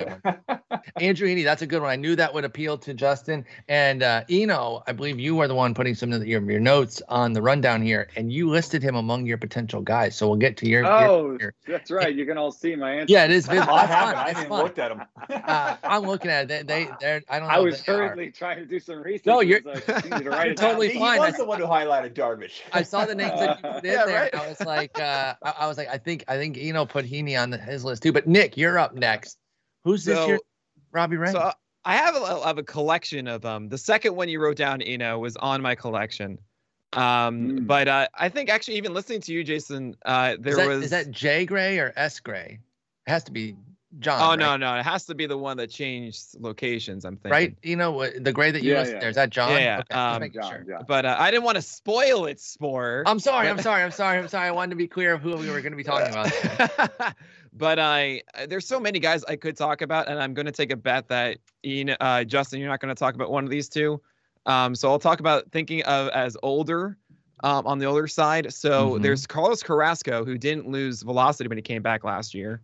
[0.97, 1.91] Andrew Heaney, that's a good one.
[1.91, 4.83] I knew that would appeal to Justin and uh, Eno.
[4.87, 7.83] I believe you are the one putting some of your, your notes on the rundown
[7.83, 10.17] here, and you listed him among your potential guys.
[10.17, 10.87] So we'll get to your.
[10.87, 12.15] Oh, your, your, that's right.
[12.25, 13.13] You can all see my answer.
[13.13, 13.75] Yeah, it is visible.
[13.75, 14.17] I haven't.
[14.17, 15.07] I haven't looked at them.
[15.29, 16.67] uh, I'm looking at it.
[16.67, 17.23] They, they, they're.
[17.29, 17.49] I don't.
[17.49, 19.27] Know I was hurriedly trying to do some research.
[19.27, 19.61] No, you're,
[20.21, 21.21] you're totally he fine.
[21.21, 22.61] He was the one who highlighted Darvish.
[22.73, 24.23] I saw the names that you put in yeah, there.
[24.23, 24.35] Right?
[24.35, 27.41] I was like, uh, I, I, was like, I think, I think Eno put Heaney
[27.41, 28.13] on the, his list too.
[28.13, 29.39] But Nick, you're up next.
[29.85, 30.39] Who's this so, year?
[30.93, 31.33] Robbie Ray.
[31.33, 31.53] So
[31.85, 33.69] I have a, I have a collection of them.
[33.69, 36.39] The second one you wrote down, Eno, was on my collection.
[36.95, 37.67] Um, mm.
[37.67, 40.85] but uh, I think actually, even listening to you, Jason, uh, there is that, was
[40.85, 42.61] is that J Gray or S Gray?
[43.07, 43.57] It has to be
[44.01, 44.21] John.
[44.21, 44.39] Oh right?
[44.39, 47.05] no, no, it has to be the one that changed locations.
[47.05, 47.31] I'm thinking.
[47.31, 48.99] Right, you know the gray that you yeah, yeah.
[48.99, 49.51] there is that John?
[49.51, 49.79] Yeah, yeah.
[49.81, 50.65] Okay, um, John, sure.
[50.69, 50.85] John.
[50.87, 53.05] But uh, I didn't want to spoil it, Spore.
[53.07, 53.49] I'm sorry.
[53.49, 54.49] I'm sorry, I'm sorry, I'm sorry.
[54.49, 57.15] I wanted to be clear of who we were going to be talking about.
[57.53, 60.53] but I uh, there's so many guys I could talk about, and I'm going to
[60.53, 63.51] take a bet that Ian, uh, Justin, you're not going to talk about one of
[63.51, 64.01] these two.
[64.47, 66.97] Um, so I'll talk about thinking of as older.
[67.43, 69.03] Um, on the older side, so mm-hmm.
[69.03, 72.63] there's Carlos Carrasco who didn't lose velocity when he came back last year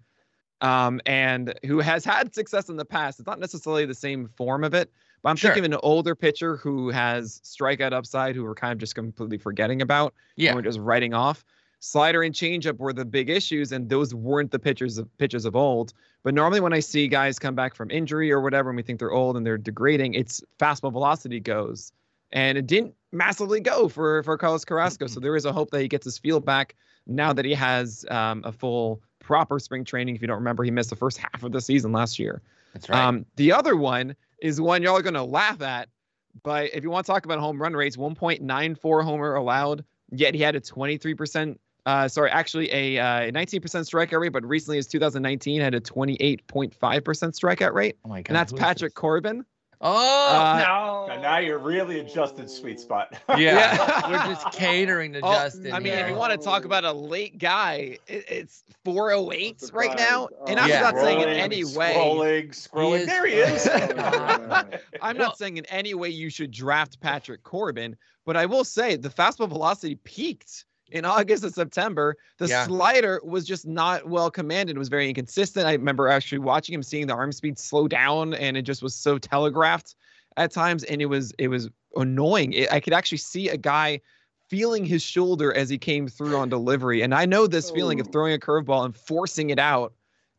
[0.61, 3.19] um, and who has had success in the past.
[3.19, 4.93] It's not necessarily the same form of it,
[5.23, 5.51] but I'm sure.
[5.53, 9.39] thinking of an older pitcher who has strikeout upside, who we're kind of just completely
[9.39, 10.15] forgetting about.
[10.37, 11.45] Yeah, we're just writing off.
[11.82, 15.57] Slider and changeup were the big issues, and those weren't the pitchers of pitches of
[15.57, 15.95] old.
[16.23, 18.99] But normally, when I see guys come back from injury or whatever, and we think
[18.99, 21.93] they're old and they're degrading, it's fastball velocity goes,
[22.32, 25.07] and it didn't massively go for for Carlos Carrasco.
[25.07, 26.77] so there is a hope that he gets his feel back
[27.07, 30.17] now that he has um, a full proper spring training.
[30.17, 32.43] If you don't remember, he missed the first half of the season last year.
[32.73, 33.01] That's right.
[33.01, 35.89] Um, the other one is one y'all are going to laugh at.
[36.43, 40.41] But if you want to talk about home run rates, 1.94 homer allowed, yet he
[40.41, 45.61] had a 23%, uh, sorry, actually a uh, 19% strikeout rate, but recently his 2019
[45.61, 47.97] had a 28.5% strikeout rate.
[48.05, 48.31] Oh my God.
[48.31, 49.45] And that's Patrick Corbin.
[49.82, 51.12] Oh Uh, no!
[51.12, 53.15] And now you're really adjusted sweet spot.
[53.31, 54.11] Yeah, Yeah.
[54.11, 55.73] we're just catering to Oh, Justin.
[55.73, 56.05] I mean, here.
[56.05, 60.27] if you want to talk about a late guy, it, it's 408 right now.
[60.28, 60.44] Surprise.
[60.48, 60.81] And I'm Yeah.
[60.82, 61.94] not saying in any way.
[61.97, 63.01] Scrolling, scrolling.
[63.01, 63.66] is- there he is.
[65.02, 67.97] I'm not saying in any way you should draft Patrick Corbin,
[68.27, 72.17] but I will say the fastball velocity peaked in August and September.
[72.39, 72.67] The Yeah.
[72.67, 74.77] slider was just not well commanded.
[74.77, 75.67] It was very inconsistent.
[75.67, 78.95] I remember actually watching him, seeing the arm speed slow down, and it just was
[78.95, 79.95] so telegraphed
[80.37, 82.53] at times, and it was it was annoying.
[82.53, 84.01] It, I could actually see a guy
[84.49, 88.09] feeling his shoulder as he came through on delivery, and I know this feeling of
[88.09, 88.11] Oh.
[88.11, 89.93] throwing a curveball and forcing it out,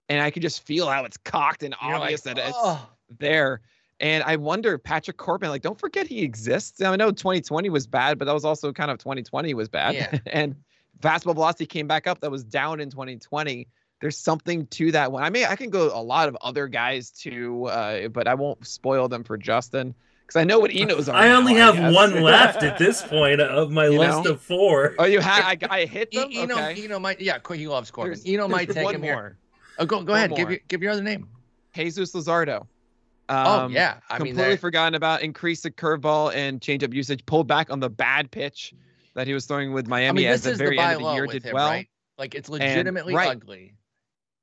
[0.10, 2.90] and I could just feel how it's cocked and You're like, obvious that it's "Oh."
[3.20, 3.62] there.
[4.02, 6.82] And I wonder, Patrick Corbin, like, don't forget he exists.
[6.82, 9.94] I know 2020 was bad, but that was also kind of 2020 was bad.
[9.96, 10.18] Yeah.
[10.26, 10.56] and
[11.02, 12.20] fastball velocity came back up.
[12.22, 13.68] That was down in 2020.
[14.02, 15.22] There's something to that one.
[15.24, 18.66] I mean, I can go a lot of other guys too, uh, but I won't
[18.66, 19.94] spoil them for Justin
[20.26, 21.16] because I know what Eno's are.
[21.16, 21.94] I now, only have guess.
[21.94, 24.32] one left at this point of my You list know?
[24.32, 24.96] of four.
[24.98, 26.30] Oh, you had I, I hit E- them.
[26.34, 26.84] Eno, okay.
[26.84, 28.14] Eno might, yeah, he loves Corbin.
[28.14, 29.10] There's- Eno might take one him more.
[29.12, 29.38] here.
[29.78, 30.32] Oh, go, go One ahead.
[30.32, 30.52] Give more.
[30.52, 31.28] your, give your other name.
[31.76, 32.66] Jesus Luzardo.
[33.32, 37.26] Oh Um, yeah, I completely they're- forgotten about increased the curveball and changeup usage.
[37.26, 38.74] Pulled back on the bad pitch
[39.16, 41.02] that he was throwing with I Miami mean, at the is the very end of
[41.08, 41.28] the year.
[41.28, 41.88] Did him, well, right?
[42.18, 43.30] Like it's legitimately right.
[43.32, 43.76] ugly.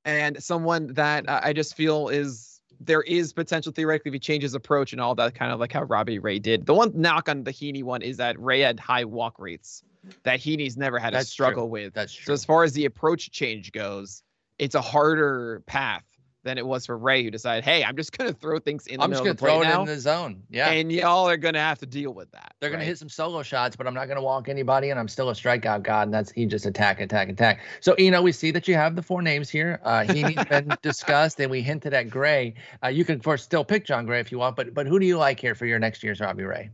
[0.05, 4.55] and someone that uh, I just feel is there is potential theoretically if he changes
[4.55, 6.65] approach and all that, kind of like how Robbie Ray did.
[6.67, 9.83] The one knock on the Heaney one is that Ray had high walk rates
[10.23, 11.45] that Heaney's never had That's a true.
[11.47, 11.93] struggle with.
[11.95, 12.27] That's true.
[12.27, 14.23] So as far as the approach change goes,
[14.59, 16.05] it's a harder path
[16.45, 18.99] than it was for Ray, who decided, "Hey, I'm just going to throw things in
[18.99, 19.05] the zone.
[19.05, 20.43] I'm just gonna of the throw it now, in the zone.
[20.51, 22.89] Yeah, and y'all are going to have to deal with that." they're gonna right?
[22.89, 25.83] hit some solo shots, but I'm not gonna walk anybody, and I'm still a strikeout
[25.83, 26.09] god.
[26.09, 27.61] And that's he just attack, attack, attack.
[27.81, 29.81] So you know, we see that you have the four names here.
[29.85, 32.55] Uh, Heaney's been discussed, and we hinted at Gray.
[32.83, 34.99] Uh, you can of course still pick Jon Gray if you want, but but who
[34.99, 36.71] do you like here for your next year's Robbie Ray?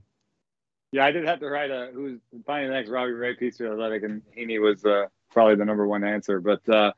[0.93, 3.71] Yeah, I did have to write a who's finding the next Robbie Ray piece for
[3.71, 6.41] Athletic, and Heaney was uh, probably the number one answer.
[6.41, 6.93] But uh,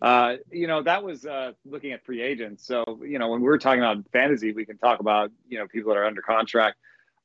[0.00, 2.66] uh, you know, that was uh, looking at free agents.
[2.66, 5.92] So you know, when we're talking about fantasy, we can talk about you know people
[5.92, 6.76] that are under contract.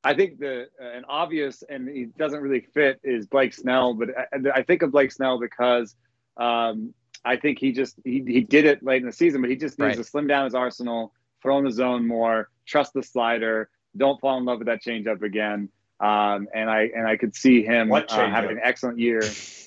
[0.03, 4.09] I think the uh, an obvious and he doesn't really fit is Blake Snell, but
[4.17, 5.95] I, I think of Blake Snell because
[6.37, 6.93] um,
[7.23, 9.79] I think he just he, he did it late in the season, but he just
[9.79, 9.97] needs Right.
[9.97, 14.37] to slim down his arsenal, throw in the zone more, trust the slider, don't fall
[14.39, 15.69] in love with that changeup again.
[15.99, 19.21] Um, and I and I could see him uh, having an excellent year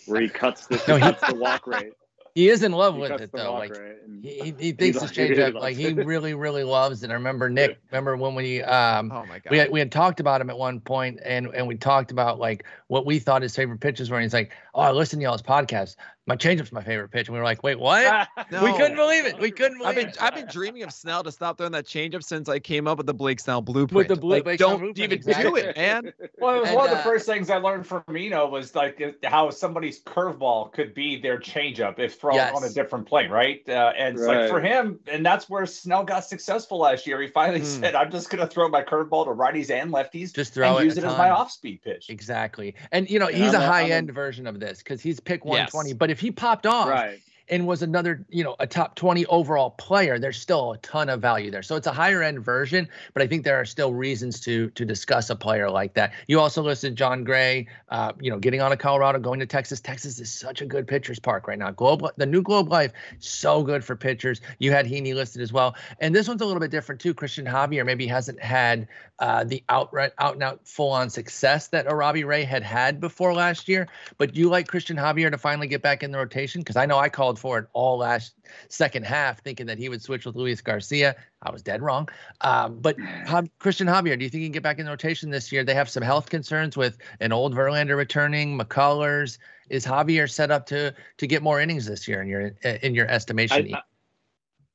[0.06, 1.92] where he cuts the, No, he- cuts the walk rate.
[2.36, 3.50] He is in love He with it though.
[3.52, 3.96] walk Like rate.
[4.04, 7.02] And, he, he, he thinks lo- this he really changeup, like he really, really loves
[7.02, 7.10] it.
[7.10, 7.80] I remember Nick.
[7.90, 9.50] Remember when we um Oh my god.
[9.50, 12.38] we had, we had talked about him at one point and and we talked about
[12.38, 15.24] like what we thought his favorite pitches were and he's like oh i listened to
[15.24, 15.96] y'all's podcast
[16.28, 19.38] my changeup's my favorite pitch and we were like wait what we couldn't believe it
[19.40, 21.86] we couldn't I've believe been it I've been dreaming of Snell to stop throwing that
[21.86, 23.92] changeup since I came up with the Blake Snell blueprint.
[23.96, 25.62] With the blue- Like, Blake Snell don't blueprint, even exactly.
[25.62, 26.12] do it, man.
[26.38, 28.74] Well, it was And, one of uh, the first things I learned from Mino was
[28.74, 33.30] like uh, how somebody's curveball could be their changeup if thrown on a different plane,
[33.30, 33.62] right?
[33.68, 37.20] Uh, and it's like for him, and that's where Snell got successful last year.
[37.20, 37.64] He finally Hmm.
[37.66, 40.80] said, "I'm just going to throw my curveball to righties and lefties, just throw and
[40.82, 43.60] it use a it as my off-speed pitch." exactly and you know And he's I'm
[43.60, 45.96] a a- I'm a- high end version of this because he's pick 120 Yes.
[45.98, 47.20] but if he popped off right.
[47.48, 51.20] And was another, you know, a top 20 overall player, there's still a ton of
[51.20, 51.62] value there.
[51.62, 54.84] So it's a higher end version, but I think there are still reasons to to
[54.84, 56.12] discuss a player like that.
[56.26, 59.80] You also listed Jon Gray, uh, you know, getting out of Colorado, going to Texas.
[59.80, 61.70] Texas is such a good pitcher's park right now.
[61.70, 64.40] Globe, the new Globe Life, so good for pitchers.
[64.58, 67.14] You had Heaney listed as well, and this one's a little bit different too.
[67.14, 71.90] Christian Javier maybe hasn't had uh, the outright, out and out, full on success that
[71.90, 73.88] a Robbie Ray had had before last year.
[74.18, 76.60] But you like Christian Javier to finally get back in the rotation?
[76.60, 78.34] Because I know I called for it all last
[78.68, 81.14] second half, thinking that he would switch with Luis Garcia.
[81.42, 82.08] I was dead wrong.
[82.40, 82.96] Um, but
[83.26, 85.64] Jav- Christian Javier, do you think he can get back in rotation this year?
[85.64, 89.38] They have some health concerns with an old Verlander returning, McCullers.
[89.68, 92.52] Is Javier set up to to get more innings this year in your
[92.82, 93.74] in your estimation?
[93.74, 93.82] I, I,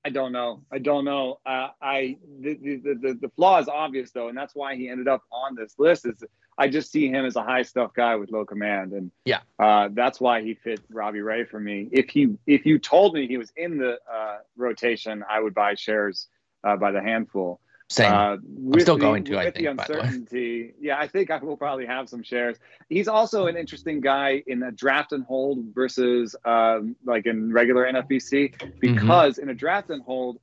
[0.06, 0.64] I don't know.
[0.72, 1.40] I don't know.
[1.46, 5.08] Uh, I the, the the the flaw is obvious though, and that's why he ended
[5.08, 6.06] up on this list.
[6.06, 6.24] Is
[6.58, 9.40] I just see him as a high stuff guy with low command, and Yeah.
[9.58, 11.88] uh, that's why he fit Robbie Ray for me.
[11.92, 15.76] If he if you told me he was in the uh, rotation, I would buy
[15.76, 16.28] shares
[16.64, 17.60] uh, by the handful.
[17.90, 18.14] Same.
[18.14, 20.74] Uh, with still the- going to, I think, by the uncertainty.
[20.80, 22.58] Yeah, I think I will probably have some shares.
[22.88, 27.86] He's also an interesting guy in a draft and hold versus um, like in regular
[27.92, 28.80] NFBC Mm-hmm.
[28.80, 30.40] because in a draft and hold,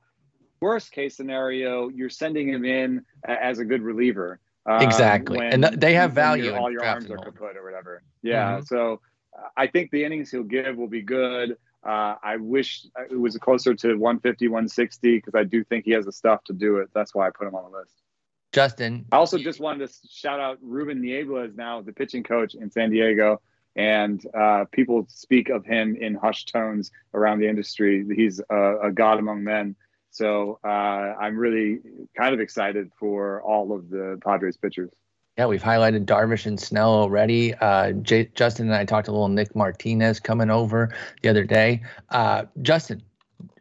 [0.61, 4.39] worst case scenario, you're sending him in as a good reliever.
[4.69, 5.39] Um, Exactly.
[5.39, 8.03] And they have value all your arms are kaput or whatever.
[8.21, 8.59] Yeah.
[8.59, 8.67] Mhm.
[8.67, 9.01] So
[9.37, 11.57] uh, I think the innings he'll give will be good.
[11.83, 16.05] Uh, I wish it was closer to 150, 160 because I do think he has
[16.05, 16.89] the stuff to do it.
[16.93, 17.95] That's why I put him on the list.
[18.51, 19.05] Justin.
[19.11, 22.69] I also just wanted to shout out Ruben Niebla is now the pitching coach in
[22.71, 23.41] San Diego,
[23.75, 28.05] and uh, people speak of him in hushed tones around the industry.
[28.13, 29.75] He's a, a god among men.
[30.19, 31.79] So uh, I'm really
[32.17, 34.91] kind of excited for all of the Padres pitchers.
[35.37, 37.53] Yeah, we've highlighted Darvish and Snell already.
[37.53, 41.83] Uh, J- Justin and I talked a little Nick Martinez coming over the other day.
[42.09, 43.01] Uh, Justin,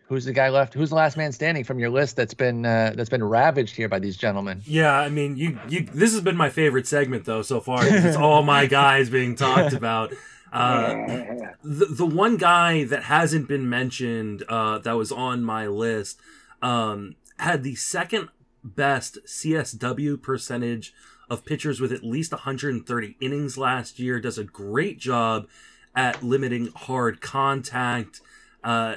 [0.08, 0.74] who's the guy left?
[0.74, 3.88] Who's the last man standing from your list that's been uh, that's been ravaged here
[3.88, 4.60] by these gentlemen?
[4.64, 5.82] Yeah, I mean, you you.
[5.82, 7.86] This has been my favorite segment though so far.
[7.86, 10.12] It's all my guys being talked about.
[10.52, 10.88] Uh,
[11.62, 16.20] the the one guy that hasn't been mentioned uh, that was on my list
[16.62, 18.28] um, had the second
[18.64, 20.94] best CSW percentage
[21.30, 24.20] of pitchers with at least 130 innings last year.
[24.20, 25.48] Does a great job
[25.94, 28.20] at limiting hard contact.
[28.62, 28.96] Uh,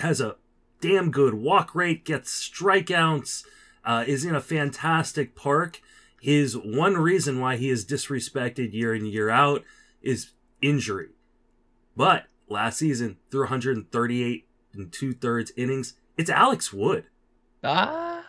[0.00, 0.36] has a
[0.80, 3.44] damn good walk rate, gets strikeouts,
[3.84, 5.80] uh, is in a fantastic park.
[6.20, 9.64] His one reason why he is disrespected year in year out
[10.02, 11.08] is injury.
[11.96, 17.04] But last season, through 138 and two thirds innings, it's Alex Wood.
[17.62, 18.22] Ah,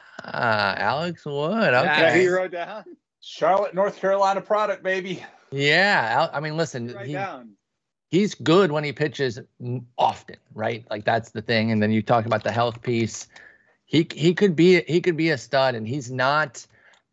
[0.77, 1.73] Alex Wood.
[1.73, 1.85] Okay.
[1.85, 2.83] Yeah, he wrote down.
[3.21, 5.23] Charlotte, North Carolina product, baby.
[5.51, 7.51] Yeah, I mean, listen, Right he, down.
[8.09, 9.39] he's good when he pitches
[9.97, 10.85] often, right?
[10.89, 11.71] Like that's the thing.
[11.71, 13.27] And then you talk about the health piece.
[13.85, 16.65] He he could be he could be a stud, and he's not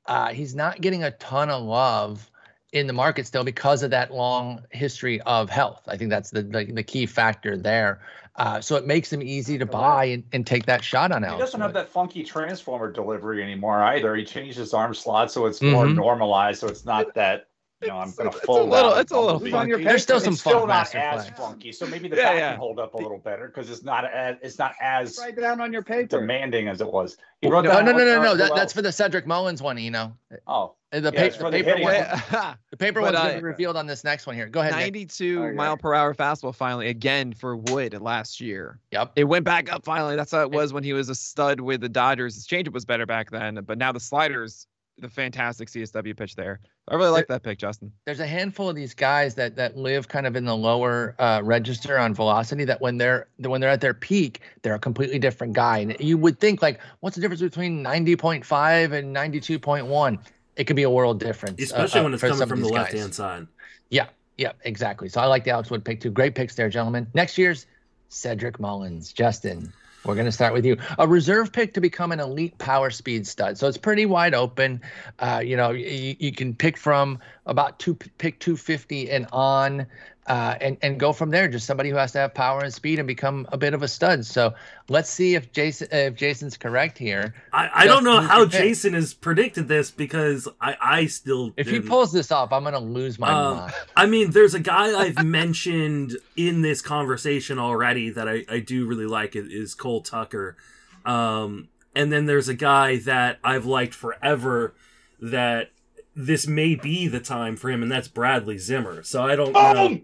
[0.07, 2.31] uh, he's not getting a ton of love
[2.73, 5.83] in the market still because of that long history of health.
[5.87, 8.01] I think that's the the, the key factor there.
[8.37, 11.35] Uh, so it makes him easy to buy and, and take that shot on L.
[11.35, 14.15] He doesn't have that funky transformer delivery anymore either.
[14.17, 15.97] He changed his arm slot so it's more Mhm.
[15.97, 16.61] normalized.
[16.61, 17.49] So it's not that
[17.83, 19.01] you know I'm going to it's a little- out.
[19.01, 19.89] it's a little It's on your funky.
[19.89, 21.35] There's still some It's still not as play.
[21.37, 21.73] funky.
[21.73, 22.51] So maybe the Yeah, back yeah.
[22.53, 25.61] can hold up a little better because it's not as it's not as Write down
[25.61, 26.07] on your paper.
[26.19, 27.19] demanding as it was.
[27.43, 28.35] He No, wrote no, down no, no, what- no, no.
[28.37, 30.13] That, that's for the Cedric Mullins one, you know.
[30.47, 31.95] Oh, The, Yeah, pa- the for the paper hitting one.
[31.95, 32.57] one.
[32.71, 34.47] The paper But, one's uh, gonna be revealed on this next one here.
[34.47, 34.73] Go ahead.
[34.73, 34.81] Nick.
[34.93, 35.55] 92 Okay.
[35.57, 38.79] mile per hour fastball finally again for Wood last year.
[38.93, 39.13] Yep.
[39.17, 40.17] It went back up finally.
[40.17, 42.35] That's how it was when he was a stud with the Dodgers.
[42.35, 44.67] His changeup was better back then, but now the sliders,
[44.99, 46.61] the fantastic CSW pitch there.
[46.89, 47.91] I really like that pick, Justin.
[48.05, 51.41] there's a handful of these guys that that live kind of in the lower uh,
[51.45, 55.53] register on velocity that when they're when they're at their peak they're a completely different
[55.55, 60.19] guy and you would think like what's the difference between 90.5 and 92.1
[60.57, 62.93] it could be a world difference uh, Especially uh, when it's coming from the left
[62.93, 63.47] hand side.
[63.91, 64.07] yeah
[64.37, 67.39] yeah exactly so i like the alex wood pick too great picks there gentlemen next
[67.39, 67.67] year's
[68.09, 69.73] cedric mullins justin
[70.05, 70.77] we're going to start with you.
[70.99, 73.57] A reserve pick to become an elite power speed stud.
[73.57, 74.81] So it's pretty wide open.
[75.19, 79.87] Uh, you know, you, you can pick from about two, pick 250 and on,
[80.27, 81.49] uh, and and go from there.
[81.49, 83.89] Just somebody who has to have power and speed and become a bit of a
[83.89, 84.25] stud.
[84.25, 84.55] So
[84.89, 87.35] let's see if Jason if Jason's correct here.
[87.53, 88.69] I, I don't know how who's your pick?
[88.69, 91.89] Jason has predicted this because I, I still If he didn't.
[91.89, 93.73] pulls this off, I'm going to lose my Uh, mind.
[93.97, 98.87] I mean, there's a guy I've mentioned in this conversation already that I, I do
[98.87, 100.57] really like is, is Cole Tucker.
[101.05, 104.73] Um, and then there's a guy that I've liked forever
[105.21, 105.71] that
[106.15, 109.03] this may be the time for him, and that's Bradley Zimmer.
[109.03, 109.89] So I don't know.
[109.89, 110.03] Boom!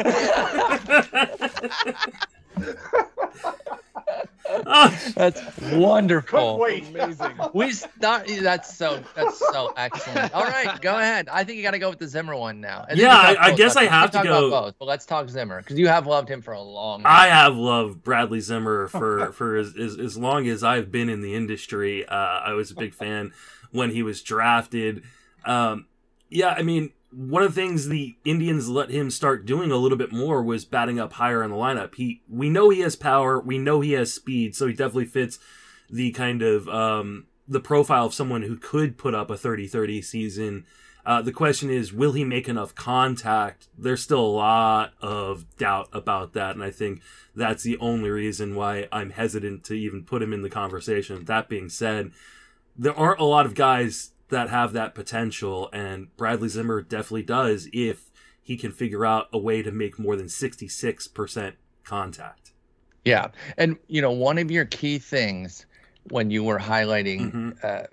[4.69, 6.65] Oh, That's wonderful.
[6.65, 7.39] Amazing.
[7.53, 8.29] We start.
[8.41, 9.03] That's so.
[9.17, 10.33] That's so excellent.
[10.33, 11.29] All right, go ahead.
[11.31, 12.87] I think you got to go with the Zimmer one now.
[12.89, 13.59] And Yeah, I- I both.
[13.59, 16.07] guess I have to talk about go- both, but let's talk Zimmer because you have
[16.07, 17.03] loved him for a long.
[17.03, 17.13] time.
[17.13, 21.23] I have loved Bradley Zimmer for for as, as, as long as I've been in
[21.23, 22.07] the industry.
[22.07, 23.33] Uh, I was a big fan
[23.71, 25.03] when he was drafted.
[25.45, 25.87] Um,
[26.29, 29.99] yeah, I mean, one of the things the Indians let him start doing a little
[29.99, 31.95] bit more was batting up higher in the lineup.
[31.95, 35.39] He, we know he has power, we know he has speed, so he definitely fits
[35.89, 40.67] the kind of um, the profile of someone who could put up a 30-30 season.
[41.07, 43.69] Uh, the question is, will he make enough contact?
[43.79, 47.01] There's still a lot of doubt about that, and I think
[47.35, 51.25] that's the only reason why I'm hesitant to even put him in the conversation.
[51.27, 52.11] That being said,
[52.79, 57.69] there aren't a lot of guys that have that potential, and Bradley Zimmer definitely does
[57.73, 58.11] if
[58.43, 61.53] he can figure out a way to make more than 66%
[61.85, 62.53] contact.
[63.05, 65.67] Yeah, and you know one of your key things
[66.11, 67.65] when you were highlighting Mhm.
[67.65, 67.87] uh,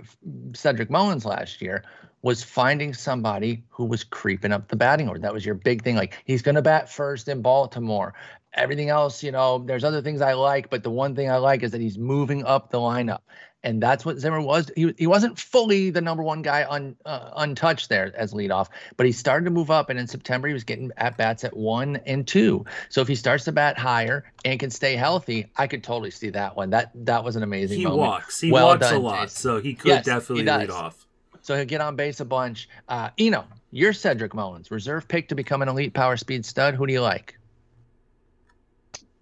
[0.55, 1.83] Cedric Mullins last year
[2.23, 5.19] was finding somebody who was creeping up the batting order.
[5.19, 5.95] That was your big thing.
[5.95, 8.13] Like he's going to bat first in Baltimore.
[8.53, 11.63] Everything else, you know, there's other things I like, but the one thing I like
[11.63, 13.21] is that he's moving up the lineup.
[13.63, 14.69] And that's what Zimmer was.
[14.75, 18.67] He, he wasn't fully the number one guy un, uh, untouched there as leadoff,
[18.97, 19.89] but he started to move up.
[19.89, 22.65] And in September, he was getting at bats at one and two.
[22.89, 26.29] So if he starts to bat higher and can stay healthy, I could totally see
[26.31, 26.69] that one.
[26.69, 27.77] That that was an amazing.
[27.77, 27.99] He moment.
[27.99, 28.41] walks.
[28.41, 29.41] He well walks done, a lot, Jason.
[29.41, 31.07] so he could yes, definitely he lead off.
[31.41, 32.69] So he'll get on base a bunch.
[32.87, 36.75] Uh, Eno, you're Cedric Mullins, reserve pick to become an elite power speed stud.
[36.75, 37.37] Who do you like?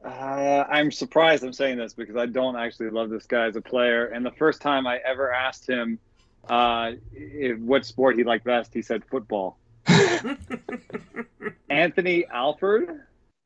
[0.04, 3.62] Uh, I'm surprised I'm saying this because I don't actually love this guy as a
[3.62, 4.08] player.
[4.08, 6.00] And the first time I ever asked him
[6.50, 9.58] uh, if, what sport he liked best, he said football.
[11.70, 13.02] Anthony Alford.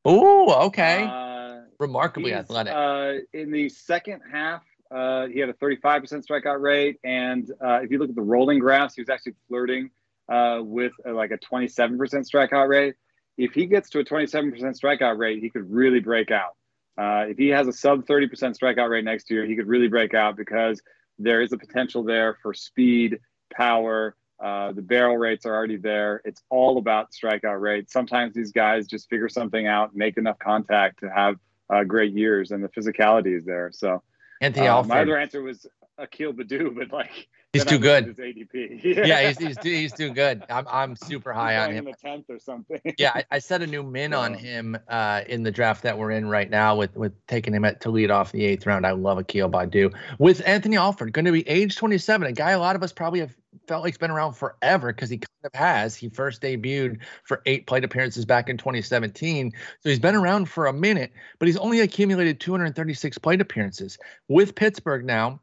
[0.06, 1.04] Oh, okay.
[1.04, 2.74] Uh, Remarkably athletic.
[2.74, 7.00] Uh, in the second half, uh, he had a 35% strikeout rate.
[7.04, 9.90] And uh, if you look at the rolling graphs, he was actually flirting
[10.30, 12.96] with like a 27% strikeout rate
[13.38, 16.56] if he gets to a 27% strikeout rate, he could really break out.
[16.98, 20.14] Uh, if he has a sub 30% strikeout rate next year, he could really break
[20.14, 20.82] out because
[21.20, 23.20] there is a potential there for speed,
[23.54, 24.16] power.
[24.42, 26.22] Uh, the barrel rates are already there.
[26.26, 27.90] It's all about strikeout rate.
[27.90, 31.36] Sometimes these guys just figure something out, make enough contact to have
[31.70, 33.72] uh, great years, and the physicality is there.
[33.74, 34.04] So,
[34.42, 35.66] Anthony uh, my other answer was
[35.98, 38.08] Akil Baddoo, but like He's too good.
[38.08, 38.84] His ADP.
[38.84, 40.44] yeah, yeah he's, he's, he's too good.
[40.50, 41.88] I'm, I'm super high on him.
[41.88, 42.80] In the tenth or something.
[42.98, 46.12] yeah, I, I, set a new min on him uh, in the draft that we're
[46.12, 48.86] in right now with with taking him at to lead off the eighth round.
[48.86, 52.60] I love Akil Baddoo with Anthony Alford, going to be age 27, a guy a
[52.60, 53.36] lot of us probably have
[53.68, 55.96] felt like he's been around forever because he kind of has.
[55.96, 59.52] He first debuted for eight plate appearances back in 2017.
[59.82, 63.98] So he's been around for a minute, but he's only accumulated 236 plate appearances.
[64.28, 65.40] With Pittsburgh now,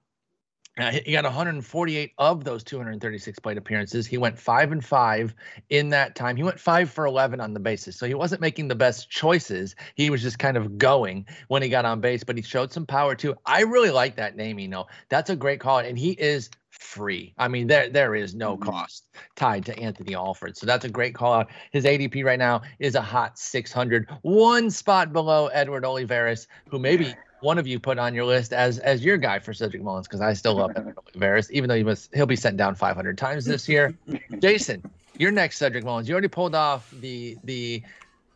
[0.78, 4.06] uh, he got 148 of those 236 plate appearances.
[4.06, 5.34] He went five and five
[5.68, 6.36] in that time.
[6.36, 9.76] He went five for 11 on the bases, so he wasn't making the best choices.
[9.94, 12.86] He was just kind of going when he got on base, but he showed some
[12.86, 13.34] power too.
[13.44, 14.58] I really like that name.
[14.58, 16.48] You know, that's a great call, and he is
[16.82, 17.32] free.
[17.38, 18.70] I mean, there there is no mm-hmm.
[18.70, 19.06] cost
[19.36, 21.48] tied to Anthony Alford, so that's a great call out.
[21.70, 27.14] His ADP right now is a hot 600, one spot below Edward Olivares, who maybe
[27.40, 30.20] one of you put on your list as as your guy for Cedric Mullins because
[30.20, 33.44] I still love Edward Olivares, even though he must he'll be sent down 500 times
[33.44, 33.94] this year.
[34.40, 34.82] Jason,
[35.18, 36.08] your next Cedric Mullins.
[36.08, 37.82] You already pulled off the the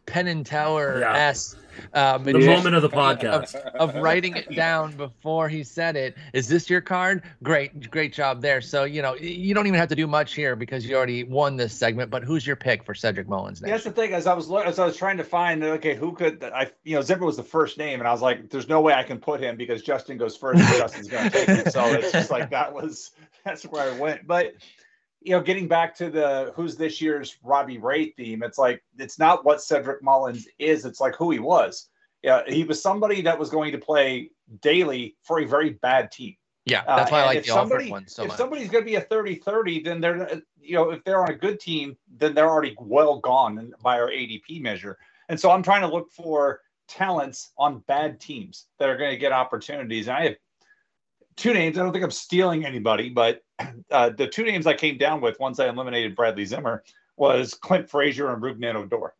[0.07, 1.57] Penn and Teller s
[1.95, 6.17] um, the moment of the podcast of, of, writing it down before he said it.
[6.33, 7.23] Is this your card?
[7.43, 8.61] Great, great job there.
[8.61, 11.57] So you know you don't even have to do much here because you already won
[11.57, 12.11] this segment.
[12.11, 13.61] But who's your pick for Cedric Mullins?
[13.61, 13.71] Next?
[13.71, 14.13] That's the thing.
[14.13, 16.71] As I was as I was trying to find, okay, who could I?
[16.85, 19.03] You know, Zimmer was the first name, and I was like, there's no way I
[19.03, 20.61] can put him because Justin goes first.
[20.61, 21.71] and Justin's going to take him.
[21.71, 23.13] So it's just like that was
[23.45, 24.27] that's where I went.
[24.27, 24.55] But
[25.27, 29.19] you know, getting back to the who's this year's Robbie Ray theme, it's like it's
[29.19, 31.89] not what Cedric Mullins is, it's like who he was.
[32.23, 34.31] Yeah, he was somebody that was going to play
[34.63, 36.37] daily for a very bad team.
[36.65, 38.39] Yeah, that's why uh, I like the somebody, one so if much.
[38.39, 41.59] somebody's going to be a 30-30, then they're you know, if they're on a good
[41.59, 44.97] team, then they're already well gone by our ADP measure.
[45.29, 49.17] And so I'm trying to look for talents on bad teams that are going to
[49.17, 50.07] get opportunities.
[50.07, 50.37] And I have
[51.37, 51.79] two names.
[51.79, 53.43] I don't think I'm stealing anybody, but
[53.91, 56.83] uh, the two names I came down with once I eliminated Bradley Zimmer
[57.17, 59.15] was Clint Frazier and Rougned Odor.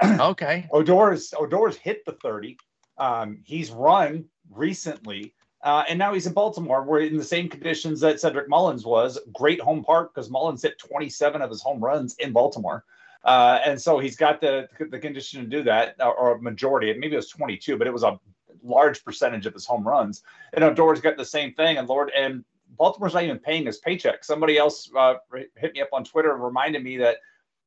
[0.30, 0.68] okay.
[0.72, 2.56] Odor's Odor's hit the 30.
[2.98, 5.34] Um, he's run recently,
[5.64, 6.84] uh, and now he's in Baltimore.
[6.84, 9.18] We're in the same conditions that Cedric Mullins was.
[9.32, 12.84] Great home park because Mullins hit 27 of his home runs in Baltimore.
[13.24, 16.92] Uh, and so he's got the the condition to do that, or, or majority.
[16.94, 18.18] Maybe it was 22, but it was a
[18.64, 20.22] large percentage of his home runs.
[20.52, 21.78] And Odor's got the same thing.
[21.78, 22.44] And Lord, and
[22.78, 24.24] Baltimore's not even paying his paycheck.
[24.24, 25.14] Somebody else uh,
[25.56, 27.18] hit me up on Twitter and reminded me that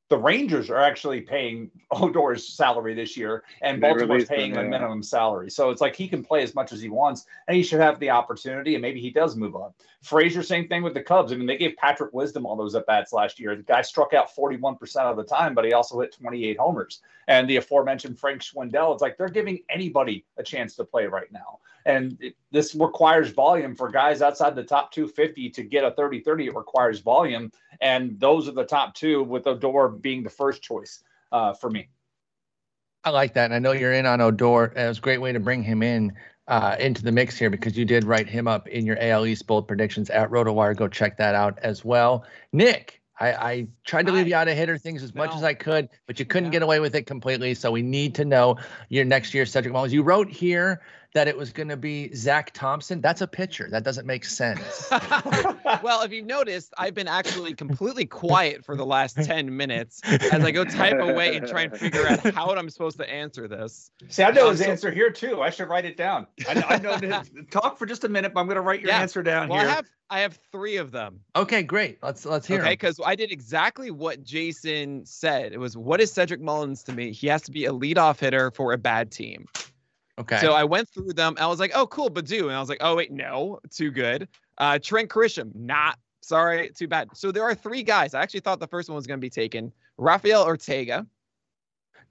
[0.09, 4.69] the Rangers are actually paying Odor's salary this year, and they Baltimore's paying them, a
[4.69, 5.49] minimum salary.
[5.49, 7.99] So it's like he can play as much as he wants, and he should have
[7.99, 9.71] the opportunity, and maybe he does move on.
[10.05, 11.31] Frazier, same thing with the Cubs.
[11.31, 13.55] I mean, they gave Patrick Wisdom all those at bats last year.
[13.55, 17.01] The guy struck out 41% of the time, but he also hit 28 homers.
[17.27, 21.31] And the aforementioned Frank Schwindel, it's like they're giving anybody a chance to play right
[21.31, 21.59] now.
[21.87, 26.21] And it, this requires volume for guys outside the top 250 to get a 30
[26.21, 26.47] 30.
[26.47, 27.51] It requires volume.
[27.81, 31.89] And those are the top two, with Odor being the first choice uh, for me.
[33.03, 33.45] I like that.
[33.45, 34.73] And I know you're in on Odor.
[34.75, 36.13] It was a great way to bring him in
[36.47, 39.45] uh, into the mix here because you did write him up in your AL East
[39.47, 40.75] bold predictions at RotoWire.
[40.75, 42.25] Go check that out as well.
[42.51, 45.53] Nick, I, I tried to leave you out of hitter things as much as I
[45.53, 46.59] could, but you couldn't Yeah.
[46.59, 47.53] get away with it completely.
[47.53, 48.57] So we need to know
[48.89, 49.93] your next year's Cedric Mullins.
[49.93, 50.81] You wrote here
[51.15, 52.99] that it was going to be Zach Thompson.
[52.99, 53.69] That's a pitcher.
[53.71, 54.89] That doesn't make sense.
[55.81, 60.43] well, if you've noticed, I've been actually completely quiet for the last 10 minutes as
[60.43, 63.91] I go type away and try and figure out how I'm supposed to answer this.
[64.09, 65.41] See, I know Um, his so- answer here too.
[65.41, 66.27] I should write it down.
[66.49, 66.97] I, I know.
[66.97, 68.99] this- talk for just a minute, but I'm going to write your Yeah.
[68.99, 71.21] answer down Well, I have I have 3 of them.
[71.35, 71.97] okay, great.
[72.03, 72.59] Let's let's hear.
[72.59, 72.73] Okay, 'em.
[72.73, 75.53] because I did exactly what Jason said.
[75.53, 77.11] It was what is Cedric Mullins to me?
[77.13, 79.45] He has to be a leadoff hitter for a bad team.
[80.17, 80.39] Okay.
[80.39, 81.35] So I went through them.
[81.39, 82.43] I was like, oh, cool, Baddoo.
[82.43, 84.27] And I was like, oh, wait, no, too good.
[84.57, 87.09] Uh, Trent Grisham, not sorry, too bad.
[87.13, 88.13] So there are three guys.
[88.13, 89.71] I actually thought the first one was going to be taken.
[89.97, 91.05] Rafael Ortega.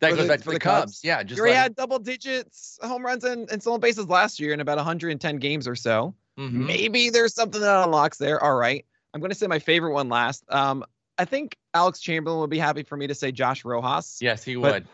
[0.00, 0.80] that goes the- back to for the Cubs.
[0.82, 1.00] Cubs.
[1.04, 4.52] Yeah, He just let had double digits home runs and, and stolen bases last year
[4.52, 6.14] in about 110 games or so.
[6.38, 6.66] Mhm.
[6.66, 8.42] Maybe there's something that unlocks there.
[8.42, 8.84] All right.
[9.14, 10.44] I'm going to say my favorite one last.
[10.48, 10.84] Um,
[11.16, 14.18] I think Alex Chamberlain would be happy for me to say Josh Rojas.
[14.20, 14.86] Yes, he would.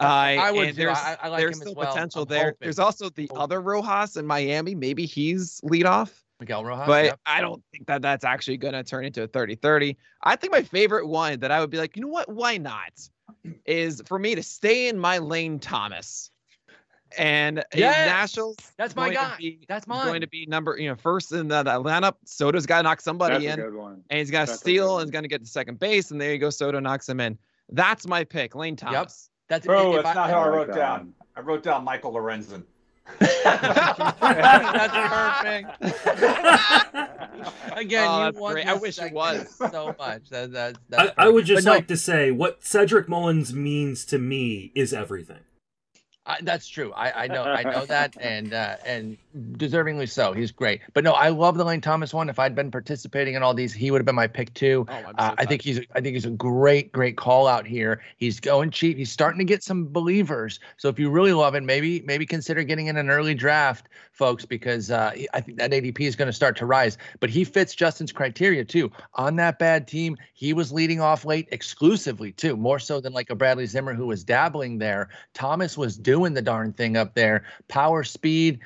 [0.00, 0.76] I, I would and.
[0.76, 1.92] There's, I- I like there's him as still well.
[1.92, 2.44] potential I'm there.
[2.44, 2.56] hoping.
[2.60, 3.42] There's also the Hoping.
[3.42, 4.74] other Rojas in Miami.
[4.74, 6.10] Maybe he's leadoff,
[6.40, 6.86] Miguel Rojas.
[6.86, 7.20] but yep.
[7.26, 9.96] I don't think that that's actually going to turn into a 30 30.
[10.22, 12.28] I think my favorite one that I would be like, you know what?
[12.32, 12.92] Why not?
[13.66, 16.30] Is for me to stay in my lane, Thomas.
[17.18, 18.08] And in Yes!
[18.08, 19.36] Nationals, That's my guy.
[19.36, 20.06] be- That's mine.
[20.06, 22.14] going to be number, you know, first in the, the lineup.
[22.24, 24.02] Soto's got to knock somebody That's a in good one.
[24.08, 25.78] and he's got to That's a good steal and he's going to get to second
[25.78, 26.10] base.
[26.10, 26.48] And there you go.
[26.48, 27.36] Soto knocks him in.
[27.70, 29.28] That's my pick, Lane Thomas.
[29.52, 31.12] That's Bro, if that's not how I wrote that down.
[31.36, 32.62] I wrote down Michael Lorenzen.
[33.18, 34.94] That's
[35.82, 35.82] perfect.
[37.78, 38.66] Again, Oh, you that's won.
[38.66, 39.54] I wish it was.
[39.70, 40.30] so much.
[40.30, 43.52] That, that, I, that's I would just But no, like to say what Cedric Mullins
[43.52, 45.40] means to me is everything.
[46.24, 46.94] I, that's true.
[46.94, 47.42] I, I know.
[47.42, 50.32] I know that, and uh, and deservingly so.
[50.32, 50.80] He's great.
[50.94, 52.28] But no, I love the Lane Thomas one.
[52.28, 54.86] If I'd been participating in all these, he would have been my pick too.
[54.88, 58.02] Oh, so Uh, I think he's I think he's a great great call out here.
[58.16, 58.96] He's going cheap.
[58.96, 60.60] He's starting to get some believers.
[60.76, 64.44] So if you really love it, maybe maybe consider getting in an early draft, folks,
[64.44, 66.98] because uh, I think that ADP is going to start to rise.
[67.20, 68.90] But he fits Justin's criteria too.
[69.14, 73.30] On that bad team, he was leading off late exclusively too, more so than like
[73.30, 75.08] a Bradley Zimmer who was dabbling there.
[75.34, 77.44] Thomas was doing the darn thing up there.
[77.68, 78.60] Power, speed.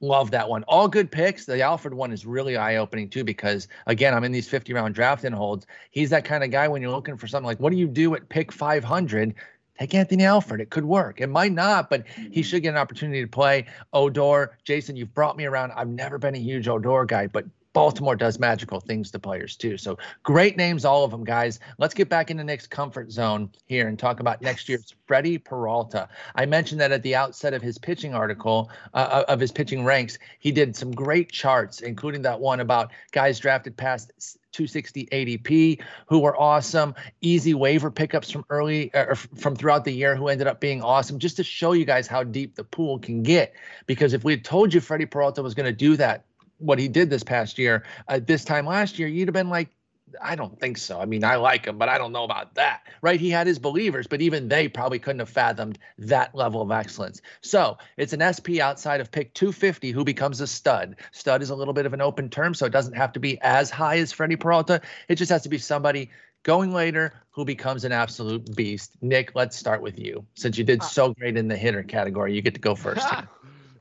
[0.00, 0.62] Love that one.
[0.64, 1.46] All good picks.
[1.46, 4.94] The Alford one is really eye opening too because again, I'm in these 50 round
[4.94, 5.66] draft and holds.
[5.90, 8.14] He's that kind of guy when you're looking for something like, what do you do
[8.14, 9.34] at pick 500?
[9.78, 10.60] Take Anthony Alford.
[10.60, 11.20] It could work.
[11.20, 12.40] It might not, but he mm-hmm.
[12.42, 13.66] should get an opportunity to play.
[13.92, 15.72] Odor, Jason, you've brought me around.
[15.72, 17.44] I've never been a huge Odor guy, but
[17.76, 19.76] Baltimore does magical things to players too.
[19.76, 21.60] So great names, all of them, guys.
[21.76, 26.08] Let's get back into Nick's comfort zone here and talk about next year's Freddie Peralta.
[26.34, 30.16] I mentioned that at the outset of his pitching article, uh, of his pitching ranks,
[30.38, 34.10] he did some great charts, including that one about guys drafted past
[34.52, 40.16] 260 ADP who were awesome, easy waiver pickups from early or from throughout the year
[40.16, 43.22] who ended up being awesome, just to show you guys how deep the pool can
[43.22, 43.52] get.
[43.84, 46.24] Because if we had told you Freddie Peralta was going to do that,
[46.58, 49.68] what he did this past year, uh, this time last year, you'd have been like,
[50.22, 51.00] I don't think so.
[51.00, 53.20] I mean, I like him, but I don't know about that, right?
[53.20, 57.20] He had his believers, but even they probably couldn't have fathomed that level of excellence.
[57.40, 60.96] So it's an SP outside of pick 250 who becomes a stud.
[61.12, 63.40] Stud is a little bit of an open term, so it doesn't have to be
[63.40, 64.80] as high as Freddie Peralta.
[65.08, 66.10] It just has to be somebody
[66.44, 68.92] going later who becomes an absolute beast.
[69.02, 70.24] Nick, let's start with you.
[70.34, 73.06] Since you did so great in the hitter category, you get to go first.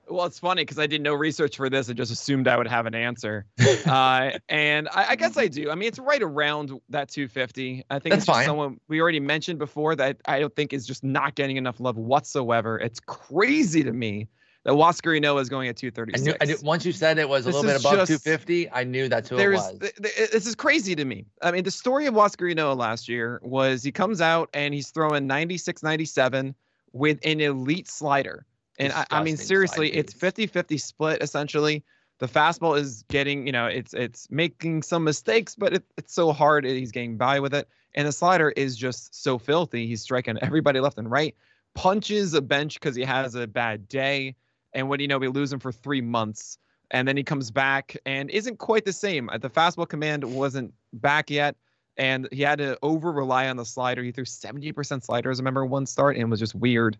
[0.09, 1.89] well, it's funny because I did no research for this.
[1.89, 3.45] I just assumed I would have an answer.
[3.85, 5.69] uh, and I, I guess I do.
[5.71, 7.85] I mean, it's right around that 250.
[7.89, 8.45] I think That's it's fine.
[8.45, 11.97] someone we already mentioned before that I don't think is just not getting enough love
[11.97, 12.79] whatsoever.
[12.79, 14.27] It's crazy to me
[14.63, 16.25] that Huascar Ynoa is going at I 236.
[16.25, 18.71] knew, I knew once you said it was a This little bit above just- 250,
[18.71, 19.77] I knew that's who it was.
[19.79, 21.25] th- th- this is crazy to me.
[21.41, 24.89] I mean, the story of Huascar Ynoa last year was he comes out and he's
[24.89, 26.55] throwing 96, 97
[26.93, 28.45] with an elite slider.
[28.77, 30.19] And I, I mean, seriously, it's pace.
[30.19, 31.83] 50 50 split essentially.
[32.19, 36.31] The fastball is getting, you know, it's it's making some mistakes, but it, it's so
[36.31, 36.65] hard.
[36.65, 37.67] He's getting by with it.
[37.93, 39.87] And the slider is just so filthy.
[39.87, 41.35] He's striking everybody left and right,
[41.73, 44.35] punches a bench because he has a bad day.
[44.73, 45.17] And what do you know?
[45.17, 46.57] We lose him for three months.
[46.91, 49.29] And then he comes back and isn't quite the same.
[49.39, 51.55] The fastball command wasn't back yet.
[51.97, 54.03] And he had to over rely on the slider.
[54.03, 56.97] He threw 70% sliders, I remember one start, and it was just weird.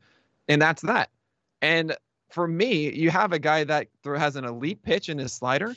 [0.48, 1.10] And that's that.
[1.62, 1.96] And
[2.30, 5.76] for me, you have a guy that has an elite pitch in his slider,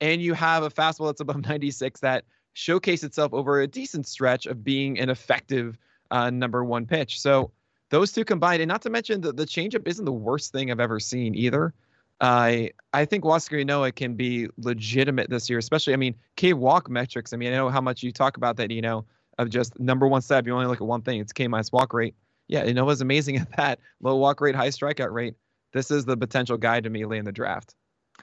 [0.00, 2.24] and you have a fastball that's above 96 that
[2.54, 5.78] showcased itself over a decent stretch of being an effective
[6.10, 7.20] uh, number one pitch.
[7.20, 7.50] So
[7.90, 10.80] those two combined, and not to mention the, the changeup isn't the worst thing I've
[10.80, 11.74] ever seen either.
[12.20, 15.94] I I think Huascar Ynoa can be legitimate this year, especially.
[15.94, 17.32] I mean, K walk metrics.
[17.32, 18.70] I mean, I know how much you talk about that.
[18.70, 19.04] You know,
[19.38, 20.46] of just number one step.
[20.46, 21.20] You only look at one thing.
[21.20, 22.14] It's K minus walk rate.
[22.48, 23.78] Yeah, Ynoa's amazing at that.
[24.00, 25.34] Low walk rate, high strikeout rate.
[25.72, 27.74] This is the potential guy to me late in the draft.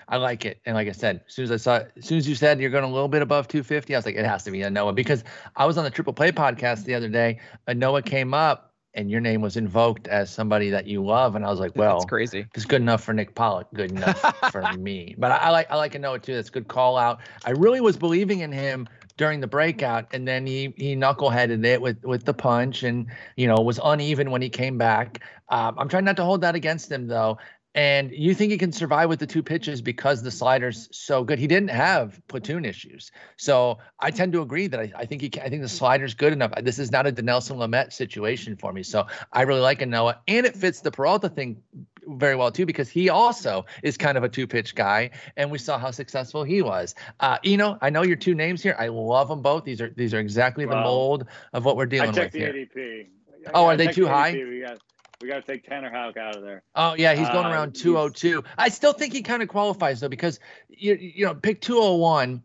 [0.07, 0.59] I like it.
[0.65, 2.69] And like I said, as soon as I saw, as soon as you said you're
[2.69, 4.95] going a little bit above 250, I was like, it has to be a Ynoa
[4.95, 5.23] because
[5.55, 7.39] I was on the Triple Play podcast the other day.
[7.67, 11.45] and Ynoa came up and your name was invoked as somebody that you love, and
[11.45, 12.45] I was like, well, that's crazy.
[12.55, 14.19] It's good enough for Nick Pollack, good enough
[14.51, 15.15] for me.
[15.17, 16.35] But I, I like I like a Ynoa too.
[16.35, 17.21] That's a good call out.
[17.45, 18.87] I really was believing in him
[19.17, 23.47] during the breakout, and then he he knuckleheaded it with with the punch, and you
[23.47, 25.23] know was uneven when he came back.
[25.49, 27.37] Um, I'm trying not to hold that against him though,
[27.73, 31.39] and you think he can survive with the two pitches because the slider's so good.
[31.39, 35.29] He didn't have platoon issues, so I tend to agree that I, I think he
[35.29, 36.51] can, I think the slider's good enough.
[36.61, 40.45] This is not a Dinelson Lamet situation for me, so I really like Ynoa, and
[40.45, 41.61] it fits the Peralta thing
[42.07, 45.57] very well too because he also is kind of a two pitch guy, and we
[45.57, 46.95] saw how successful he was.
[47.19, 48.75] Uh, you know, I know your two names here.
[48.79, 49.63] I love them both.
[49.65, 52.75] These are these are exactly the mold of what we're dealing I checked with the
[52.75, 53.05] here.
[53.05, 53.07] ADP.
[53.53, 54.33] Oh, I are they too the high?
[54.33, 54.49] ADP.
[54.49, 54.77] We got
[55.21, 56.63] we got to take Tanner Houck out of there.
[56.75, 58.43] Oh yeah, he's going Uh, around 202.
[58.57, 62.41] I still think he kind of qualifies though because you you know pick 201.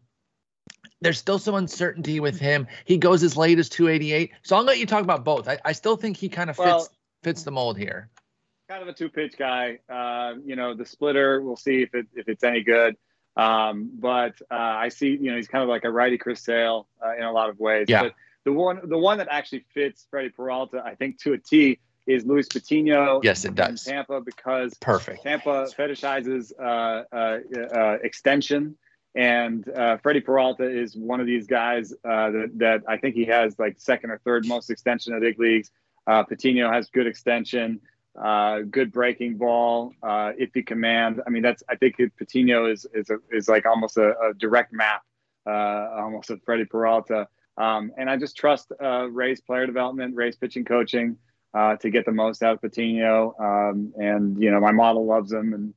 [1.03, 2.67] There's still some uncertainty with him.
[2.87, 4.33] He goes as late as 288.
[4.43, 5.47] So I'll let you talk about both.
[5.47, 6.89] I, I still think he kind of fits Well-
[7.23, 8.09] fits the mold here.
[8.69, 9.79] Kind of a two pitch guy.
[9.89, 12.97] Uh, you know, the splitter, we'll see if it if it's any good.
[13.37, 16.89] Um, but uh, I see, you know, he's kind of like a righty Chris Sale
[17.05, 17.87] uh, in a lot of ways.
[17.89, 18.05] Yeah.
[18.05, 18.15] But
[18.45, 22.25] the one the one that actually fits Freddie Peralta, I think, to a T is
[22.25, 23.21] Luis Patino.
[23.23, 23.83] Yes, it does.
[23.83, 25.23] Tampa because Perfect.
[25.23, 27.39] Tampa fetishizes uh, uh,
[27.77, 28.77] uh, extension,
[29.15, 33.25] and uh, Freddie Peralta is one of these guys uh, that, that I think he
[33.25, 35.71] has like second or third most extension in the big leagues.
[36.07, 37.81] Uh, Patino has good extension,
[38.17, 41.23] uh, good breaking ball, uh, iffy command.
[41.27, 44.73] I mean, that's I think Patino is is a, is like almost a, a direct
[44.73, 45.03] map,
[45.47, 47.29] uh, almost of Freddie Peralta.
[47.59, 51.17] Um, and I just trust uh, Ray's player development, Ray's pitching coaching
[51.55, 53.35] uh, to get the most out of Patino.
[53.39, 55.75] Um, and you know, my model loves him, and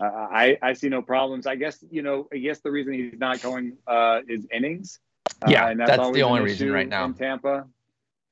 [0.00, 1.46] uh, I I see no problems.
[1.46, 4.98] I guess you know, I guess the reason he's not going uh, is innings.
[5.42, 7.04] Uh, Yeah, and that's the only reason right now.
[7.04, 7.66] in Tampa.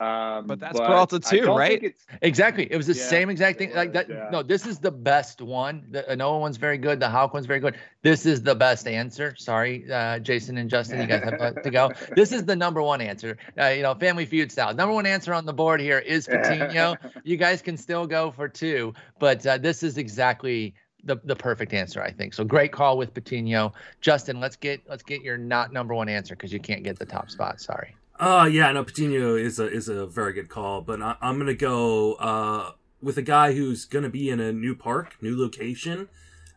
[0.01, 1.95] Um, But that's Peralta too, right?
[2.23, 2.71] Exactly.
[2.71, 3.75] It was the Yeah, same exact thing.
[3.75, 4.09] Like that.
[4.09, 4.29] yeah.
[4.31, 5.85] No, this is the best one.
[5.91, 7.01] The Ynoa one's very good.
[7.01, 7.75] The Houck one's very good.
[8.03, 9.35] This is the best answer.
[9.37, 11.91] Sorry, uh, Jason and Justin, you guys have uh, to go.
[12.15, 13.39] This is the number one answer.
[13.59, 14.73] Uh, you know, Family Feud style.
[14.73, 16.95] Number one answer on the board here is Patino.
[17.25, 21.73] you guys can still go for two, but uh, this is exactly the the perfect
[21.73, 22.35] answer, I think.
[22.35, 23.73] So great call with Patino.
[24.01, 27.07] Justin, let's get let's get your not number one answer because you can't get the
[27.07, 27.61] top spot.
[27.61, 27.98] Sorry.
[28.19, 31.55] Uh yeah, no, Patino is a is a very good call, but I, I'm gonna
[31.55, 36.09] go uh, with a guy who's gonna be in a new park, new location.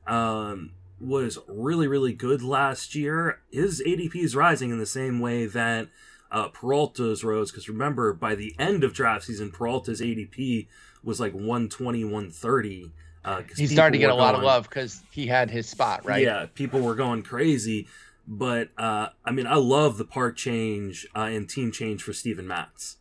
[0.08, 3.40] Um, was really really good last year.
[3.52, 5.88] His ADP is rising in the same way that
[6.32, 7.52] uh, Peralta's rose.
[7.52, 10.68] Because remember, by the end of draft season, Peralta's ADP
[11.04, 12.92] was like 120, 130.
[13.24, 16.04] Uh, 'cause He started to get a lot of love because he had his spot
[16.06, 16.24] right.
[16.24, 17.88] yeah, people were going crazy.
[18.34, 22.48] But uh, I mean, I love the park change uh, and team change for Steven
[22.48, 22.96] Matz.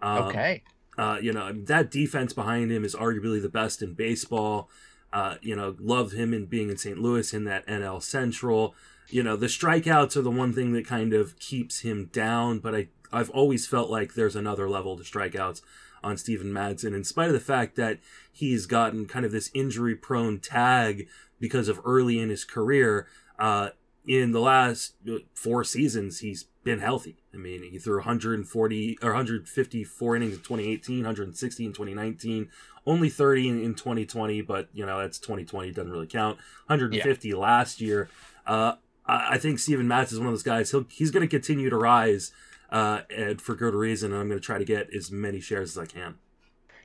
[0.00, 0.62] Um, Okay.
[0.96, 4.70] Uh, you know, that defense behind him is arguably the best in baseball.
[5.12, 6.98] Uh, you know, love him in being in St.
[6.98, 8.76] Louis in that NL Central.
[9.08, 12.74] You know, the strikeouts are the one thing that kind of keeps him down, but
[12.74, 15.62] I, I've always felt like there's another level to strikeouts
[16.02, 17.98] on Steven Madsen, in spite of the fact that
[18.32, 21.08] he's gotten kind of this injury prone tag
[21.40, 23.08] because of early in his career.
[23.38, 23.70] Uh,
[24.06, 27.16] in the last uh, four seasons, he's been healthy.
[27.34, 32.48] I mean, he threw 140 or 154 innings in 2018, 160 in 2019,
[32.86, 36.38] only 30 in, in 2020, but you know that's 2020 doesn't really count.
[36.66, 38.08] 150 last year.
[38.46, 38.74] Uh,
[39.06, 40.70] I, I think Steven Matz is one of those guys.
[40.70, 42.32] He'll he's going to continue to rise,
[42.70, 44.12] uh, and for good reason.
[44.12, 46.16] And I'm going to try to get as many shares as I can.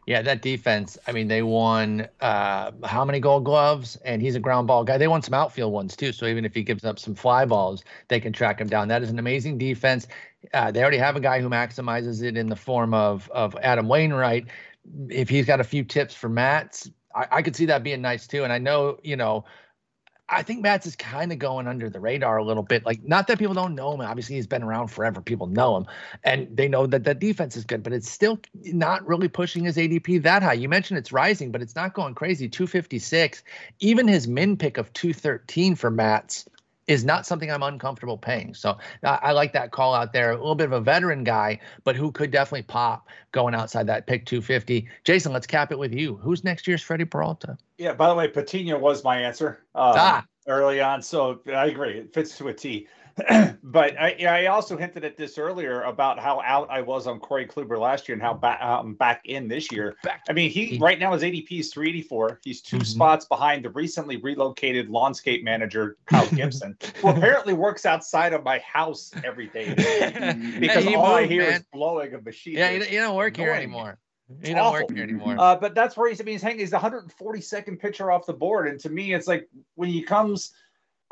[0.07, 0.97] Yeah, that defense.
[1.07, 4.97] I mean, they won uh, how many Gold Gloves, and he's a ground ball guy.
[4.97, 6.11] They won some outfield ones too.
[6.11, 8.87] So even if he gives up some fly balls, they can track him down.
[8.87, 10.07] That is an amazing defense.
[10.53, 13.87] Uh, they already have a guy who maximizes it in the form of of Adam
[13.87, 14.47] Wainwright.
[15.09, 18.25] If he's got a few tips for Matz, I, I could see that being nice
[18.25, 18.43] too.
[18.43, 19.45] And I know, you know,
[20.31, 22.85] I think Matz is kind of going under the radar a little bit.
[22.85, 24.01] Like, not that people don't know him.
[24.01, 25.21] Obviously, he's been around forever.
[25.21, 25.85] People know him,
[26.23, 27.83] and they know that that defense is good.
[27.83, 30.53] But it's still not really pushing his ADP that high.
[30.53, 32.47] You mentioned it's rising, but it's not going crazy.
[32.47, 33.43] 256.
[33.79, 36.47] Even his min pick of 213 for Matz
[36.91, 38.53] is not something I'm uncomfortable paying.
[38.53, 40.31] So I, I like that call out there.
[40.31, 44.07] A little bit of a veteran guy, but who could definitely pop going outside that
[44.07, 44.89] pick 250.
[45.05, 46.17] Jason, let's cap it with you.
[46.17, 47.57] Who's next year's Freddie Peralta?
[47.77, 47.93] Yeah.
[47.93, 50.25] By the way, Patino was my answer um, ah.
[50.47, 51.97] early on, so I agree.
[51.97, 52.87] It fits to a T.
[53.63, 57.45] but I, I, also hinted at this earlier about how out I was on Corey
[57.45, 59.95] Kluber last year and how back um, back in this year.
[60.03, 60.23] Back.
[60.29, 62.39] I mean, he right now his ADP is 384.
[62.43, 62.83] He's 2 mm-hmm.
[62.85, 68.59] spots behind the recently relocated lawnscape manager Kyle Gibson, who apparently works outside of my
[68.59, 69.73] house every day
[70.59, 71.53] because all moved, I hear man.
[71.53, 72.57] is blowing a machine.
[72.57, 73.97] Yeah, you, don't work here anymore.
[74.43, 75.35] You don't work here anymore.
[75.37, 76.21] Uh, but that's where he's.
[76.21, 76.59] I mean, he's hanging.
[76.59, 80.53] He's the 142nd pitcher off the board, and to me, it's like when he comes,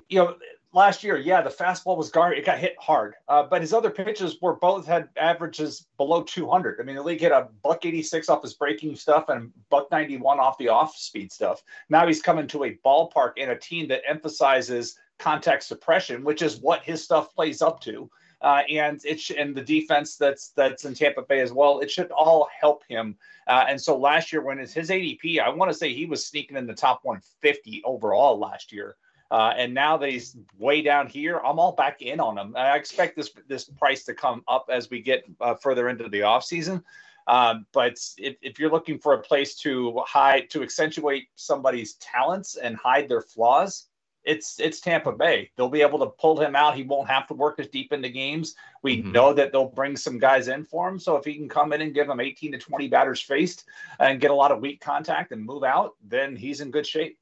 [0.07, 0.35] you know
[0.73, 2.39] last year, yeah, the fastball was garbage.
[2.39, 6.79] It got hit hard, uh, but his other pitches were both had averages below 200.
[6.79, 10.39] I mean, the league hit a buck 86 off his breaking stuff and buck 91
[10.39, 11.63] off the off speed stuff.
[11.89, 16.57] Now he's coming to a ballpark in a team that emphasizes contact suppression, which is
[16.57, 18.09] what his stuff plays up to.
[18.41, 21.79] Uh, and it sh- and the defense that's that's in Tampa Bay as well.
[21.79, 23.17] It should all help him.
[23.47, 26.25] Uh, and so last year, when his, his ADP, I want to say he was
[26.25, 28.95] sneaking in the top 150 overall last year.
[29.31, 32.55] Uh, and now that he's way down here, I'm all back in on him.
[32.55, 36.21] I expect this this price to come up as we get uh, further into the
[36.21, 36.83] offseason.
[37.27, 42.55] Um, but if, if, you're looking for a place to hide to accentuate somebody's talents
[42.55, 43.89] and hide their flaws,
[44.23, 45.51] it's it's Tampa Bay.
[45.55, 46.75] They'll be able to pull him out.
[46.75, 48.55] He won't have to work as deep into games.
[48.81, 49.11] We mm-hmm.
[49.11, 50.99] know that they'll bring some guys in for him.
[50.99, 53.65] So if he can come in and give them 18 to 20 batters faced
[53.99, 57.17] and get a lot of weak contact and move out, then he's in good shape.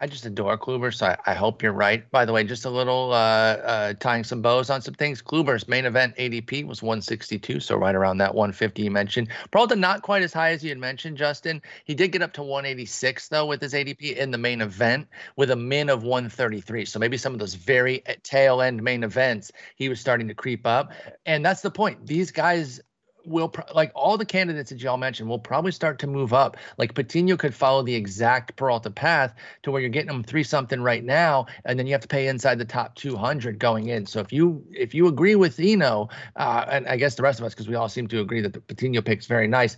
[0.00, 2.10] I just adore Kluber, so I, I, hope you're right.
[2.10, 5.22] By the way, just a little uh, uh, tying some bows on some things.
[5.22, 9.28] Kluber's main event ADP was 162, so right around that 150 you mentioned.
[9.52, 11.62] Probably not quite as high as you had mentioned, Justin.
[11.84, 15.06] He did get up to 186 though with his ADP in the main event
[15.36, 16.86] with a min of 133.
[16.86, 20.66] So maybe some of those very tail end main events, he was starting to creep
[20.66, 20.92] up,
[21.24, 22.04] and that's the point.
[22.04, 22.80] These guys
[23.26, 26.56] will pro- like all the candidates that y'all mentioned will probably start to move up.
[26.78, 30.80] Like Patino could follow the exact Peralta path to where you're getting them three something
[30.80, 34.06] right now, and then you have to pay inside the top 200 going in.
[34.06, 37.46] So if you if you agree with Eno, uh, and I guess the rest of
[37.46, 39.76] us because we all seem to agree that the Patino pick's very nice,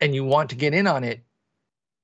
[0.00, 1.20] and you want to get in on it,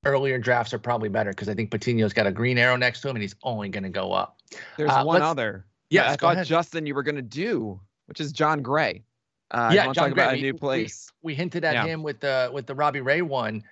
[0.05, 3.09] earlier drafts are probably better because I think Patino's got a green arrow next to
[3.09, 4.41] him and he's only going to go up.
[4.77, 5.67] There's uh, one other.
[5.91, 9.05] Yeah, I thought Justin you were going to do, which is Jon Gray.
[9.53, 11.12] Uh, yeah, Jon Gray, about a new place.
[11.23, 11.85] We, we hinted at yeah.
[11.85, 13.62] him with the with the Robbie Ray one.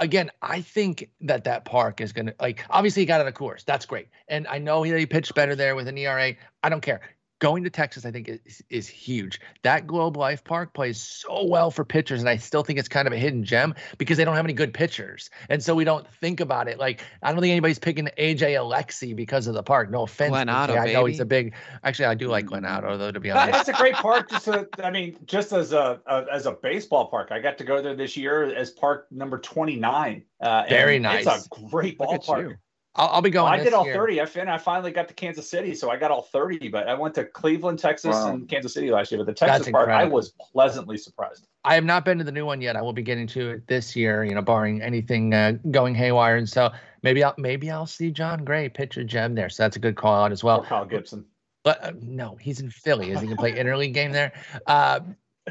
[0.00, 2.64] Again, I think that that park is gonna like.
[2.70, 3.64] Obviously, he got on a course.
[3.64, 6.34] That's great, and I know he, he pitched better there with an ERA.
[6.62, 7.00] I don't care
[7.38, 9.40] going to Texas, I think is is huge.
[9.62, 13.06] That Globe Life Park plays so well for pitchers, and I still think it's kind
[13.06, 16.06] of a hidden gem because they don't have any good pitchers, and so we don't
[16.14, 16.78] think about it.
[16.78, 19.90] Like I don't think anybody's picking AJ Alexy because of the park.
[19.90, 21.54] No offense, Glenn Otto, I know he's a big.
[21.84, 23.12] Actually, I do like Glenn Otto though.
[23.12, 24.30] To be honest, that's a great park.
[24.30, 27.64] Just a, I mean, just as a, a, as a baseball park, I got to
[27.64, 30.24] go there this year as park number twenty nine.
[30.40, 31.26] Uh, Very nice.
[31.26, 32.56] It's a great ballpark.
[32.94, 33.50] I'll, I'll be going.
[33.50, 33.94] Well, I did all year.
[33.94, 34.20] 30.
[34.20, 36.68] I, fin- I finally got to Kansas City, so I got all 30.
[36.68, 38.32] But I went to Cleveland, Texas, wow.
[38.32, 39.18] and Kansas City last year.
[39.18, 40.12] But the Texas That's part, incredible.
[40.12, 41.46] I was pleasantly surprised.
[41.64, 42.76] I have not been to the new one yet.
[42.76, 44.24] I will be getting to it this year.
[44.24, 46.36] You know, barring anything uh, going haywire.
[46.36, 46.70] And so
[47.02, 49.48] maybe I'll maybe I'll see Jon Gray pitch a gem there.
[49.48, 50.60] So that's a good call out as well.
[50.60, 51.24] Or Kyle Gibson.
[51.64, 53.10] But uh, no, he's in Philly.
[53.10, 54.32] Is he can play interleague game there?
[54.66, 55.00] Uh,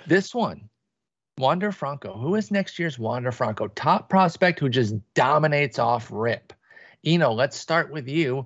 [0.06, 0.70] this one.
[1.38, 2.18] Wander Franco.
[2.18, 3.68] Who is next year's Wander Franco?
[3.68, 6.54] Top prospect who just dominates off rip.
[7.06, 8.46] Eno, let's start with you.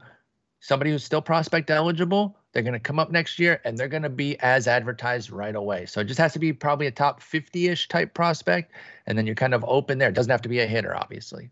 [0.59, 4.03] Somebody who's still prospect eligible, they're going to come up next year and they're going
[4.03, 5.85] to be as advertised right away.
[5.85, 8.73] So it just has to be probably a top 50 ish type prospect.
[9.07, 10.09] And then you're kind of open there.
[10.09, 11.49] It doesn't have to be a hitter, obviously.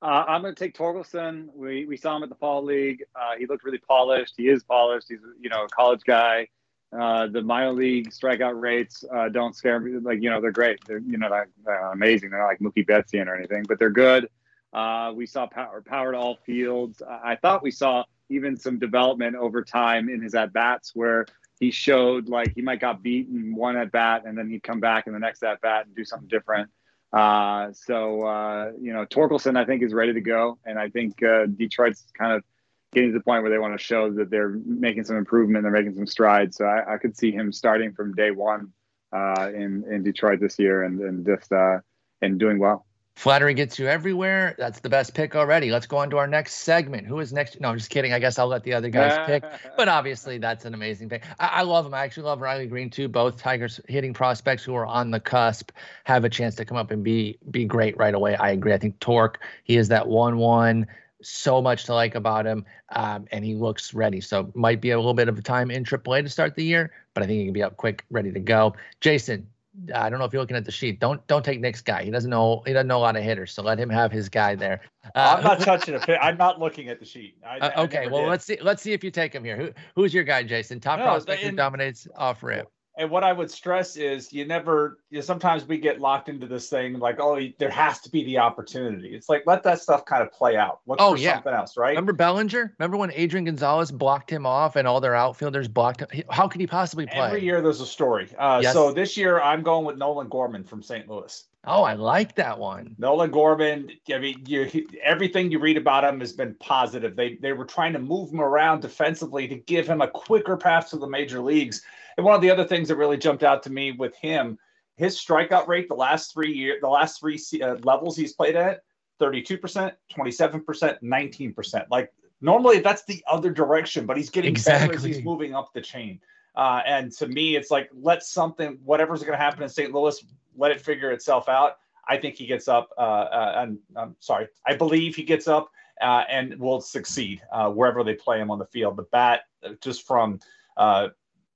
[0.00, 1.48] Uh, I'm going to take Torkelson.
[1.54, 3.02] We, we saw him at the fall league.
[3.16, 4.34] Uh, he looked really polished.
[4.36, 5.06] He is polished.
[5.08, 6.48] He's you know a college guy.
[6.96, 9.98] Uh, the minor league strikeout rates uh, don't scare me.
[9.98, 10.78] Like you know they're great.
[10.86, 12.30] They're you know not, not amazing.
[12.30, 14.28] They're not like Mookie Betts or anything, but they're good.
[14.72, 17.02] Uh, we saw power, power to all fields.
[17.02, 21.26] I thought we saw even some development over time in his at bats where
[21.58, 25.06] he showed like he might got beaten one at bat and then he'd come back
[25.06, 26.70] in the next at bat and do something different.
[27.12, 31.22] Uh, so uh, you know, Torkelson I think is ready to go, and I think
[31.22, 32.44] uh, Detroit's kind of
[32.92, 35.72] getting to the point where they want to show that they're making some improvement, they're
[35.72, 36.56] making some strides.
[36.56, 38.72] So I, I could see him starting from day one
[39.12, 41.78] uh, in in Detroit this year and and just uh,
[42.20, 42.84] and doing well.
[43.18, 44.54] Flattery gets you everywhere.
[44.58, 45.72] That's the best pick already.
[45.72, 47.04] Let's go on to our next segment.
[47.04, 47.60] Who is next?
[47.60, 48.12] No, I'm just kidding.
[48.12, 49.42] I guess I'll let the other guys pick.
[49.76, 51.24] But obviously, that's an amazing pick.
[51.40, 51.94] I, I, love him.
[51.94, 53.08] I actually love Riley Greene too.
[53.08, 55.72] Both Tigers hitting prospects who are on the cusp
[56.04, 58.36] have a chance to come up and be be great right away.
[58.36, 58.72] I agree.
[58.72, 59.40] I think Torque.
[59.64, 60.86] He is that one one
[61.20, 64.20] so much to like about him, um, and he looks ready.
[64.20, 66.92] So might be a little bit of a time in AAA to start the year,
[67.14, 68.76] but I think he can be up quick, ready to go.
[69.00, 69.48] Jason,
[69.94, 71.00] I don't know if you're looking at the sheet.
[71.00, 72.02] Don't don't take Nick's guy.
[72.04, 74.28] He doesn't know he doesn't know a lot of hitters, so let him have his
[74.28, 74.80] guy there.
[75.14, 76.18] Uh, I'm not touching it.
[76.20, 77.36] I'm not looking at the sheet.
[77.46, 78.28] I, uh, okay, well did.
[78.28, 79.56] let's see let's see if you take him here.
[79.56, 80.80] Who who's your guy, Jason?
[80.80, 84.98] Top no, prospect who dominates off rip and what I would stress is you never,
[85.10, 88.24] you know, sometimes we get locked into this thing like, oh, there has to be
[88.24, 89.14] the opportunity.
[89.14, 90.80] It's like, let that stuff kind of play out.
[90.86, 91.34] Look oh, yeah.
[91.34, 91.90] something else, right?
[91.90, 92.74] Remember Bellinger?
[92.76, 96.24] Remember when Adrian Gonzalez blocked him off and all their outfielders blocked him?
[96.28, 97.26] How could he possibly play?
[97.26, 98.28] Every year there's a story.
[98.36, 98.72] Uh, yes.
[98.74, 101.08] So this year I'm going with Nolan Gorman from St.
[101.08, 101.44] Louis.
[101.64, 102.96] Oh, I like that one.
[102.98, 103.90] Nolan Gorman.
[104.12, 107.14] I mean, you, everything you read about him has been positive.
[107.14, 110.88] They they were trying to move him around defensively to give him a quicker path
[110.90, 111.82] to the major leagues.
[112.18, 114.58] And one of the other things that really jumped out to me with him,
[114.96, 118.80] his strikeout rate the last three year, the last three uh, levels he's played at,
[119.20, 121.86] 32%, 27%, 19%.
[121.90, 124.88] Like normally that's the other direction, but he's getting exactly.
[124.88, 126.20] better as he's moving up the chain.
[126.56, 129.94] Uh, and to me, it's like let something, whatever's going to happen in St.
[129.94, 130.20] Louis,
[130.56, 131.76] let it figure itself out.
[132.08, 132.90] I think he gets up.
[132.98, 135.70] Uh, uh, and I'm sorry, I believe he gets up
[136.02, 138.96] uh, and will succeed uh, wherever they play him on the field.
[138.96, 140.40] The bat, uh, just from
[140.76, 141.08] uh,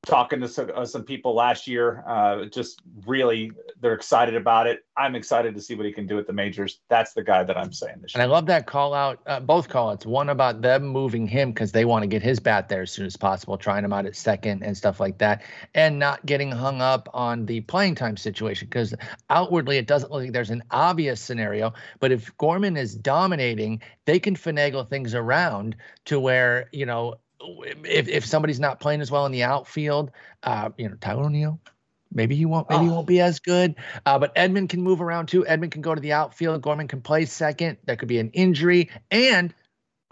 [0.06, 2.02] talking to some, uh, some people last year.
[2.06, 4.84] Uh, just really, they're excited about it.
[4.96, 6.80] I'm excited to see what he can do at the majors.
[6.88, 8.22] That's the guy that I'm saying this year.
[8.22, 10.04] And I love that call out, uh, both call outs.
[10.04, 13.06] One about them moving him because they want to get his bat there as soon
[13.06, 15.42] as possible, trying him out at second and stuff like that,
[15.74, 18.94] and not getting hung up on the playing time situation because
[19.30, 21.72] outwardly it doesn't look like there's an obvious scenario.
[22.00, 25.76] But if Gorman is dominating, they can finagle things around
[26.06, 27.14] to where, you know,
[27.84, 30.10] if if somebody's not playing as well in the outfield,
[30.42, 31.60] uh, you know, Tyler O'Neill,
[32.12, 32.84] maybe he won't maybe oh.
[32.84, 33.74] he won't be as good.
[34.06, 35.44] Uh, but Edman can move around too.
[35.44, 36.62] Edman can go to the outfield.
[36.62, 37.78] Gorman can play second.
[37.84, 39.54] That could be an injury, and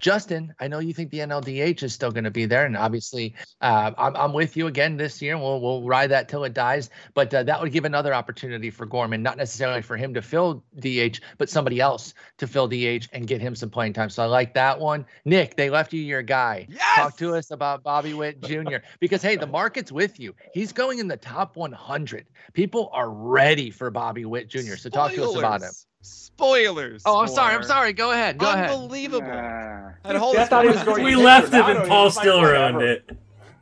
[0.01, 3.35] Justin, I know you think the NLDH is still going to be there, and obviously,
[3.61, 5.37] uh, I'm, I'm with you again this year.
[5.37, 8.87] We'll we'll ride that till it dies, but uh, that would give another opportunity for
[8.87, 13.27] Gorman, not necessarily for him to fill DH, but somebody else to fill DH and
[13.27, 14.11] get him some playing time.
[14.11, 15.07] So I like that one.
[15.25, 16.67] Nick, they left you your guy.
[16.69, 16.97] Yes!
[16.97, 18.79] Talk to us about Bobby Witt Jr.
[19.01, 20.35] because hey, the market's with you.
[20.53, 22.27] He's going in the top 100.
[22.55, 24.77] People are ready for Bobby Witt Jr.
[24.77, 25.71] So talk to us about him.
[26.03, 27.03] Spoilers.
[27.05, 27.55] Oh, I'm sorry.
[27.55, 27.93] I'm sorry.
[27.93, 28.39] Go ahead.
[28.39, 29.29] Go Unbelievable.
[29.29, 29.97] ahead.
[30.05, 30.95] Unbelievable.
[31.05, 33.11] we left it and Paul still ruined it.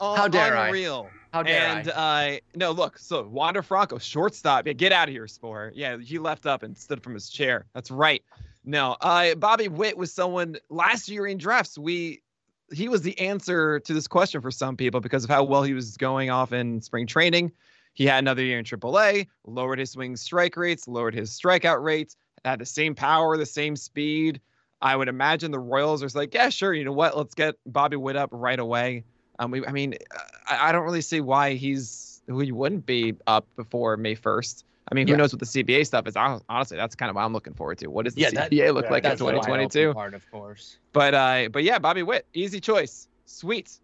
[0.01, 1.09] Oh, How dare unreal.
[1.11, 1.19] I?
[1.33, 2.23] How dare and, I?
[2.23, 2.99] And uh, no, look.
[2.99, 4.67] So Wander Franco, shortstop.
[4.67, 5.73] Yeah, get out of here, Sporer.
[5.75, 7.67] Yeah, he left up and stood from his chair.
[7.75, 8.23] That's right.
[8.65, 11.77] No, uh, Bobby Witt was someone last year in drafts.
[11.77, 12.23] We
[12.71, 15.73] he was the answer to this question for some people because of how well he
[15.75, 17.51] was going off in spring training.
[17.95, 22.15] He had another year in AAA, lowered his swing strike rates, lowered his strikeout rates,
[22.45, 24.41] had the same power, the same speed.
[24.81, 26.73] I would imagine the Royals are like, yeah, sure.
[26.73, 27.17] You know what?
[27.17, 29.05] Let's get Bobby Witt up right away.
[29.39, 29.95] Um, we, I mean,
[30.47, 34.65] I, I, don't really see why he's who he wouldn't be up before May first.
[34.91, 35.19] I mean, who yeah.
[35.19, 36.17] knows what the CBA stuff is?
[36.17, 37.89] Honestly, that's kind of what I'm looking forward to.
[37.89, 39.93] What does the yeah, CBA that, look yeah, like in 2022?
[39.93, 40.79] Part, of course.
[40.93, 43.79] But uh, but yeah, Bobby Witt, easy choice, sweet.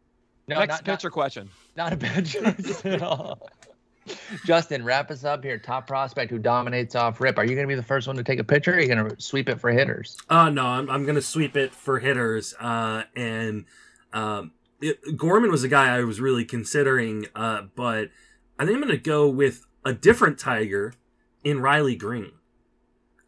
[0.48, 1.50] No, Next not, pitcher not, question.
[1.76, 3.48] Not a bad choice at all.
[4.44, 5.58] Justin, wrap us up here.
[5.58, 7.38] Top prospect who dominates off rip.
[7.38, 8.72] Are you going to be the first one to take a picture?
[8.72, 10.16] Or are you going to sweep it for hitters?
[10.28, 12.54] Uh, no, I'm, I'm going to sweep it for hitters.
[12.60, 13.64] Uh, and
[14.12, 18.10] um, it, Gorman was a guy I was really considering, uh, but
[18.58, 20.94] I think I'm going to go with a different Tiger
[21.42, 22.32] in Riley Greene.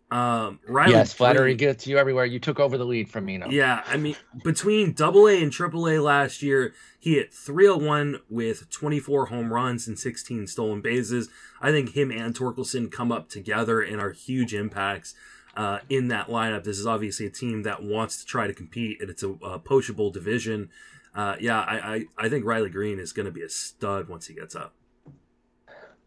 [0.08, 2.24] Um, Riley yes, flattery Greene, gets you everywhere.
[2.24, 3.48] You took over the lead from Eno.
[3.48, 4.14] Yeah, I mean,
[4.44, 9.88] between Double A and Triple A last year, he hit 301 with 24 home runs
[9.88, 11.28] and 16 stolen bases.
[11.60, 15.14] I think him and Torkelson come up together and are huge impacts
[15.56, 16.62] uh, in that lineup.
[16.62, 19.58] This is obviously a team that wants to try to compete, and it's a, a
[19.58, 20.70] poachable division.
[21.16, 24.28] Uh, yeah, I, I, I think Riley Greene is going to be a stud once
[24.28, 24.75] he gets up.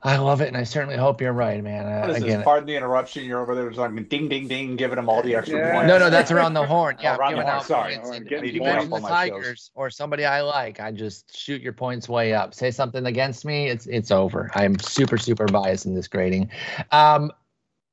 [0.01, 1.85] I love it, and I certainly hope you're right, man.
[1.85, 3.25] Uh, again, pardon the interruption.
[3.25, 5.73] You're over there like ding, ding, ding, giving them all the extra yeah.
[5.73, 5.87] points.
[5.89, 6.97] No, no, that's around the horn.
[7.01, 7.63] Yeah, oh, around the horn.
[7.63, 12.07] Sorry, if you mention the Tigers or somebody I like, I just shoot your points
[12.07, 12.53] way up.
[12.53, 14.49] Say something against me, it's it's over.
[14.55, 16.49] I'm super super biased in this grading.
[16.91, 17.31] Um,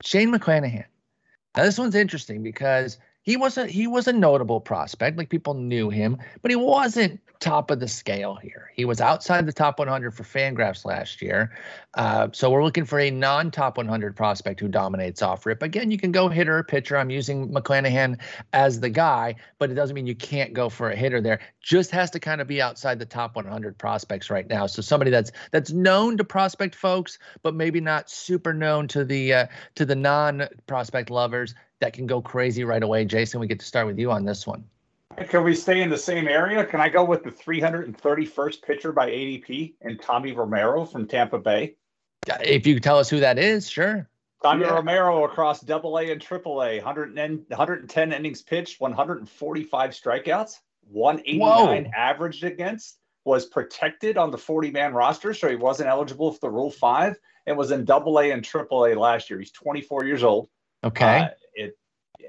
[0.03, 0.85] Shane McClanahan.
[1.57, 5.19] Now this one's interesting because he was a he was a notable prospect.
[5.19, 8.71] Like people knew him, but he wasn't top of the scale here.
[8.75, 11.55] He was outside the top 100 for Fangraphs last year.
[11.95, 15.63] Uh, so we're looking for a non-top 100 prospect who dominates off rip.
[15.63, 16.97] Again, you can go hitter or pitcher.
[16.97, 18.21] I'm using McClanahan
[18.53, 21.41] as the guy, but it doesn't mean you can't go for a hitter there.
[21.61, 24.67] Just has to kind of be outside the top 100 prospects right now.
[24.67, 29.35] So somebody that's that's known to prospect folks, but maybe not super known to the
[29.35, 31.55] uh, to the non-prospect lovers.
[31.81, 33.05] That can go crazy right away.
[33.05, 34.65] Jason, we get to start with you on this one.
[35.29, 36.65] Can we stay in the same area?
[36.65, 41.77] Can I go with the 331st pitcher by ADP and Tommy Romero from Tampa Bay?
[42.43, 44.09] If you tell us who that is, sure.
[44.43, 44.75] Tommy yeah.
[44.75, 50.57] Romero across double A and triple A, 110 innings pitched, 145 strikeouts,
[50.89, 51.91] 189 Whoa.
[51.97, 56.51] averaged against, was protected on the 40 man roster, so he wasn't eligible for the
[56.51, 57.17] Rule 5,
[57.47, 59.39] and was in double A and triple A last year.
[59.39, 60.49] He's 24 years old.
[60.85, 61.21] Okay.
[61.21, 61.39] Uh, it,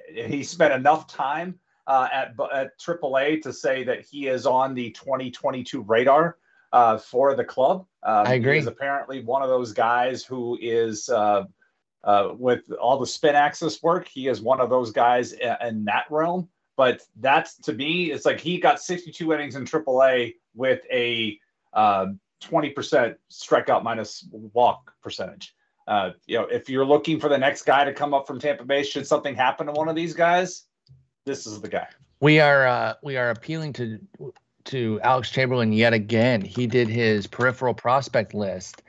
[0.08, 4.92] he spent enough time uh, at, at AAA to say that he is on the
[4.92, 6.38] 2022 radar
[6.74, 7.86] uh, for the club.
[8.04, 8.54] Um, I agree.
[8.54, 11.46] He is apparently one of those guys who is uh,
[12.04, 14.08] uh, with all the spin axis work.
[14.08, 16.50] He is one of those guys in, in that realm.
[16.76, 21.40] But that's to me, it's like he got 62 innings in AAA with a
[21.76, 22.20] 20% um,
[23.32, 25.56] strikeout minus walk percentage.
[25.88, 28.65] Uh, you know, if you're looking for the next guy to come up from Tampa
[28.65, 30.64] Bay, should something happen to one of these guys,
[31.26, 31.88] this is the guy.
[32.19, 33.99] We are uh, we are appealing to
[34.65, 36.41] to Alex Chamberlain yet again.
[36.41, 38.81] He did his peripheral prospect list,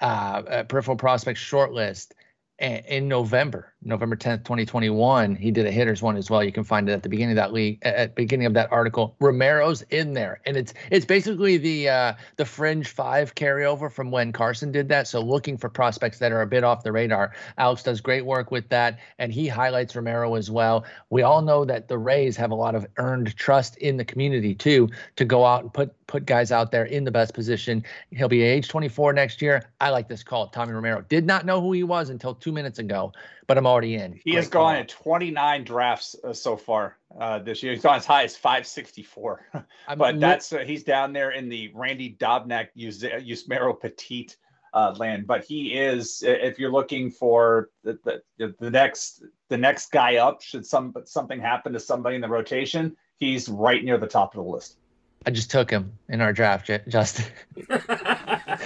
[0.00, 2.14] uh, peripheral prospect short list,
[2.58, 6.44] in November, November 10th, 2021, he did a hitters one as well.
[6.44, 9.16] You can find it at the beginning of that league, at beginning of that article.
[9.20, 14.32] Romero's in there, and it's it's basically the uh, the fringe five carryover from when
[14.32, 15.08] Carson did that.
[15.08, 17.32] So looking for prospects that are a bit off the radar.
[17.56, 20.84] Alex does great work with that, and he highlights Romero as well.
[21.08, 24.54] We all know that the Rays have a lot of earned trust in the community
[24.54, 27.84] too to go out and put put guys out there in the best position.
[28.10, 29.70] He'll be age 24 next year.
[29.80, 30.48] I like this call.
[30.48, 33.12] Tommy Romero did not know who he was until two minutes ago,
[33.46, 34.12] but I'm already in.
[34.12, 37.72] He Great has gone in 29 drafts uh, so far uh, this year.
[37.72, 39.46] He's gone as high as 564.
[39.96, 44.30] but that's uh, he's down there in the Randy Dobnak Yusmeiro Petit
[44.74, 45.26] uh, land.
[45.26, 47.98] But he is, if you're looking for the,
[48.38, 52.28] the, the next the next guy up, should some something happen to somebody in the
[52.28, 54.79] rotation, he's right near the top of the list.
[55.26, 57.26] I just took him in our draft, Justin.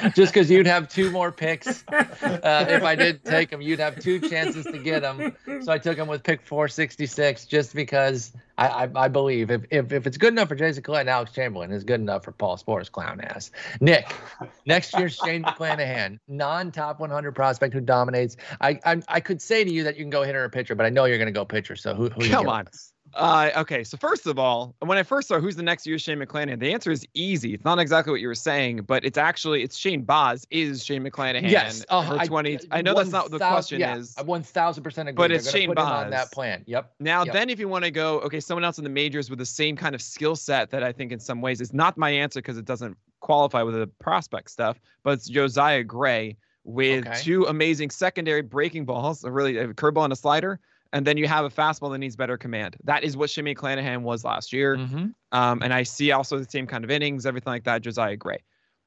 [0.15, 1.85] just because you'd have two more picks.
[1.89, 5.35] Uh, if I did take him, you'd have two chances to get him.
[5.63, 9.93] So I took him with pick 466 just because I, I, I believe if, if,
[9.93, 12.57] if it's good enough for Jason Collette and Alex Chamberlain, it's good enough for Paul
[12.57, 13.51] Sporer's clown ass.
[13.81, 14.15] Nick,
[14.67, 18.37] next year's Shane McClanahan, non top 100 prospect who dominates.
[18.61, 20.87] I, I I could say to you that you can go hitter or pitcher, but
[20.87, 21.77] I know you're going to go pitcher.
[21.77, 22.65] So who, who Come on.
[22.67, 22.94] With?
[23.17, 26.19] Uh, okay, so first of all, when I first saw who's the next year Shane
[26.19, 27.55] McClanahan, the answer is easy.
[27.55, 31.05] It's not exactly what you were saying, but it's actually it's Shane Baz is Shane
[31.05, 31.51] McClanahan.
[31.51, 32.59] Yes, uh, I, 20.
[32.71, 34.15] I, know that's not what the question yeah, is.
[34.25, 35.17] One thousand percent agree.
[35.17, 36.65] But it's Shane Baz on that plan.
[36.67, 36.93] Yep.
[37.01, 37.33] Now yep.
[37.33, 39.77] then, if you want to go, okay, someone else in the majors with the same
[39.77, 42.59] kind of skill set that I think in some ways is not my answer because
[42.59, 47.19] it doesn't qualify with the prospect stuff, but it's Josiah Gray with okay.
[47.21, 50.61] two amazing secondary breaking balls, a really a curveball and a slider
[50.95, 52.77] and then you have a fastball that needs better command.
[52.85, 54.77] That is what Shane McClanahan was last year.
[54.77, 55.07] Mm-hmm.
[55.33, 57.83] Um, and I see also the same kind of innings, everything like that.
[57.83, 58.39] Josiah Gray.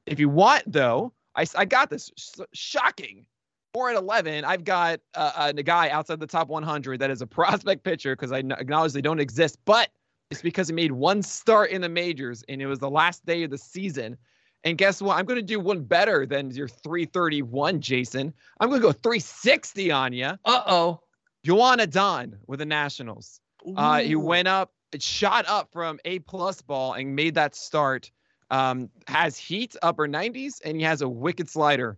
[0.05, 2.09] If you want, though, I, I got this
[2.53, 3.25] shocking.
[3.73, 7.27] Four at 11, I've got uh, a guy outside the top 100 that is a
[7.27, 9.89] prospect pitcher because I acknowledge they don't exist, but
[10.31, 13.43] it's because he made one start in the majors and it was the last day
[13.43, 14.17] of the season.
[14.63, 15.17] And guess what?
[15.17, 18.33] I'm going to do one better than your 331, Jason.
[18.61, 20.31] I'm going to go 360 on you.
[20.45, 21.01] Uh oh.
[21.47, 23.39] Joan Adon with the Nationals.
[23.77, 28.11] Uh, he went up, shot up from A plus ball and made that start.
[28.51, 31.97] Um, has heat upper 90s and he has a wicked slider.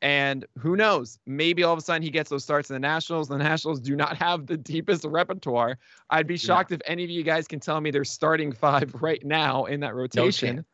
[0.00, 1.18] And who knows?
[1.26, 3.28] Maybe all of a sudden he gets those starts in the Nationals.
[3.28, 5.78] The Nationals do not have the deepest repertoire.
[6.08, 6.76] I'd be shocked yeah.
[6.76, 9.94] if any of you guys can tell me they're starting five right now in that
[9.94, 10.64] rotation.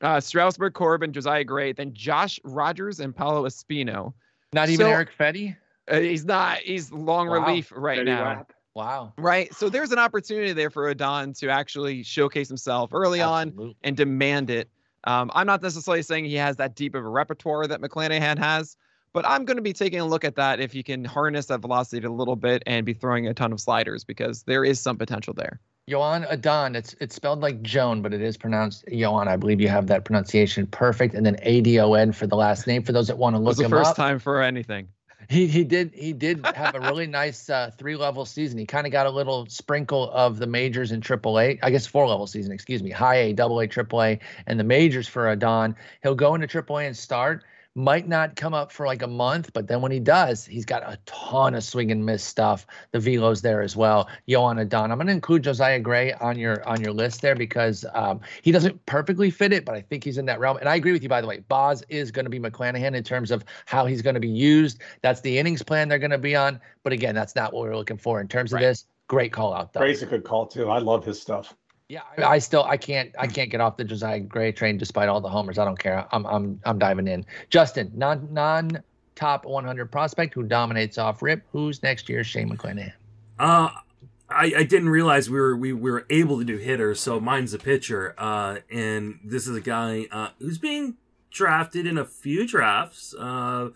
[0.00, 4.14] No uh, Strasburg, Corbin, Josiah Gray, then Josh Rogers and Paolo Espino.
[4.52, 5.56] Not even so, Erick Fedde?
[5.88, 6.58] Uh, he's not.
[6.58, 7.46] He's long wow.
[7.46, 8.46] relief right now.
[8.74, 9.12] Wow.
[9.18, 9.52] Right.
[9.54, 13.66] So there's an opportunity there for Adon to actually showcase himself early Absolutely.
[13.66, 14.70] on and demand it.
[15.04, 18.76] Um, I'm not necessarily saying he has that deep of a repertoire that McClanahan has,
[19.12, 21.60] but I'm going to be taking a look at that if he can harness that
[21.60, 24.96] velocity a little bit and be throwing a ton of sliders because there is some
[24.96, 25.60] potential there.
[25.88, 29.26] Joan Adon, it's it's spelled like Joan, but it is pronounced Joan.
[29.26, 31.14] I believe you have that pronunciation perfect.
[31.14, 33.38] And then A D O N for the last name for those that want to
[33.38, 33.96] look it was the first up.
[33.96, 34.86] time for anything.
[35.28, 38.58] He he did he did have a really nice uh, three level season.
[38.58, 41.58] He kind of got a little sprinkle of the majors in AAA.
[41.62, 44.64] I guess four level season, excuse me, high A, double A, triple A, and the
[44.64, 45.76] majors for Adon.
[46.02, 47.44] He'll go into AAA and start,
[47.74, 50.82] might not come up for like a month, but then when he does, he's got
[50.82, 52.66] a ton of swing and miss stuff.
[52.92, 54.08] The velo's there as well.
[54.28, 54.90] Yoan Adon.
[54.90, 58.52] I'm going to include Josiah Gray on your on your list there because um, he
[58.52, 60.58] doesn't perfectly fit it, but I think he's in that realm.
[60.58, 61.40] And I agree with you, by the way.
[61.48, 64.82] Baz is going to be McClanahan in terms of how he's going to be used.
[65.00, 66.60] That's the innings plan they're going to be on.
[66.82, 68.62] But again, that's not what we're looking for in terms right.
[68.62, 68.86] of this.
[69.08, 69.80] Great call out though.
[69.80, 70.70] Gray's a good call too.
[70.70, 71.54] I love his stuff.
[71.92, 75.10] Yeah, I, I, still I can't I can't get off the Josiah Gray train despite
[75.10, 75.58] all the homers.
[75.58, 76.06] I don't care.
[76.10, 77.26] I'm I'm I'm diving in.
[77.50, 78.82] Justin, non non
[79.14, 81.42] top 100 prospect who dominates off rip.
[81.52, 82.24] Who's next year?
[82.24, 82.94] Shane McClanahan?
[83.38, 83.68] Uh
[84.30, 87.52] I, I didn't realize we were we, we were able to do hitters, so mine's
[87.52, 88.14] a pitcher.
[88.16, 90.96] Uh, and this is a guy uh, who's being
[91.30, 93.14] drafted in a few drafts.
[93.14, 93.68] Uh,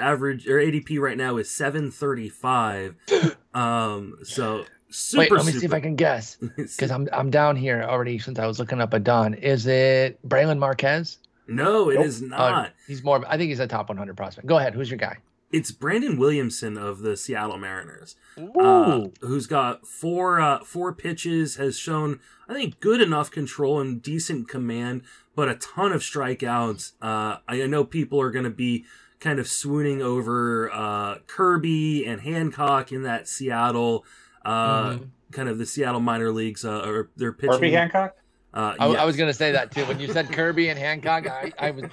[0.00, 2.96] average or ADP right now is 735.
[3.54, 5.20] um, so super.
[5.20, 5.60] Wait, let me super.
[5.60, 8.80] see if I can guess because I'm I'm down here already since I was looking
[8.80, 9.34] up Adon.
[9.34, 11.18] Is it Brailyn Marquez?
[11.48, 12.06] No, it nope.
[12.06, 12.66] is not.
[12.66, 13.24] Uh, he's more.
[13.26, 14.46] I think he's a top 100 prospect.
[14.46, 14.74] Go ahead.
[14.74, 15.18] Who's your guy?
[15.50, 18.16] It's Brandon Williamson of the Seattle Mariners,
[18.58, 24.00] uh, who's got four uh, four pitches, has shown I think good enough control and
[24.00, 25.02] decent command,
[25.36, 26.92] but a ton of strikeouts.
[27.02, 28.86] Uh, I know people are going to be
[29.20, 34.04] kind of swooning over uh, Kirby and Hancock in that Seattle
[34.44, 35.04] uh, mm-hmm.
[35.32, 37.54] kind of the Seattle minor leagues uh, or their pitching.
[37.54, 38.16] Kirby Hancock.
[38.54, 38.98] Uh, I, yes.
[38.98, 39.86] I, was going to say that too.
[39.86, 41.84] When you said Kirby and Hancock, I, I was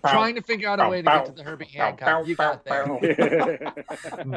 [0.00, 2.26] trying to figure out a way to get to the Herbie Hancock.
[2.26, 2.86] You got there.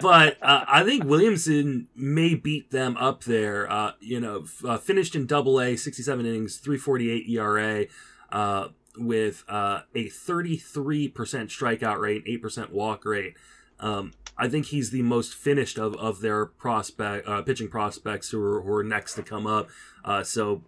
[0.01, 3.71] but uh, I think Williamson may beat them up there.
[3.71, 7.85] Uh, you know, uh, finished in Double A, 67 innings, 348 ERA,
[8.33, 8.67] uh,
[8.97, 10.67] with uh, a 33%
[11.13, 13.35] strikeout rate, 8% walk rate.
[13.79, 18.41] Um, I think he's the most finished of, of their prospect uh, pitching prospects who
[18.41, 19.69] are, who are next to come up.
[20.03, 20.63] Uh, so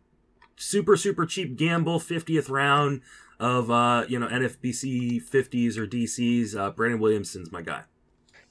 [0.57, 3.01] super super cheap gamble, fiftieth round
[3.39, 6.55] of uh, you know NFBC fifties or DCs.
[6.55, 7.83] Uh, Brandon Williamson's my guy.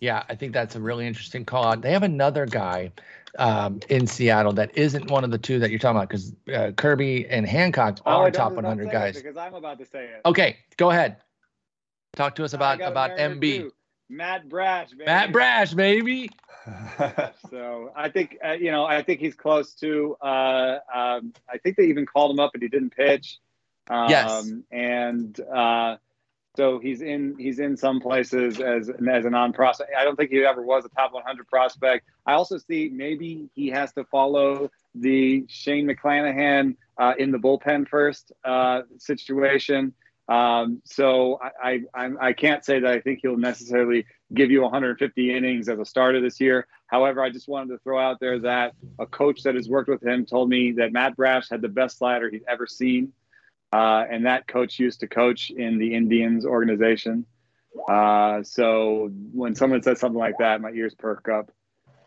[0.00, 1.76] Yeah, I think that's a really interesting call.
[1.76, 2.90] They have another guy
[3.38, 6.72] um, in Seattle that isn't one of the two that you're talking about because uh,
[6.72, 9.16] Kirby and Hancock oh, are top 100 guys.
[9.16, 10.22] Because I'm about to say it.
[10.24, 11.18] Okay, go ahead.
[12.16, 13.40] Talk to us about about MB.
[13.42, 13.72] Too.
[14.10, 15.04] Matt Brash, baby.
[15.06, 16.30] Matt Brash, baby.
[17.50, 20.16] so I think uh, you know I think he's close to.
[20.20, 23.38] Uh, um, I think they even called him up and he didn't pitch.
[23.88, 24.52] Um, yes.
[24.70, 25.96] And uh,
[26.56, 29.92] so he's in he's in some places as as a non prospect.
[29.96, 32.06] I don't think he ever was a top 100 prospect.
[32.26, 37.88] I also see maybe he has to follow the Shane McClanahan uh, in the bullpen
[37.88, 39.94] first uh, situation.
[40.28, 45.36] Um, so I, I, I can't say that I think he'll necessarily give you 150
[45.36, 46.68] innings as a starter this year.
[46.86, 50.02] However, I just wanted to throw out there that a coach that has worked with
[50.02, 53.12] him told me that Matt Brash had the best slider he's ever seen.
[53.72, 57.26] Uh, and that coach used to coach in the Indians organization.
[57.88, 61.50] Uh, so when someone says something like that, my ears perk up.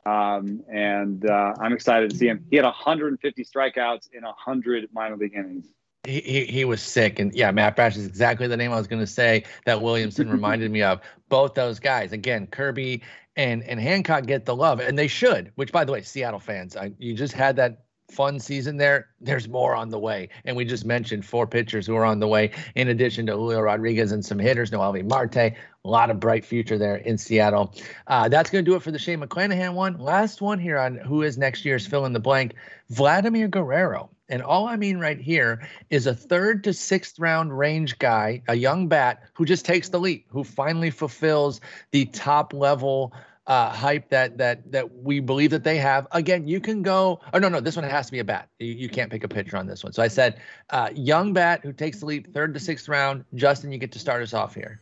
[0.05, 2.45] Um, and uh, I'm excited to see him.
[2.49, 5.67] He had 150 strikeouts in 100 minor league innings
[6.05, 7.19] he, he, was sick.
[7.19, 10.29] And yeah matt brash is exactly the name i was going to say that williamson
[10.29, 11.01] reminded me of.
[11.29, 13.01] Both those guys again kirby
[13.35, 16.75] and and hancock get the love and they should which by the way seattle fans
[16.75, 19.07] I, you just had that fun season there.
[19.19, 20.29] There's more on the way.
[20.45, 23.59] And we just mentioned four pitchers who are on the way in addition to julio
[23.61, 25.35] rodriguez and some hitters noelvi marte.
[25.35, 27.73] A lot of bright future there in seattle.
[28.07, 29.97] Uh, that's going to do it for the shane mcclanahan one.
[29.97, 32.53] Last one here on who is next year's fill in the blank.
[32.89, 37.99] Vladimir guerrero and all I mean right here is a third to sixth round range
[37.99, 43.13] guy, a young bat who just takes the leap, who finally fulfills the top level
[43.47, 46.07] uh, hype that that that we believe that they have.
[46.11, 47.19] Again, you can go.
[47.33, 48.47] Oh no, no, this one has to be a bat.
[48.59, 49.91] You, you can't pick a pitcher on this one.
[49.91, 53.25] So I said, uh, young bat who takes the leap, third to sixth round.
[53.35, 54.79] Justin, you get to start us off here.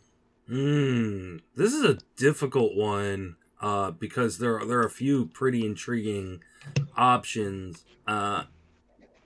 [0.48, 5.66] Hmm, this is a difficult one uh, because there are, there are a few pretty
[5.66, 6.44] intriguing
[6.96, 7.86] options.
[8.06, 8.44] Uh,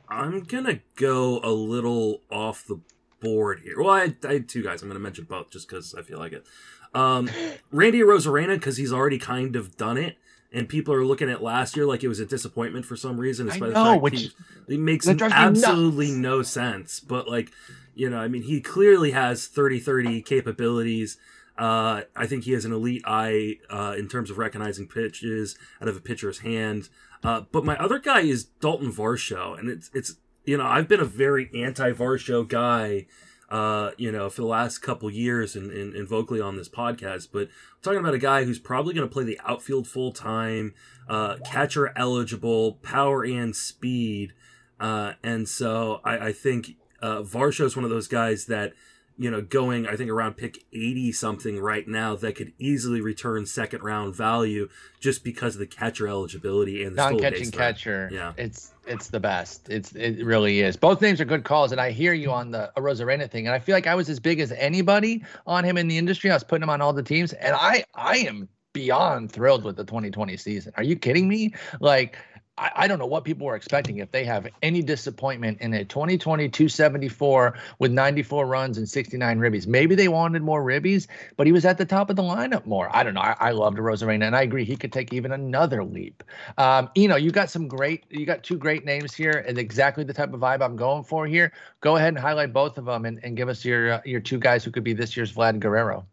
[0.09, 2.79] I'm gonna go a little off the
[3.19, 3.81] board here.
[3.81, 4.81] Well, I, I had two guys.
[4.81, 6.45] I'm gonna mention both just because I feel like it.
[6.93, 7.29] Um,
[7.71, 10.17] Randy Arozarena because he's already kind of done it,
[10.51, 13.47] and people are looking at last year like it was a disappointment for some reason.
[13.47, 14.31] Despite know, the fact which, he,
[14.69, 16.99] he makes absolutely no sense.
[16.99, 17.51] But like,
[17.93, 21.17] you know, I mean, he clearly has 30-30 capabilities.
[21.57, 25.87] Uh, I think he has an elite eye uh, in terms of recognizing pitches out
[25.87, 26.89] of a pitcher's hand.
[27.25, 30.99] Uh, but my other guy is Dalton Varsho, and it's it's you know I've been
[30.99, 33.07] a very anti Varsho guy,
[33.49, 37.29] uh, you know, for the last couple years and, and, and vocally on this podcast.
[37.31, 40.75] But I'm talking about a guy who's probably going to play the outfield full time,
[41.09, 44.33] uh, catcher eligible, power and speed,
[44.79, 48.73] uh, and so I, I think uh, Varsho is one of those guys that
[49.17, 53.45] you know, going, I think around pick 80 something right now that could easily return
[53.45, 54.67] second round value
[54.99, 58.09] just because of the catcher eligibility and the non catching catcher.
[58.11, 58.33] Yeah.
[58.37, 59.69] It's it's the best.
[59.69, 60.75] It's it really is.
[60.75, 63.47] Both names are good calls, and I hear you on the Arozarena thing.
[63.47, 66.29] And I feel like I was as big as anybody on him in the industry.
[66.29, 69.77] I was putting him on all the teams, and I I am beyond thrilled with
[69.77, 70.73] the 2020 season.
[70.75, 71.53] Are you kidding me?
[71.79, 72.17] Like
[72.57, 75.83] I, I, don't know what people were expecting if they have any disappointment in a
[75.83, 79.67] 2020 274 with 94 runs and 69 ribbies.
[79.67, 82.89] Maybe they wanted more ribbies, but he was at the top of the lineup more.
[82.95, 83.21] I don't know.
[83.21, 86.23] I, I loved Arozarena, and I agree he could take even another leap.
[86.57, 90.05] Um, you know, you got some great, you got two great names here, and exactly
[90.05, 91.51] the type of vibe I'm going for here.
[91.81, 94.39] Go ahead and highlight both of them, and, and give us your uh, your two
[94.39, 96.05] guys who could be this year's Vlad Guerrero.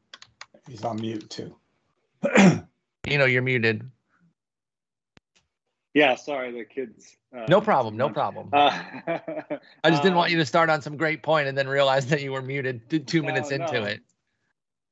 [0.69, 1.55] He's on mute too.
[3.07, 3.89] you know, you're muted.
[5.95, 7.17] Yeah, sorry, the kids.
[7.37, 8.49] Uh, no problem, no problem.
[8.53, 8.71] Uh,
[9.85, 12.23] I just didn't want you to start on some great point and then realize that
[12.23, 13.85] you were muted two no, minutes into no.
[13.85, 14.01] it.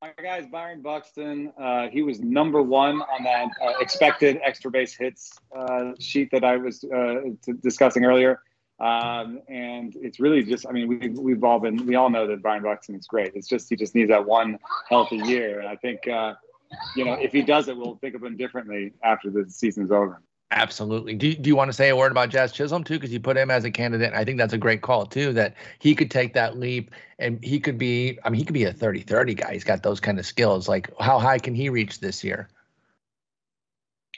[0.02, 1.52] My guy's Byron Buxton.
[1.58, 6.42] Uh, he was number one on that uh, expected extra base hits uh, sheet that
[6.42, 8.40] I was uh, t- discussing earlier.
[8.78, 12.42] Um, and it's really just, I mean, we, we've all been, we all know that
[12.42, 13.32] Byron Buxton is great.
[13.34, 14.58] It's just, he just needs that one
[14.88, 15.60] healthy year.
[15.60, 19.28] And I think, you know, if he does it, we'll think of him differently after
[19.28, 20.22] the season's over.
[20.52, 21.14] Absolutely.
[21.14, 22.94] Do, do you want to say a word about Jazz Chisholm too?
[22.94, 24.14] Because you put him as a candidate.
[24.14, 26.90] I think that's a great call too, that he could take that leap
[27.20, 29.52] and he could be, I mean, he could be a 30 30 guy.
[29.52, 30.68] He's got those kind of skills.
[30.68, 32.48] Like, how high can he reach this year?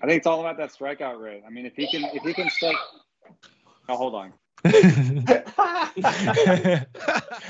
[0.00, 1.42] I think it's all about that strikeout rate.
[1.46, 2.76] I mean, if he can, if he can strike,
[3.90, 4.32] oh, hold on.
[4.64, 6.86] I,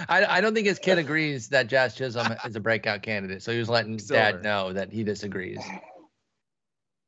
[0.08, 3.42] I don't think his kid agrees that Jazz Chisholm is a breakout candidate.
[3.42, 4.32] So he was letting Silver.
[4.32, 5.60] dad know that he disagrees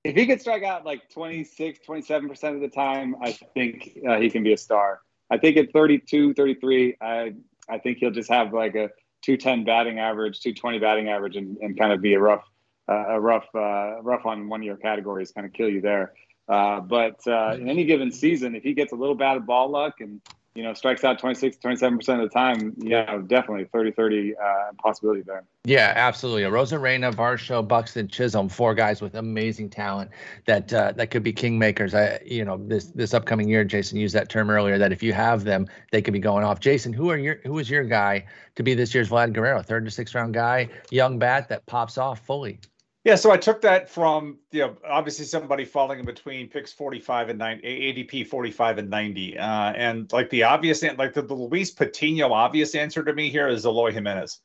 [0.05, 4.29] if he could strike out like 26, 27% of the time, I think uh, he
[4.29, 5.01] can be a star.
[5.31, 7.33] I think at 32, 33, I,
[7.69, 8.91] I think he'll just have like a
[9.23, 12.45] 210 batting average, 220 batting average, and, and kind of be a rough,
[12.87, 16.13] uh, a rough, uh, rough on one of your categories, kind of kill you there.
[16.47, 19.71] Uh, but uh, in any given season, if he gets a little bad of ball
[19.71, 20.21] luck and
[20.55, 24.43] you know, strikes out 26, 27% of the time, yeah, definitely 30 30 uh,
[24.79, 25.45] possibility there.
[25.65, 26.43] Yeah, absolutely.
[26.43, 30.11] Arozarena, Varsho, Buxton, Chisholm, four guys with amazing talent
[30.47, 31.95] that uh, that could be kingmakers.
[31.95, 35.13] I, you know, this this upcoming year, Jason used that term earlier that if you
[35.13, 36.61] have them, they could be going off.
[36.61, 38.25] Jason, who are your who is your guy
[38.55, 41.99] to be this year's Vlad Guerrero, third to sixth round guy, young bat that pops
[41.99, 42.61] off fully?
[43.05, 47.29] Yeah, so I took that from you know obviously somebody falling in between picks 45
[47.29, 47.67] and 90
[48.09, 49.39] ADP 45 and 90.
[49.39, 53.47] Uh, and like the obvious like the, the Luis Patino obvious answer to me here
[53.49, 54.41] is Eloy Jimenez.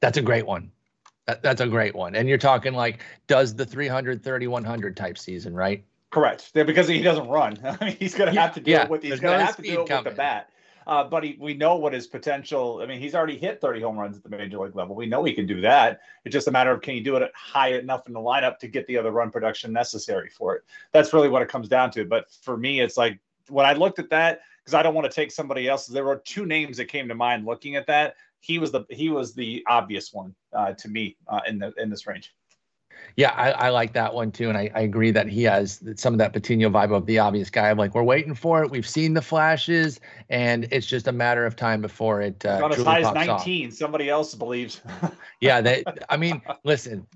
[0.00, 0.70] That's a great one.
[1.26, 2.14] That, that's a great one.
[2.14, 5.82] And you're talking like does the 300 30 100 type season, right?
[6.10, 6.50] Correct.
[6.54, 7.58] Yeah, because he doesn't run.
[7.64, 9.62] I mean, he's going to have to deal yeah, with he's going to have to
[9.62, 9.86] coming.
[9.88, 10.50] with the bat.
[10.90, 12.80] Uh, but he, we know what his potential.
[12.82, 14.96] I mean, he's already hit 30 home runs at the major league level.
[14.96, 16.00] We know he can do that.
[16.24, 18.66] It's just a matter of can he do it high enough in the lineup to
[18.66, 20.64] get the other run production necessary for it.
[20.90, 22.04] That's really what it comes down to.
[22.04, 25.14] But for me, it's like when I looked at that because I don't want to
[25.14, 25.94] take somebody else's.
[25.94, 28.16] There were two names that came to mind looking at that.
[28.40, 31.88] He was the he was the obvious one uh, to me uh, in the in
[31.88, 32.34] this range.
[33.16, 36.14] Yeah, I, I, like that one too, and I, I, agree that he has some
[36.14, 37.70] of that Patino vibe of the obvious guy.
[37.70, 38.70] I'm like, we're waiting for it.
[38.70, 42.44] We've seen the flashes, and it's just a matter of time before it.
[42.44, 43.68] Uh, as high as 19.
[43.68, 43.74] Off.
[43.74, 44.80] Somebody else believes.
[45.40, 45.84] yeah, they.
[46.08, 47.06] I mean, listen,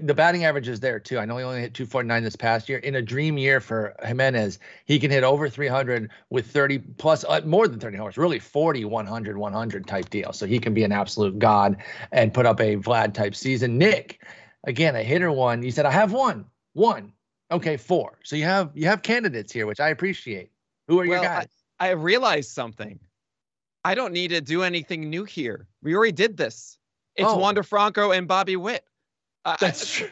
[0.00, 1.18] the batting average is there too.
[1.18, 2.78] I know he only hit 249 this past year.
[2.78, 7.40] In a dream year for Jimenez, he can hit over 300 with 30 plus, uh,
[7.44, 10.32] more than 30 homers, really 40, 100, 100 type deal.
[10.32, 11.76] So he can be an absolute god
[12.10, 13.78] and put up a Vlad type season.
[13.78, 14.20] Nick
[14.64, 15.62] again, a hitter one.
[15.62, 17.12] You said I have one, one.
[17.50, 18.18] Okay, four.
[18.24, 20.50] So you have you have candidates here, which I appreciate.
[20.88, 21.48] Who are well, your guys?
[21.78, 22.98] I, I realized something.
[23.84, 25.66] I don't need to do anything new here.
[25.82, 26.78] We already did this.
[27.16, 27.36] It's oh.
[27.36, 28.84] Wander Franco and Bobby Witt.
[29.44, 30.08] Uh, That's true.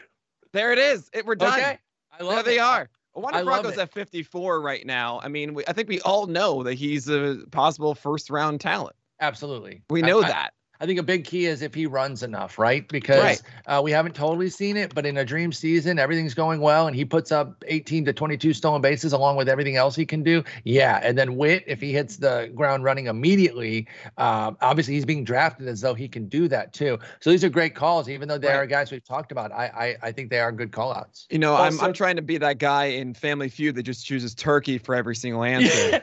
[0.53, 1.09] There it is.
[1.13, 1.59] It, we're done.
[1.59, 1.79] Okay.
[2.17, 2.45] I love there it.
[2.45, 2.89] they are.
[3.15, 5.19] Wander Franco's at 54 right now.
[5.23, 8.95] I mean, we, I think we all know that he's a possible first round talent.
[9.19, 9.81] Absolutely.
[9.89, 10.53] We know I, that.
[10.83, 12.85] I think a big key is if he runs enough, right?
[12.89, 13.41] Because right.
[13.65, 16.93] Uh, we haven't totally seen it, but in a dream season, everything's going well, and
[16.93, 20.43] he puts up 18 to 22 stolen bases along with everything else he can do.
[20.65, 23.87] Yeah, and then Witt, if he hits the ground running immediately,
[24.17, 26.99] um, obviously he's being drafted as though he can do that too.
[27.21, 28.57] So these are great calls, even though they right.
[28.57, 29.53] are guys we've talked about.
[29.53, 31.27] I, I I think they are good call outs.
[31.29, 34.05] You know, also, I'm I'm trying to be that guy in Family Feud that just
[34.05, 36.01] chooses turkey for every single answer.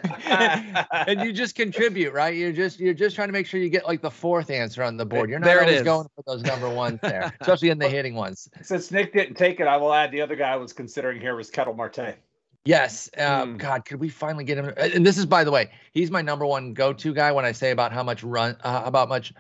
[1.07, 2.35] and you just contribute, right?
[2.35, 4.97] You're just you're just trying to make sure you get like the fourth answer on
[4.97, 5.31] the board.
[5.31, 8.49] You're not there always going for those number ones there, especially in the hitting ones.
[8.63, 11.37] Since Nick didn't take it, I will add the other guy I was considering here
[11.37, 12.17] was Ketel Marte.
[12.65, 13.09] Yes.
[13.17, 13.59] Um, mm.
[13.59, 14.73] God, could we finally get him?
[14.77, 17.71] And this is, by the way, he's my number one go-to guy when I say
[17.71, 19.33] about how much run, uh, about much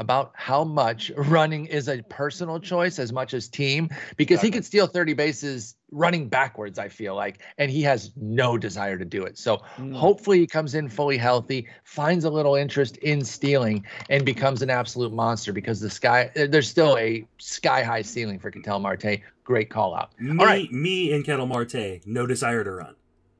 [0.00, 4.64] about how much running is a personal choice as much as team because he could
[4.64, 9.24] steal 30 bases running backwards i feel like and he has no desire to do
[9.24, 9.38] it.
[9.38, 9.94] So Mm.
[9.96, 14.70] hopefully he comes in fully healthy finds a little interest in stealing and becomes an
[14.70, 19.20] absolute monster because the sky there's still a sky high ceiling for Ketel Marte.
[19.44, 20.10] Great call out.
[20.20, 20.70] Me, all right.
[20.70, 22.94] me and Ketel Marte, no desire to run.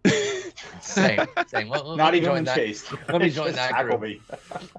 [0.80, 2.92] same same let, let Not me even join when that chased.
[3.08, 4.00] let me join that tackle group.
[4.00, 4.20] me.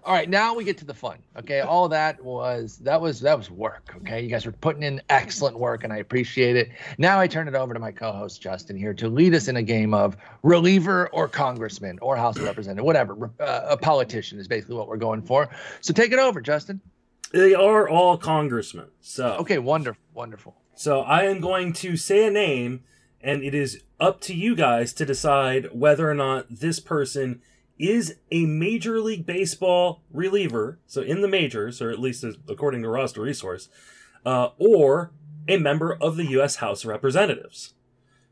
[0.03, 1.17] All right, now we get to the fun.
[1.37, 3.93] Okay, all that was that was that was work.
[3.97, 6.69] Okay, you guys were putting in excellent work, and I appreciate it.
[6.97, 9.63] Now I turn it over to my co-host Justin here to lead us in a
[9.63, 13.31] game of reliever or congressman or House of Representative, whatever.
[13.39, 15.49] Uh, a politician is basically what we're going for.
[15.81, 16.81] So take it over, Justin.
[17.31, 18.87] They are all congressmen.
[19.01, 20.55] So Okay, wonderful, wonderful.
[20.75, 22.83] So I am going to say a name,
[23.21, 27.41] and it is up to you guys to decide whether or not this person
[27.77, 32.89] is a Major League Baseball reliever, so in the majors, or at least according to
[32.89, 33.69] roster resource,
[34.25, 35.11] uh, or
[35.47, 36.57] a member of the U.S.
[36.57, 37.73] House of Representatives.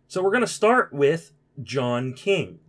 [0.08, 1.32] So we're going to start with
[1.64, 2.60] John King.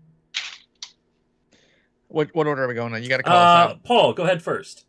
[2.09, 3.03] What what order are we going on?
[3.03, 3.83] You got to call us Uh, out.
[3.85, 4.87] Paul, go ahead first.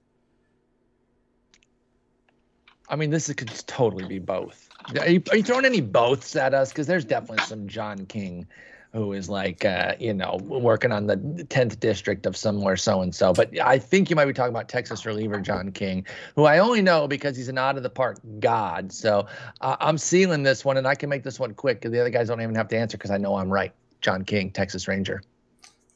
[2.88, 4.69] I mean, this could totally be both.
[4.98, 6.70] Are you, are you throwing any boths at us?
[6.70, 8.48] Because there's definitely some John King
[8.94, 13.14] who is like, uh, you know, working on the 10th district of somewhere so and
[13.14, 13.32] so.
[13.34, 16.82] But I think you might be talking about Texas reliever John King, who I only
[16.82, 18.92] know because he's an out of the park god.
[18.92, 19.28] So
[19.62, 22.10] uh, I'm sealing this one, and I can make this one quick because the other
[22.10, 23.72] guys don't even have to answer because I know I'm right.
[24.02, 25.22] John King, Texas Ranger.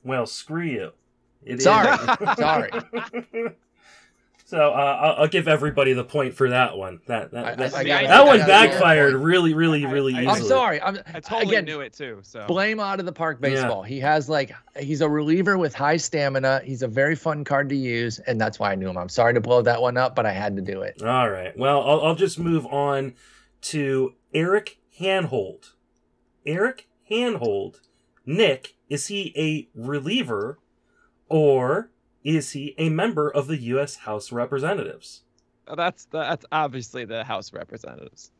[0.03, 0.91] Well, screw you.
[1.43, 1.97] It is- Sorry,
[2.37, 2.69] sorry.
[4.53, 6.99] So uh, I'll, I'll give everybody the point for that one.
[7.07, 8.71] That that, I- I- that, I got that one I got it.
[8.71, 10.35] backfired really, really, really I- easily.
[10.41, 10.79] I'm sorry.
[10.79, 12.19] I'm, I totally again, knew it too.
[12.21, 13.81] So blame out of the park baseball.
[13.81, 16.61] He has like he's a reliever with high stamina.
[16.63, 18.97] He's a very fun card to use, and that's why I knew him.
[18.97, 21.01] I'm sorry to blow that one up, but I had to do it.
[21.01, 21.57] All right.
[21.57, 23.15] Well, I'll, I'll just move on
[23.61, 25.71] to Eric Hanhold.
[26.45, 27.79] Eric Hanhold.
[28.23, 30.59] Nick, is he a reliever
[31.27, 31.89] or
[32.23, 33.97] is he a member of the U.S.
[33.97, 35.23] House of Representatives?
[35.75, 38.31] That's that's obviously the House of Representatives.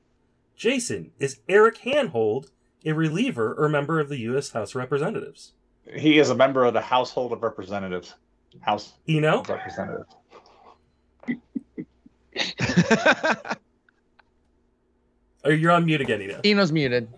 [0.55, 2.49] Jason, is Eric Hanhold
[2.85, 4.51] a reliever or member of the U.S.
[4.51, 5.53] House of Representatives?
[5.95, 8.15] He is a member of the Household of Representatives.
[8.61, 9.39] House Eno?
[9.39, 10.15] of Representatives.
[15.45, 16.39] Or you're on mute again, Eno.
[16.45, 17.09] Eno's muted.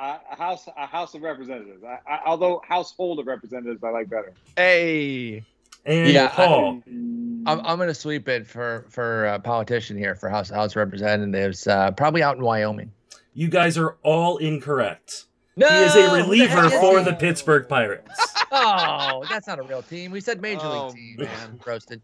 [0.00, 1.82] Uh, a house, a House of Representatives.
[1.84, 4.32] I, I, although household of representatives, I like better.
[4.56, 5.42] hey,
[5.84, 6.82] And Yeah, I- Paul.
[6.86, 11.66] I'm, I'm going to sweep it for for a politician here for House House Representatives,
[11.66, 12.92] uh, probably out in Wyoming.
[13.34, 15.24] you guys are all incorrect.
[15.56, 17.04] No, he is a who the reliever is for he?
[17.04, 18.10] the Pittsburgh Pirates.
[18.50, 20.10] Oh, that's not a real team.
[20.10, 21.60] We said Major Oh, League team, man.
[21.66, 22.00] Roasted.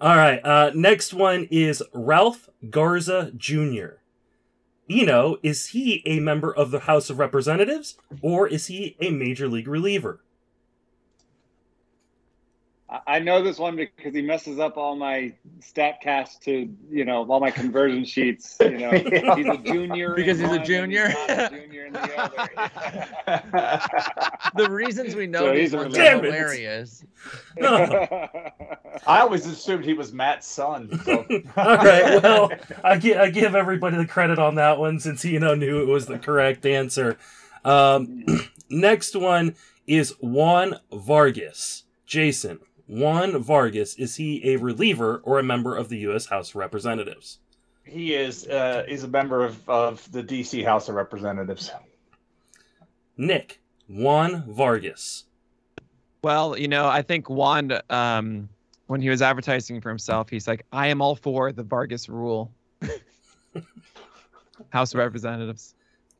[0.00, 0.40] All right.
[0.42, 3.98] Uh, next one is Ralph Garza Jr.
[4.88, 9.48] Eno, is he a member of the House of Representatives or is he a major
[9.48, 10.20] league reliever?
[12.88, 17.24] I, I know this one because he messes up all my Statcast to you know
[17.26, 18.56] all my conversion sheets.
[18.60, 18.90] You know,
[19.36, 21.08] he's a junior Because he's a one and junior?
[21.08, 22.20] not a junior in the
[23.26, 24.50] other.
[24.56, 27.04] The reasons we know So these he's a ones are hilarious.
[29.06, 31.00] I always assumed he was Matt's son.
[31.04, 31.24] So.
[31.56, 32.22] All right.
[32.22, 32.50] Well,
[32.84, 36.06] I give, I give everybody the credit on that one since Eno knew it was
[36.06, 37.18] the correct answer.
[37.64, 38.24] Um,
[38.70, 39.54] next one
[39.86, 41.84] is Juan Vargas.
[42.06, 46.26] Jason, Juan Vargas, is he a reliever or a member of the U.S.
[46.26, 47.38] House of Representatives?
[47.86, 51.70] he is uh, is a member of, of the DC House of Representatives.
[53.16, 55.24] Nick, Juan Vargas.
[56.22, 58.48] well, you know, I think Juan, um,
[58.88, 62.52] when he was advertising for himself, he's like, "I am all for the Vargas rule."
[64.70, 65.74] House of Representatives.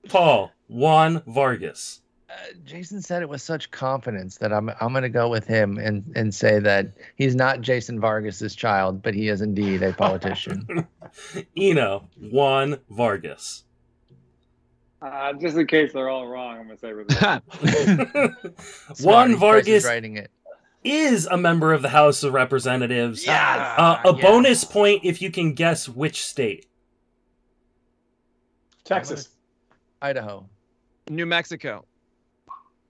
[0.09, 2.01] Paul, Juan Vargas.
[2.37, 5.79] Uh, Jason said it with such confidence that I'm I'm going to go with him
[5.79, 10.87] and and say that he's not Jason Vargas's child, but he is indeed a politician.
[11.57, 13.65] Eno, Juan Vargas.
[15.01, 17.43] uh, just in case they're all wrong, I'm gonna say reliever.
[19.01, 20.31] Juan Price is Vargas writing it.
[20.85, 23.25] is a member of the House of Representatives.
[23.25, 23.75] Yes!
[23.79, 24.23] Uh, a Yes.
[24.23, 26.67] bonus point if you can guess which state.
[28.85, 29.31] Texas.
[30.03, 30.47] Idaho.
[31.09, 31.85] New Mexico.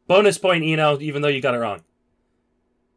[0.07, 1.83] Bonus point, Eno, even though you got it wrong.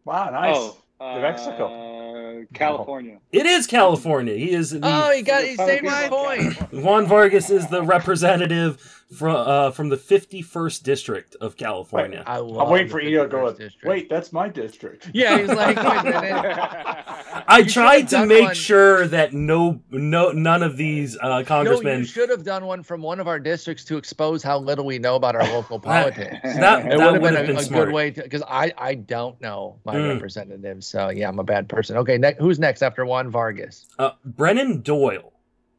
[0.05, 0.55] Wow, nice.
[0.57, 2.41] Oh, New Mexico.
[2.41, 3.19] uh, California.
[3.31, 4.35] It is California.
[4.35, 6.55] He is the Oh, he got he saved my point.
[6.73, 12.23] Juan Vargas is the representative from uh, from the 51st district of California.
[12.27, 13.37] I I'm waiting for you to go.
[13.45, 13.85] 51st district.
[13.85, 15.09] Wait, that's my district.
[15.13, 16.57] Yeah, he's like, wait a minute.
[17.47, 21.37] I You tried to make one- sure that no no none of these uh, No,
[21.39, 24.85] you congressmen should have done one from one of our districts to expose how little
[24.85, 26.37] we know about our local politics.
[26.43, 27.85] that It that would would have been, a, a smart.
[27.87, 30.13] good way to, because I I don't know my Mm.
[30.13, 31.97] representatives, so yeah, I'm a bad person.
[31.97, 33.87] Okay, ne- who's next after Juan Vargas?
[33.97, 35.33] Uh, Brennan Doyle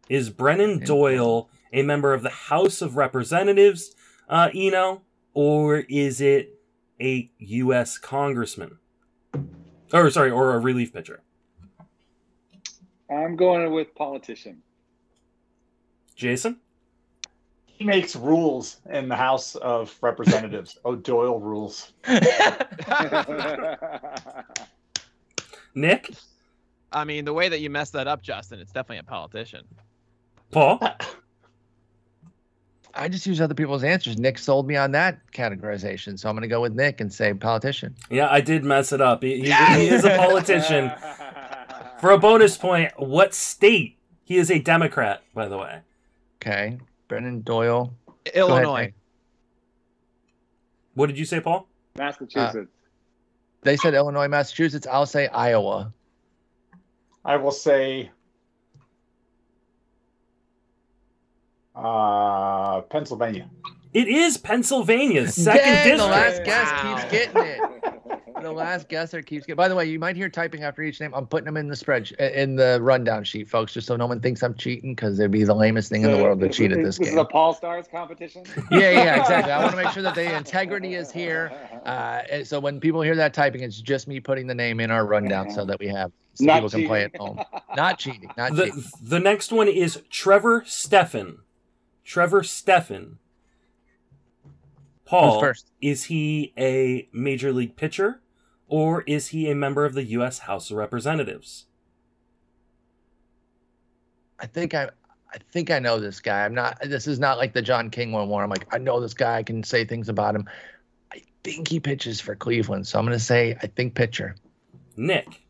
[0.09, 3.95] is Brennan Brennan Doyle a member of the House of Representatives,
[4.29, 5.03] uh, Eno,
[5.35, 6.61] or is it
[7.01, 7.99] a U.S.
[7.99, 8.79] congressman?
[9.93, 11.23] Or sorry, or a relief pitcher?
[13.11, 14.63] I'm going with politician.
[16.15, 16.59] Jason.
[17.67, 20.79] He makes rules in the House of Representatives.
[20.85, 21.93] oh, Doyle rules.
[25.75, 26.11] Nick,
[26.93, 29.65] I mean, the way that you messed that up, Justin, it's definitely a politician.
[30.51, 30.81] Paul,
[32.95, 34.19] I just use other people's answers.
[34.19, 37.33] Nick sold me on that categorization, so I'm going to go with Nick and say
[37.35, 37.95] politician.
[38.11, 39.23] yeah, I did mess it up.
[39.23, 40.91] He, he- he is a politician.
[42.01, 43.97] For a bonus point, what state?
[44.25, 45.81] He is a Democrat, by the way.
[46.41, 46.79] Okay,
[47.09, 47.93] Brennan Doyle.
[48.07, 48.93] Go ahead, Illinois.
[50.95, 51.67] What did you say, Paul?
[51.97, 52.57] Massachusetts.
[52.57, 52.65] Uh,
[53.63, 54.87] they said Illinois, Massachusetts.
[54.91, 55.93] I'll say Iowa.
[57.25, 58.11] I will say
[61.85, 63.49] uh, Pennsylvania.
[63.93, 66.95] It is Pennsylvania's second Dang, the last guess Wow.
[66.97, 67.61] keeps getting it.
[68.41, 69.57] The last guesser keeps getting.
[69.57, 71.13] By the way, you might hear typing after each name.
[71.15, 74.19] I'm putting them in the spreadsheet, in the rundown sheet, folks, just so no one
[74.21, 76.79] thinks I'm cheating, because it'd be the lamest thing in the world to cheat at
[76.79, 77.19] this, this is game.
[77.19, 78.45] a Paul Stars competition.
[78.71, 79.53] Yeah, yeah, exactly.
[79.53, 81.53] I want to make sure that the integrity is here.
[81.85, 85.05] Uh, so when people hear that typing, it's just me putting the name in our
[85.05, 87.41] rundown so that we have so Not people can play at home.
[87.77, 88.31] Not cheating.
[88.39, 88.75] Not cheating.
[88.75, 91.41] The, the next one is Trevor Stephan.
[92.11, 93.21] Trevor Stephan.
[95.05, 95.71] Paul, first?
[95.81, 98.21] is he a major league pitcher
[98.67, 100.41] or is he a member of the U.S.
[100.41, 101.67] House of Representatives?
[104.41, 104.91] I think I,
[105.33, 106.45] I think I know this guy.
[106.45, 106.81] I'm not.
[106.83, 109.37] This is not like the John King one where I'm like, I know this guy.
[109.37, 110.49] I can say things about him.
[111.13, 114.35] I think he pitches for Cleveland, so I'm going to say I think pitcher.
[114.97, 115.43] Nick.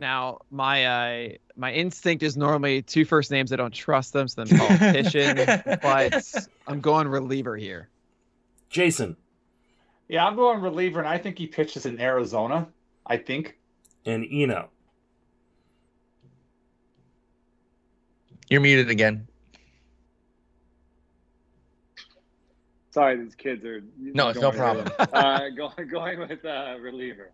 [0.00, 3.52] Now, my uh, my instinct is normally two first names.
[3.52, 5.36] I don't trust them, so then politician.
[5.82, 6.24] but
[6.66, 7.88] I'm going reliever here.
[8.70, 9.16] Jason.
[10.08, 12.68] Yeah, I'm going reliever, and I think he pitches in Arizona.
[13.06, 13.56] I think.
[14.06, 14.68] And Eno.
[18.50, 19.26] You're muted again.
[22.90, 23.82] Sorry, these kids are.
[23.98, 24.88] No, it's no problem.
[24.98, 27.30] Uh, going going with uh, reliever.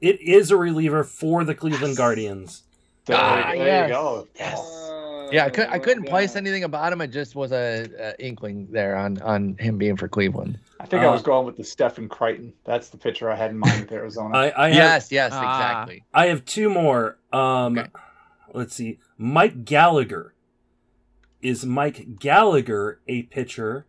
[0.00, 2.64] It is a reliever for the Cleveland Guardians.
[3.06, 3.88] There, Ah, there yes.
[3.88, 4.28] you go.
[4.36, 4.60] Yes.
[4.60, 7.00] Uh, Yeah, I, could, I couldn't place anything about him.
[7.00, 10.58] It just was a, a inkling there on on him being for Cleveland.
[10.80, 12.52] I think I Uh, was going with the Stefan Crichton.
[12.64, 14.36] That's the pitcher I had in mind with Arizona.
[14.36, 15.56] I, I have yes, yes, Ah.
[15.82, 16.04] exactly.
[16.14, 17.18] I have two more.
[17.32, 17.88] Um, Okay.
[18.52, 18.98] let's see.
[19.18, 20.32] Mike Gallagher.
[21.42, 23.84] Is Mike Gallagher a pitcher,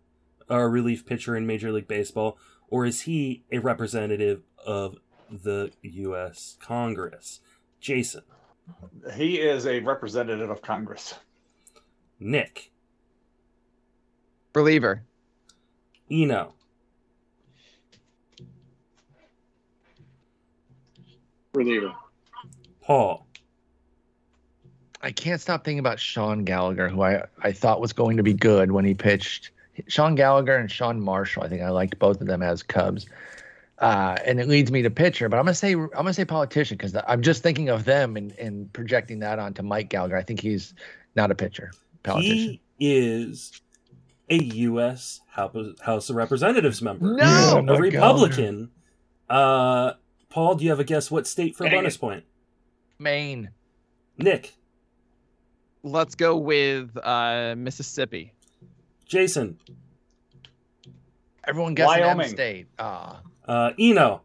[0.49, 2.37] or a relief pitcher in Major League Baseball,
[2.67, 4.97] or is he a representative of
[5.31, 6.57] the U.S.
[6.59, 7.39] Congress?
[7.79, 8.23] Jason,
[9.15, 11.15] he is a representative of Congress.
[12.19, 12.71] Nick,
[14.53, 15.03] Reliever.
[16.09, 16.53] Eno,
[21.53, 21.93] reliever.
[22.81, 23.25] Paul.
[25.01, 28.33] I can't stop thinking about Sean Gallagher, who I, I thought was going to be
[28.33, 29.51] good when he pitched.
[29.87, 31.43] Sean Gallagher and Sean Marshall.
[31.43, 33.07] I think I liked both of them as Cubs.
[33.79, 36.77] Uh, and it leads me to pitcher, but I'm gonna say I'm gonna say politician
[36.77, 40.15] because I'm just thinking of them and, and projecting that onto Mike Gallagher.
[40.15, 40.73] I think he's
[41.15, 41.71] not a pitcher,
[42.03, 42.59] politician.
[42.77, 43.61] He is
[44.29, 45.19] a U.S.
[45.27, 47.15] House House of Representatives member.
[47.15, 47.65] No!
[47.67, 48.71] a Republican.
[49.29, 49.93] Uh,
[50.29, 52.23] Paul, do you have a guess what state for Dang bonus point?
[52.97, 53.49] Maine.
[54.17, 54.53] Nick,
[55.85, 58.33] Let's go with uh, Mississippi.
[59.05, 59.59] Jason,
[61.47, 62.29] Everyone guessing M Wyoming.
[62.29, 62.67] State.
[62.79, 64.21] Ah, uh, Eno,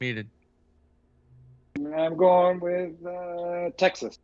[0.00, 0.28] muted.
[1.94, 4.18] I'm going with uh, Texas.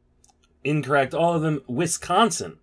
[0.65, 1.15] incorrect.
[1.15, 2.58] All of them, Wisconsin.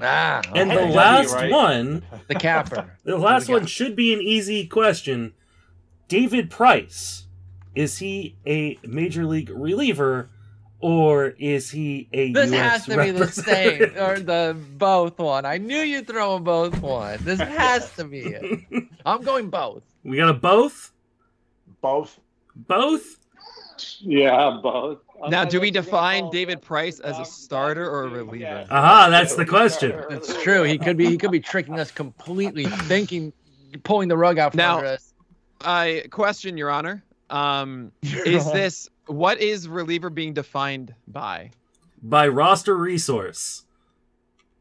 [0.00, 1.50] Ah, And the last right?
[1.50, 2.96] one, the capper.
[3.04, 3.68] the last we one got?
[3.70, 5.34] should be an easy question.
[6.06, 7.24] David Price,
[7.74, 10.30] is he a major league reliever,
[10.80, 15.44] or is he a This US has to be the same or the both one.
[15.44, 17.18] I knew you'd throw them both one.
[17.22, 18.84] This has to be it.
[19.06, 19.82] I'm going both.
[20.04, 20.92] we got a both,
[21.80, 22.18] Both.
[22.54, 23.16] both.
[24.00, 24.98] Yeah, both.
[25.28, 28.66] Now, do we define David Price as a starter or a reliever?
[28.70, 30.00] Aha, that's the question.
[30.08, 30.62] that's true.
[30.62, 33.32] He could be he could be tricking us completely, thinking,
[33.82, 35.12] pulling the rug out from Now- under us.
[35.60, 37.02] I question, Your Honor.
[37.30, 38.54] Um, Your is Honor.
[38.60, 41.50] this what is reliever being defined by?
[42.02, 43.64] By roster resource.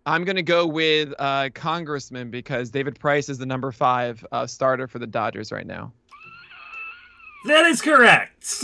[0.05, 4.87] I'm gonna go with uh, Congressman because David Price is the number five uh, starter
[4.87, 5.91] for the Dodgers right now.
[7.45, 8.63] That is correct.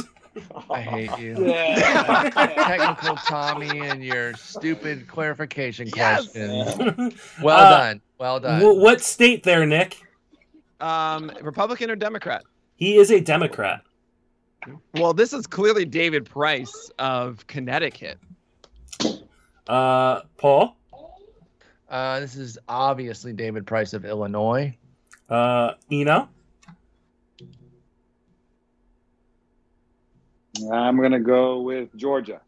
[0.71, 1.35] I hate you.
[1.47, 2.29] Yeah.
[2.29, 6.29] Technical Tommy and your stupid clarification Yes!
[6.31, 7.13] questions.
[7.43, 8.01] Well Uh, done.
[8.17, 8.61] Well done.
[8.61, 9.97] Wh- what state there, Nick?
[10.79, 12.43] Um, Republican or Democrat?
[12.77, 13.81] He is a Democrat.
[14.93, 18.17] Well, this is clearly David Price of Connecticut.
[19.67, 20.75] Uh, Paul.
[21.89, 24.75] Uh, this is obviously David Price of Illinois.
[25.29, 26.29] Uh, Eno.
[30.71, 32.41] I'm gonna go with Georgia.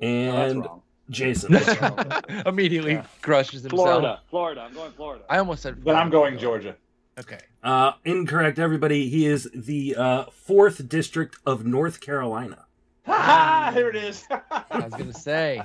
[0.00, 0.82] And wrong.
[1.10, 1.54] Jason.
[2.46, 3.04] Immediately Yeah.
[3.22, 3.80] crushes himself.
[3.88, 4.20] Florida.
[4.30, 4.62] Florida.
[4.62, 5.24] I'm going Florida.
[5.28, 5.84] I almost said.
[5.84, 6.76] But I'm going Georgia.
[7.18, 7.38] Okay.
[7.62, 9.08] Uh, incorrect, everybody.
[9.08, 12.64] He is the uh, fourth district of North Carolina.
[13.06, 13.70] Ha!
[13.74, 14.24] There it is.
[14.30, 15.62] I was gonna say.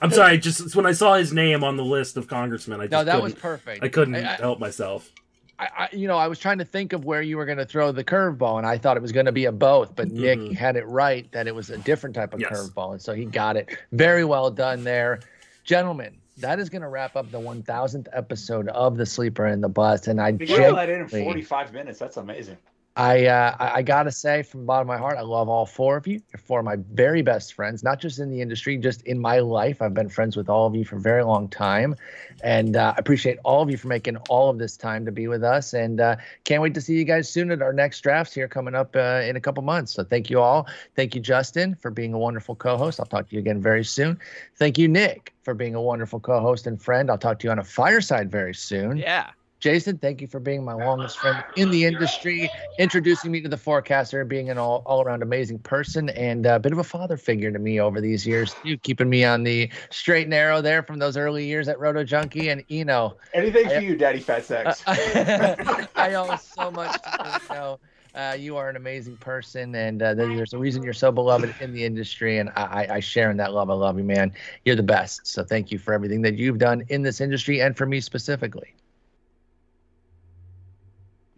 [0.00, 2.92] I'm sorry, just when I saw his name on the list of congressmen, I just
[2.92, 3.82] No, that was perfect.
[3.84, 5.10] I couldn't I- I- help myself.
[5.58, 7.64] I, I, you know, I was trying to think of where you were going to
[7.66, 10.38] throw the curveball, and I thought it was going to be a both, but Nick
[10.40, 10.56] Mhm.
[10.56, 12.50] had it right that it was a different type of Yes.
[12.50, 13.76] curveball, and so he got it.
[13.92, 15.20] Very well done there,
[15.62, 16.16] gentlemen.
[16.38, 20.08] That is going to wrap up the 1,000th episode of the Sleeper and the Bust
[20.08, 21.98] and I You got that in in 45 minutes.
[21.98, 22.56] That's amazing.
[22.94, 25.96] I, uh, I gotta say from the bottom of my heart, I love all four
[25.96, 26.20] of you.
[26.30, 29.38] You're four of my very best friends, not just in the industry, just in my
[29.38, 29.80] life.
[29.80, 31.96] I've been friends with all of you for a very long time,
[32.44, 35.26] and uh, I appreciate all of you for making all of this time to be
[35.26, 35.72] with us.
[35.72, 38.74] And uh, can't wait to see you guys soon at our next drafts here coming
[38.74, 39.92] up uh, in a couple months.
[39.94, 40.66] So thank you all.
[40.94, 43.00] Thank you, Justin, for being a wonderful co-host.
[43.00, 44.20] I'll talk to you again very soon.
[44.56, 47.10] Thank you, Nick, for being a wonderful co-host and friend.
[47.10, 48.98] I'll talk to you on a fireside very soon.
[48.98, 49.30] Yeah.
[49.62, 53.56] Jason, thank you for being my longest friend in the industry, introducing me to the
[53.56, 57.16] forecaster, and being an all, all around amazing person and a bit of a father
[57.16, 58.56] figure to me over these years.
[58.64, 62.02] You keeping me on the straight and narrow there from those early years at Roto
[62.02, 62.48] Junkie.
[62.48, 64.82] And Eno, Anything I- for you, Daddy Fat Sex.
[64.88, 67.54] I owe so much to you.
[67.54, 67.78] know.
[68.16, 71.72] Uh, you are an amazing person, and uh, there's a reason you're so beloved in
[71.72, 73.70] the industry, and I, I- I share in that love.
[73.70, 74.32] I love you, man.
[74.64, 75.24] You're the best.
[75.24, 78.74] So thank you for everything that you've done in this industry and for me specifically.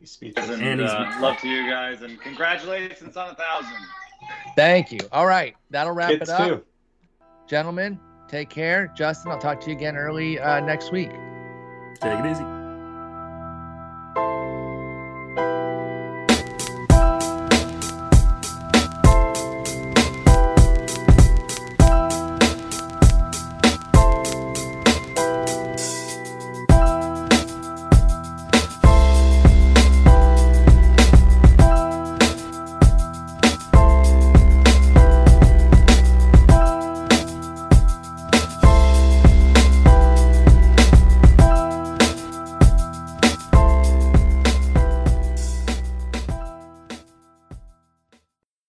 [0.05, 3.73] You speak- And, And he's- uh, love to you guys, and congratulations on a thousand.
[4.55, 4.99] Thank you.
[5.13, 6.47] All right, that'll wrap Kids it up.
[6.47, 6.65] too.
[7.47, 11.11] gentlemen take care justin i'll talk to you again early uh, next week
[12.01, 12.64] Take it easy.